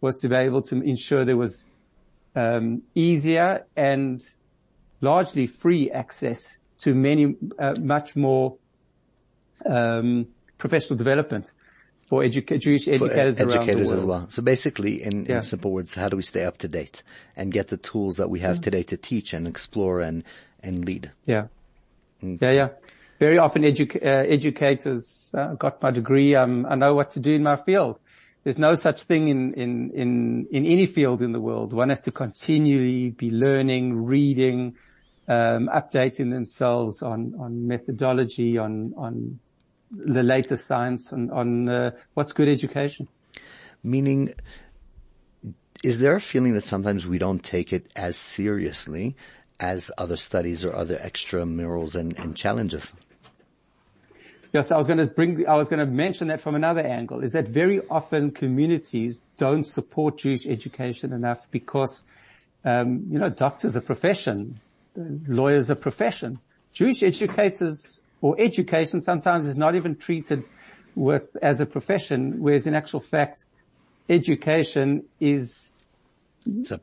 was 0.00 0.16
to 0.16 0.28
be 0.28 0.36
able 0.36 0.62
to 0.62 0.80
ensure 0.82 1.24
there 1.24 1.36
was 1.36 1.66
um, 2.36 2.82
easier 2.94 3.66
and 3.76 4.22
largely 5.00 5.46
free 5.46 5.90
access 5.90 6.58
to 6.78 6.94
many, 6.94 7.36
uh, 7.58 7.74
much 7.78 8.16
more 8.16 8.56
um, 9.66 10.26
professional 10.58 10.96
development 10.96 11.52
for 12.08 12.22
educa- 12.22 12.58
Jewish 12.60 12.88
educators, 12.88 13.38
around 13.38 13.50
the 13.50 13.56
educators 13.56 13.86
world. 13.88 13.98
as 13.98 14.04
well. 14.06 14.26
So 14.30 14.42
basically, 14.42 15.02
in, 15.02 15.26
Yeah. 15.26 15.36
in 15.36 15.42
simple 15.42 15.72
words, 15.72 15.94
how 15.94 16.08
do 16.08 16.16
we 16.16 16.22
stay 16.22 16.44
up 16.44 16.58
to 16.58 16.68
date 16.68 17.02
and 17.36 17.52
get 17.52 17.68
the 17.68 17.76
tools 17.76 18.16
that 18.16 18.30
we 18.30 18.40
have 18.40 18.60
today 18.60 18.82
to 18.84 18.96
teach 18.96 19.32
and 19.34 19.46
explore 19.46 20.00
and, 20.00 20.24
and 20.62 20.84
lead? 20.84 21.12
Yeah. 21.26 21.48
Mm. 22.22 22.40
Yeah, 22.40 22.50
yeah. 22.52 22.68
very 23.20 23.38
often 23.38 23.62
edu- 23.62 23.96
uh, 24.02 24.24
educators 24.28 25.32
uh, 25.36 25.54
got 25.54 25.82
my 25.82 25.90
degree. 25.90 26.34
Um, 26.34 26.66
I 26.68 26.76
know 26.76 26.94
what 26.94 27.10
to 27.12 27.20
do 27.20 27.32
in 27.34 27.42
my 27.42 27.56
field. 27.56 27.98
There's 28.44 28.58
no 28.58 28.74
such 28.76 29.02
thing 29.02 29.28
in, 29.28 29.52
in, 29.54 29.90
in, 29.90 30.46
in 30.50 30.64
any 30.64 30.86
field 30.86 31.20
in 31.20 31.32
the 31.32 31.40
world. 31.40 31.72
One 31.72 31.88
has 31.90 32.00
to 32.02 32.12
continually 32.12 33.10
be 33.10 33.30
learning, 33.30 34.04
reading, 34.04 34.76
updating 35.28 36.30
themselves 36.30 37.02
on, 37.02 37.34
on 37.38 37.66
methodology, 37.66 38.58
on, 38.58 38.94
on 38.96 39.38
the 39.90 40.22
latest 40.22 40.66
science, 40.66 41.12
on 41.12 41.68
uh, 41.68 41.90
what's 42.14 42.32
good 42.32 42.48
education. 42.48 43.08
Meaning, 43.82 44.34
is 45.84 45.98
there 45.98 46.16
a 46.16 46.20
feeling 46.20 46.54
that 46.54 46.66
sometimes 46.66 47.06
we 47.06 47.18
don't 47.18 47.42
take 47.42 47.72
it 47.72 47.90
as 47.94 48.16
seriously 48.16 49.16
as 49.60 49.90
other 49.98 50.16
studies 50.16 50.64
or 50.64 50.74
other 50.74 50.96
extramurals 50.96 51.94
and, 51.94 52.18
and 52.18 52.36
challenges? 52.36 52.92
Yes, 54.52 54.70
I 54.70 54.78
was 54.78 54.86
going 54.86 54.98
to 54.98 55.06
bring, 55.06 55.46
I 55.46 55.56
was 55.56 55.68
going 55.68 55.80
to 55.80 55.86
mention 55.86 56.28
that 56.28 56.40
from 56.40 56.54
another 56.54 56.80
angle, 56.80 57.22
is 57.22 57.32
that 57.32 57.48
very 57.48 57.82
often 57.90 58.30
communities 58.30 59.24
don't 59.36 59.64
support 59.64 60.18
Jewish 60.18 60.46
education 60.46 61.12
enough 61.12 61.50
because, 61.50 62.02
um, 62.64 63.04
you 63.10 63.18
know, 63.18 63.28
doctors 63.28 63.76
are 63.76 63.82
profession, 63.82 64.58
lawyers 65.26 65.70
are 65.70 65.74
profession. 65.74 66.38
Jewish 66.72 67.02
educators 67.02 68.02
or 68.20 68.36
education 68.38 69.00
sometimes 69.00 69.46
is 69.46 69.56
not 69.56 69.74
even 69.74 69.96
treated 69.96 70.46
with 70.94 71.36
as 71.40 71.60
a 71.60 71.66
profession, 71.66 72.40
whereas 72.40 72.66
in 72.66 72.74
actual 72.74 73.00
fact, 73.00 73.46
education 74.08 75.04
is 75.20 75.72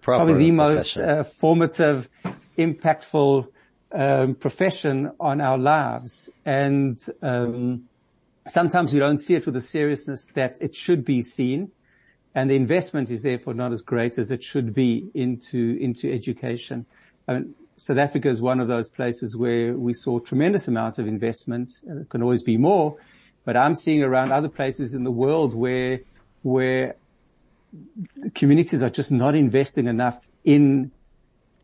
probably 0.01 0.35
the 0.35 0.51
most 0.51 0.97
uh, 0.97 1.23
formative, 1.23 2.09
impactful 2.57 3.47
um, 3.91 4.35
profession 4.35 5.11
on 5.19 5.41
our 5.41 5.57
lives, 5.57 6.29
and 6.45 7.03
um, 7.21 7.85
sometimes 8.47 8.93
we 8.93 8.99
don't 8.99 9.19
see 9.19 9.35
it 9.35 9.45
with 9.45 9.55
the 9.55 9.61
seriousness 9.61 10.27
that 10.35 10.57
it 10.61 10.75
should 10.75 11.03
be 11.03 11.21
seen, 11.21 11.71
and 12.33 12.49
the 12.49 12.55
investment 12.55 13.09
is 13.09 13.21
therefore 13.21 13.53
not 13.53 13.71
as 13.71 13.81
great 13.81 14.17
as 14.17 14.31
it 14.31 14.43
should 14.43 14.73
be 14.73 15.09
into 15.13 15.77
into 15.81 16.11
education. 16.11 16.85
I 17.27 17.33
mean, 17.33 17.55
South 17.77 17.97
Africa 17.97 18.29
is 18.29 18.41
one 18.41 18.59
of 18.59 18.67
those 18.67 18.89
places 18.89 19.35
where 19.35 19.73
we 19.73 19.93
saw 19.93 20.19
tremendous 20.19 20.67
amounts 20.67 20.97
of 20.97 21.07
investment. 21.07 21.73
It 21.85 22.09
can 22.09 22.21
always 22.21 22.41
be 22.41 22.57
more, 22.57 22.97
but 23.43 23.57
I'm 23.57 23.75
seeing 23.75 24.01
around 24.01 24.31
other 24.31 24.47
places 24.49 24.93
in 24.93 25.03
the 25.03 25.11
world 25.11 25.53
where 25.53 25.99
where 26.43 26.95
communities 28.33 28.81
are 28.81 28.89
just 28.89 29.11
not 29.11 29.35
investing 29.35 29.87
enough 29.87 30.25
in 30.43 30.91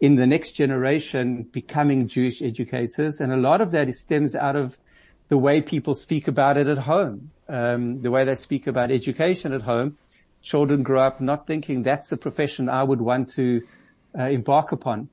in 0.01 0.15
the 0.15 0.27
next 0.27 0.53
generation 0.53 1.43
becoming 1.43 2.07
Jewish 2.07 2.41
educators. 2.41 3.21
And 3.21 3.31
a 3.31 3.37
lot 3.37 3.61
of 3.61 3.71
that 3.71 3.93
stems 3.95 4.35
out 4.35 4.55
of 4.55 4.77
the 5.29 5.37
way 5.37 5.61
people 5.61 5.93
speak 5.93 6.27
about 6.27 6.57
it 6.57 6.67
at 6.67 6.79
home, 6.79 7.31
um, 7.47 8.01
the 8.01 8.11
way 8.11 8.25
they 8.25 8.35
speak 8.35 8.67
about 8.67 8.91
education 8.91 9.53
at 9.53 9.61
home. 9.61 9.97
Children 10.41 10.81
grow 10.81 11.01
up 11.01 11.21
not 11.21 11.45
thinking 11.45 11.83
that's 11.83 12.09
the 12.09 12.17
profession 12.17 12.67
I 12.67 12.83
would 12.83 12.99
want 12.99 13.29
to 13.35 13.61
uh, 14.17 14.23
embark 14.23 14.71
upon. 14.71 15.07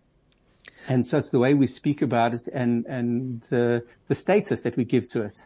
And 0.88 1.06
so 1.06 1.18
it's 1.18 1.30
the 1.30 1.38
way 1.38 1.54
we 1.54 1.66
speak 1.66 2.02
about 2.02 2.34
it 2.34 2.48
and, 2.48 2.84
and, 2.86 3.44
uh, 3.52 3.80
the 4.08 4.14
status 4.14 4.62
that 4.62 4.76
we 4.76 4.84
give 4.84 5.06
to 5.08 5.22
it. 5.22 5.44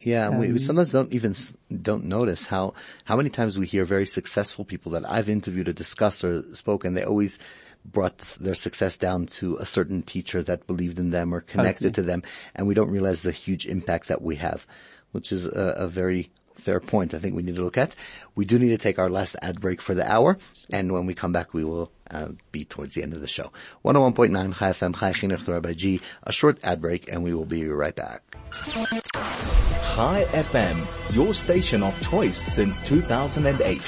Yeah, 0.00 0.28
um, 0.28 0.38
we 0.38 0.58
sometimes 0.58 0.92
don't 0.92 1.12
even 1.12 1.34
don't 1.82 2.04
notice 2.04 2.46
how 2.46 2.74
how 3.04 3.16
many 3.16 3.30
times 3.30 3.58
we 3.58 3.66
hear 3.66 3.84
very 3.84 4.06
successful 4.06 4.64
people 4.64 4.92
that 4.92 5.08
I've 5.08 5.28
interviewed 5.28 5.68
or 5.68 5.72
discussed 5.72 6.22
or 6.22 6.54
spoken. 6.54 6.94
They 6.94 7.02
always 7.02 7.38
brought 7.84 8.18
their 8.40 8.54
success 8.54 8.96
down 8.96 9.26
to 9.26 9.56
a 9.56 9.66
certain 9.66 10.02
teacher 10.02 10.42
that 10.44 10.66
believed 10.66 10.98
in 10.98 11.10
them 11.10 11.34
or 11.34 11.40
connected 11.40 11.94
to 11.94 12.02
them, 12.02 12.22
and 12.54 12.68
we 12.68 12.74
don't 12.74 12.90
realize 12.90 13.22
the 13.22 13.32
huge 13.32 13.66
impact 13.66 14.08
that 14.08 14.22
we 14.22 14.36
have, 14.36 14.66
which 15.10 15.32
is 15.32 15.46
a, 15.46 15.74
a 15.78 15.88
very 15.88 16.30
fair 16.58 16.80
point 16.80 17.14
I 17.14 17.18
think 17.18 17.34
we 17.34 17.42
need 17.42 17.56
to 17.56 17.62
look 17.62 17.78
at. 17.78 17.94
We 18.34 18.44
do 18.44 18.58
need 18.58 18.70
to 18.70 18.78
take 18.78 18.98
our 18.98 19.08
last 19.08 19.36
ad 19.42 19.60
break 19.60 19.80
for 19.80 19.94
the 19.94 20.10
hour, 20.10 20.38
and 20.70 20.92
when 20.92 21.06
we 21.06 21.14
come 21.14 21.32
back, 21.32 21.54
we 21.54 21.64
will 21.64 21.90
uh, 22.10 22.28
be 22.52 22.64
towards 22.64 22.94
the 22.94 23.02
end 23.02 23.14
of 23.14 23.20
the 23.20 23.28
show. 23.28 23.52
101.9 23.84 24.54
Chai 24.54 24.70
FM, 24.70 24.98
Chai 24.98 25.12
Chinuch 25.12 25.48
Rabbi 25.48 25.72
G, 25.74 26.00
a 26.22 26.32
short 26.32 26.58
ad 26.62 26.80
break, 26.80 27.10
and 27.10 27.22
we 27.22 27.34
will 27.34 27.46
be 27.46 27.66
right 27.68 27.94
back. 27.94 28.22
Chai 28.52 30.24
FM, 30.30 31.14
your 31.14 31.34
station 31.34 31.82
of 31.82 32.00
choice 32.08 32.36
since 32.36 32.78
2008. 32.80 33.78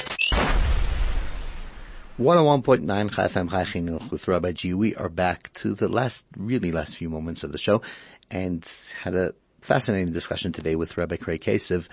101.9 2.18 3.14
Chai 3.14 3.28
FM, 3.28 3.50
Chai 3.50 3.64
Chinuch 3.64 4.10
with 4.10 4.28
Rabbi 4.28 4.52
G. 4.52 4.74
We 4.74 4.94
are 4.94 5.08
back 5.08 5.52
to 5.54 5.74
the 5.74 5.88
last, 5.88 6.26
really 6.36 6.70
last 6.72 6.96
few 6.96 7.08
moments 7.08 7.42
of 7.44 7.52
the 7.52 7.58
show, 7.58 7.82
and 8.30 8.66
had 9.02 9.14
a 9.14 9.34
fascinating 9.60 10.12
discussion 10.12 10.52
today 10.52 10.76
with 10.76 10.96
Rabbi 10.96 11.16
Craig 11.16 11.40
Kacev, 11.40 11.88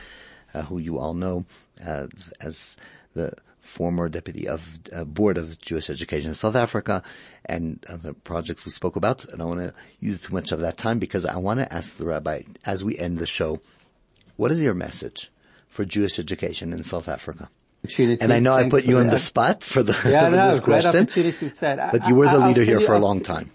who 0.54 0.78
you 0.80 0.98
all 0.98 1.14
know 1.14 1.46
uh, 1.86 2.08
as 2.40 2.78
the 3.14 3.34
former 3.62 4.08
deputy 4.10 4.48
of 4.48 4.62
uh, 4.94 5.04
board 5.04 5.38
of 5.38 5.60
Jewish 5.60 5.90
education 5.90 6.30
in 6.30 6.36
South 6.36 6.56
Africa 6.56 7.04
and 7.46 7.86
other 7.90 8.14
projects 8.14 8.66
we 8.66 8.72
spoke 8.72 8.96
about. 8.96 9.26
And 9.26 9.36
I 9.36 9.38
don't 9.46 9.58
want 9.58 9.62
to 9.62 9.74
use 10.00 10.22
too 10.22 10.34
much 10.34 10.52
of 10.52 10.62
that 10.62 10.78
time 10.78 11.00
because 11.00 11.26
I 11.26 11.38
want 11.38 11.60
to 11.60 11.72
ask 11.72 11.98
the 11.98 12.06
rabbi 12.06 12.44
as 12.66 12.84
we 12.84 12.98
end 12.98 13.20
the 13.20 13.28
show, 13.28 13.60
what 14.38 14.52
is 14.52 14.62
your 14.62 14.74
message 14.74 15.32
for 15.68 15.84
Jewish 15.86 16.18
education 16.18 16.72
in 16.72 16.84
South 16.84 17.08
Africa? 17.08 17.50
And 17.98 18.34
I 18.34 18.40
know 18.40 18.54
I 18.54 18.70
put 18.70 18.86
you 18.86 18.98
on 18.98 19.08
the 19.08 19.20
spot 19.20 19.64
for 19.64 19.84
the 19.84 19.94
yeah, 20.10 20.30
for 20.30 20.36
no, 20.36 20.52
this 20.52 20.60
question, 20.60 21.06
but 21.06 22.08
you 22.08 22.16
were 22.16 22.28
the 22.28 22.40
leader 22.40 22.64
here 22.64 22.82
for 22.82 22.94
a 22.94 23.00
long 23.00 23.22
time. 23.22 23.52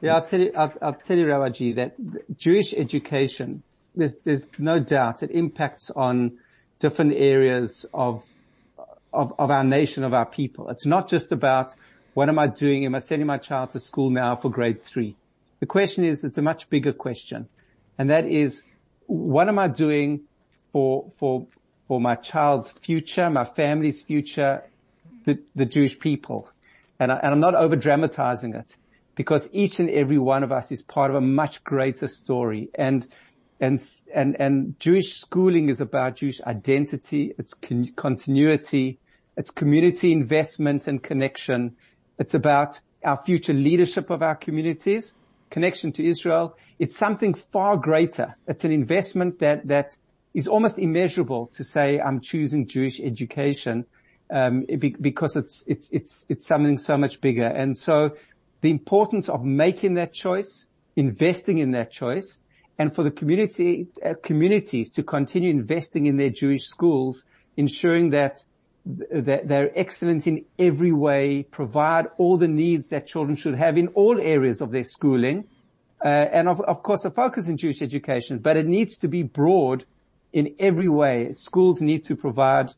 Yeah, 0.00 0.16
I'll 0.16 0.26
tell 0.26 0.40
you, 0.40 0.52
I'll, 0.54 0.72
I'll 0.80 0.94
tell 0.94 1.16
you, 1.16 1.26
Rabbi 1.26 1.48
G, 1.50 1.72
that 1.72 1.94
Jewish 2.36 2.74
education, 2.74 3.62
there's, 3.96 4.18
there's 4.18 4.48
no 4.58 4.78
doubt 4.78 5.22
it 5.22 5.30
impacts 5.30 5.90
on 5.90 6.38
different 6.78 7.14
areas 7.14 7.86
of, 7.94 8.22
of, 9.12 9.32
of 9.38 9.50
our 9.50 9.64
nation, 9.64 10.04
of 10.04 10.12
our 10.12 10.26
people. 10.26 10.68
It's 10.68 10.86
not 10.86 11.08
just 11.08 11.32
about 11.32 11.74
what 12.14 12.28
am 12.28 12.38
I 12.38 12.46
doing? 12.46 12.84
Am 12.84 12.94
I 12.94 13.00
sending 13.00 13.26
my 13.26 13.38
child 13.38 13.72
to 13.72 13.80
school 13.80 14.10
now 14.10 14.36
for 14.36 14.50
grade 14.50 14.80
three? 14.80 15.16
The 15.60 15.66
question 15.66 16.04
is, 16.04 16.24
it's 16.24 16.38
a 16.38 16.42
much 16.42 16.68
bigger 16.70 16.92
question. 16.92 17.48
And 17.98 18.10
that 18.10 18.26
is, 18.26 18.62
what 19.06 19.48
am 19.48 19.58
I 19.58 19.68
doing 19.68 20.22
for, 20.72 21.10
for, 21.18 21.46
for 21.88 22.00
my 22.00 22.14
child's 22.14 22.70
future, 22.70 23.30
my 23.30 23.44
family's 23.44 24.02
future, 24.02 24.62
the, 25.24 25.42
the 25.54 25.66
Jewish 25.66 25.98
people? 25.98 26.50
And, 26.98 27.12
I, 27.12 27.16
and 27.16 27.32
I'm 27.32 27.40
not 27.40 27.54
over 27.54 27.76
dramatizing 27.76 28.54
it 28.54 28.76
because 29.14 29.48
each 29.52 29.78
and 29.78 29.88
every 29.90 30.18
one 30.18 30.42
of 30.42 30.52
us 30.52 30.72
is 30.72 30.82
part 30.82 31.10
of 31.10 31.16
a 31.16 31.20
much 31.20 31.64
greater 31.64 32.08
story. 32.08 32.70
And, 32.74 33.06
and, 33.60 33.80
and, 34.14 34.36
and 34.38 34.78
Jewish 34.78 35.14
schooling 35.14 35.68
is 35.68 35.80
about 35.80 36.16
Jewish 36.16 36.40
identity, 36.42 37.34
its 37.38 37.54
con- 37.54 37.92
continuity, 37.96 38.98
its 39.36 39.50
community 39.50 40.12
investment 40.12 40.86
and 40.86 41.02
connection. 41.02 41.76
It's 42.18 42.34
about 42.34 42.80
our 43.04 43.16
future 43.16 43.52
leadership 43.52 44.10
of 44.10 44.22
our 44.22 44.34
communities, 44.34 45.14
connection 45.50 45.92
to 45.92 46.04
Israel. 46.04 46.56
It's 46.78 46.96
something 46.96 47.34
far 47.34 47.76
greater. 47.76 48.36
It's 48.46 48.64
an 48.64 48.72
investment 48.72 49.38
that, 49.38 49.68
that 49.68 49.96
is 50.34 50.48
almost 50.48 50.78
immeasurable 50.78 51.46
to 51.48 51.64
say 51.64 51.98
I'm 51.98 52.20
choosing 52.20 52.66
Jewish 52.66 53.00
education, 53.00 53.86
um, 54.30 54.66
because 54.78 55.36
it's, 55.36 55.64
it's, 55.66 55.90
it's, 55.90 56.26
it's 56.28 56.46
something 56.46 56.78
so 56.78 56.98
much 56.98 57.20
bigger. 57.20 57.46
And 57.46 57.76
so 57.76 58.16
the 58.60 58.70
importance 58.70 59.28
of 59.28 59.44
making 59.44 59.94
that 59.94 60.12
choice, 60.12 60.66
investing 60.96 61.58
in 61.58 61.70
that 61.70 61.90
choice, 61.90 62.40
and 62.78 62.94
for 62.94 63.02
the 63.02 63.10
community, 63.10 63.88
uh, 64.04 64.14
communities 64.22 64.90
to 64.90 65.02
continue 65.02 65.50
investing 65.50 66.06
in 66.06 66.16
their 66.16 66.30
Jewish 66.30 66.64
schools, 66.64 67.24
ensuring 67.56 68.10
that, 68.10 68.44
that 68.84 69.48
they're 69.48 69.70
excellent 69.78 70.26
in 70.26 70.44
every 70.58 70.92
way, 70.92 71.42
provide 71.44 72.06
all 72.18 72.36
the 72.36 72.48
needs 72.48 72.88
that 72.88 73.06
children 73.06 73.36
should 73.36 73.54
have 73.54 73.78
in 73.78 73.88
all 73.88 74.20
areas 74.20 74.60
of 74.60 74.70
their 74.70 74.84
schooling, 74.84 75.44
uh, 76.04 76.08
and 76.08 76.48
of, 76.48 76.60
of 76.60 76.82
course 76.82 77.04
a 77.04 77.10
focus 77.10 77.48
in 77.48 77.56
Jewish 77.56 77.80
education, 77.80 78.38
but 78.38 78.56
it 78.56 78.66
needs 78.66 78.98
to 78.98 79.08
be 79.08 79.22
broad 79.22 79.84
in 80.32 80.54
every 80.58 80.88
way. 80.88 81.32
Schools 81.32 81.80
need 81.80 82.04
to 82.04 82.14
provide 82.14 82.72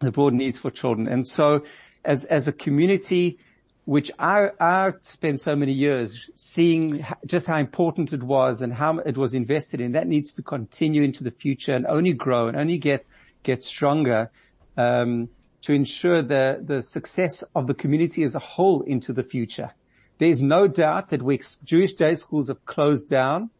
the 0.00 0.12
broad 0.12 0.34
needs 0.34 0.58
for 0.58 0.70
children. 0.70 1.08
And 1.08 1.26
so 1.26 1.64
as, 2.04 2.26
as 2.26 2.46
a 2.46 2.52
community, 2.52 3.38
which 3.84 4.10
I, 4.18 4.92
spent 5.02 5.40
so 5.40 5.54
many 5.54 5.72
years 5.72 6.30
seeing 6.34 7.04
just 7.26 7.46
how 7.46 7.58
important 7.58 8.12
it 8.12 8.22
was 8.22 8.62
and 8.62 8.72
how 8.72 8.98
it 8.98 9.16
was 9.16 9.34
invested 9.34 9.80
in. 9.80 9.92
That 9.92 10.06
needs 10.06 10.32
to 10.34 10.42
continue 10.42 11.02
into 11.02 11.22
the 11.22 11.30
future 11.30 11.72
and 11.72 11.86
only 11.86 12.14
grow 12.14 12.48
and 12.48 12.56
only 12.56 12.78
get, 12.78 13.04
get 13.42 13.62
stronger, 13.62 14.30
um, 14.76 15.28
to 15.62 15.72
ensure 15.72 16.22
the, 16.22 16.62
the 16.64 16.82
success 16.82 17.42
of 17.54 17.66
the 17.66 17.74
community 17.74 18.22
as 18.22 18.34
a 18.34 18.38
whole 18.38 18.82
into 18.82 19.12
the 19.12 19.22
future. 19.22 19.72
There's 20.18 20.42
no 20.42 20.66
doubt 20.66 21.10
that 21.10 21.22
we, 21.22 21.40
Jewish 21.64 21.94
day 21.94 22.14
schools 22.14 22.48
have 22.48 22.64
closed 22.64 23.10
down. 23.10 23.50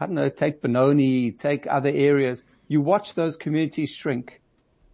I 0.00 0.06
don't 0.06 0.14
know, 0.14 0.28
take 0.28 0.60
Benoni, 0.60 1.32
take 1.32 1.66
other 1.66 1.90
areas. 1.92 2.44
You 2.68 2.80
watch 2.80 3.14
those 3.14 3.36
communities 3.36 3.90
shrink. 3.90 4.40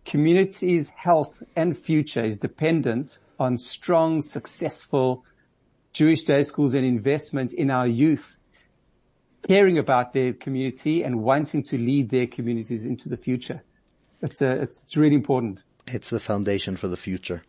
Communities' 0.05 0.91
health 0.91 1.43
and 1.57 1.77
future 1.77 2.25
is 2.25 2.39
dependent 2.39 3.19
on 3.39 3.59
strong, 3.59 4.23
successful 4.23 5.25
Jewish 5.93 6.23
day 6.23 6.43
schools 6.43 6.75
and 6.75 6.85
investment 6.85 7.53
in 7.53 7.71
our 7.71 7.87
youth. 7.87 8.39
caring 9.47 9.79
about 9.79 10.13
their 10.13 10.33
community 10.33 11.03
and 11.03 11.23
wanting 11.23 11.63
to 11.63 11.79
lead 11.79 12.11
their 12.11 12.27
communities 12.27 12.85
into 12.85 13.09
the 13.09 13.17
future. 13.17 13.63
It's 14.23 14.41
a, 14.41 14.63
it's, 14.63 14.85
it's 14.85 14.97
really 14.97 15.15
important. 15.15 15.63
It's 15.87 16.11
the 16.11 16.21
foundation 16.21 16.77
for 16.77 16.89
the 16.89 16.97
future 16.97 17.43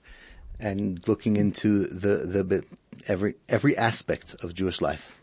and 0.60 1.06
looking 1.08 1.38
into 1.38 1.88
the, 1.88 2.26
the 2.26 2.44
bit, 2.44 2.66
every, 3.08 3.36
every 3.48 3.78
aspect 3.78 4.36
of 4.42 4.54
Jewish 4.54 4.82
life. 4.82 5.18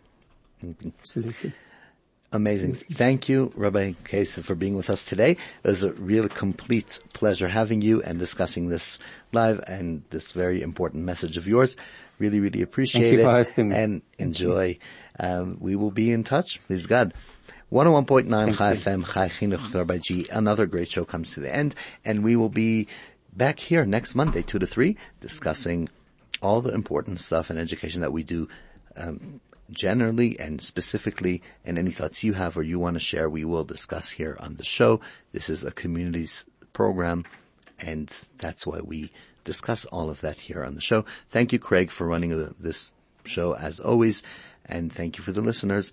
Absolutely. 0.98 1.52
Amazing. 2.32 2.74
Thank 2.92 3.28
you, 3.28 3.52
Rabbi 3.54 3.92
Kacev, 4.04 4.44
for 4.44 4.54
being 4.54 4.74
with 4.74 4.88
us 4.88 5.04
today. 5.04 5.32
It 5.32 5.68
was 5.68 5.82
a 5.82 5.92
real 5.92 6.28
complete 6.28 6.98
pleasure 7.12 7.48
having 7.48 7.82
you 7.82 8.02
and 8.02 8.18
discussing 8.18 8.68
this 8.68 8.98
live 9.32 9.62
and 9.66 10.02
this 10.10 10.32
very 10.32 10.62
important 10.62 11.04
message 11.04 11.36
of 11.36 11.46
yours. 11.46 11.76
Really, 12.18 12.40
really 12.40 12.62
appreciate 12.62 13.02
it. 13.02 13.04
Thank 13.04 13.18
you 13.18 13.28
it. 13.28 13.30
for 13.30 13.36
hosting 13.36 13.68
me. 13.68 13.76
And 13.76 14.02
enjoy. 14.18 14.78
Um, 15.20 15.58
we 15.60 15.76
will 15.76 15.90
be 15.90 16.10
in 16.10 16.24
touch. 16.24 16.60
Please 16.66 16.86
God. 16.86 17.12
101.9 17.70 18.56
Chai 18.56 18.76
FM, 18.76 19.12
Chai 19.12 19.28
Chinuch 19.28 19.74
Rabbi 19.74 19.98
G. 19.98 20.26
Another 20.30 20.66
great 20.66 20.90
show 20.90 21.04
comes 21.04 21.32
to 21.32 21.40
the 21.40 21.54
end 21.54 21.74
and 22.04 22.22
we 22.22 22.36
will 22.36 22.50
be 22.50 22.86
back 23.34 23.58
here 23.58 23.86
next 23.86 24.14
Monday, 24.14 24.42
2 24.42 24.58
to 24.58 24.66
3, 24.66 24.96
discussing 25.20 25.88
all 26.42 26.60
the 26.60 26.72
important 26.72 27.20
stuff 27.20 27.50
in 27.50 27.56
education 27.56 28.02
that 28.02 28.12
we 28.12 28.22
do, 28.22 28.48
um, 28.96 29.40
generally 29.72 30.38
and 30.38 30.60
specifically 30.62 31.42
and 31.64 31.78
any 31.78 31.90
thoughts 31.90 32.22
you 32.22 32.34
have 32.34 32.56
or 32.56 32.62
you 32.62 32.78
want 32.78 32.94
to 32.94 33.00
share, 33.00 33.28
we 33.28 33.44
will 33.44 33.64
discuss 33.64 34.10
here 34.10 34.36
on 34.40 34.56
the 34.56 34.64
show. 34.64 35.00
This 35.32 35.48
is 35.48 35.64
a 35.64 35.70
communities 35.72 36.44
program 36.72 37.24
and 37.78 38.12
that's 38.38 38.66
why 38.66 38.80
we 38.80 39.10
discuss 39.44 39.84
all 39.86 40.10
of 40.10 40.20
that 40.20 40.38
here 40.38 40.62
on 40.62 40.74
the 40.74 40.80
show. 40.80 41.04
Thank 41.28 41.52
you, 41.52 41.58
Craig, 41.58 41.90
for 41.90 42.06
running 42.06 42.54
this 42.58 42.92
show 43.24 43.54
as 43.54 43.80
always. 43.80 44.22
And 44.66 44.92
thank 44.92 45.18
you 45.18 45.24
for 45.24 45.32
the 45.32 45.40
listeners. 45.40 45.92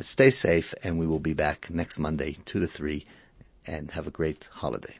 Stay 0.00 0.30
safe 0.30 0.74
and 0.82 0.98
we 0.98 1.06
will 1.06 1.20
be 1.20 1.34
back 1.34 1.68
next 1.70 1.98
Monday, 1.98 2.36
2 2.44 2.60
to 2.60 2.66
3 2.66 3.06
and 3.66 3.90
have 3.92 4.06
a 4.06 4.10
great 4.10 4.46
holiday. 4.50 4.94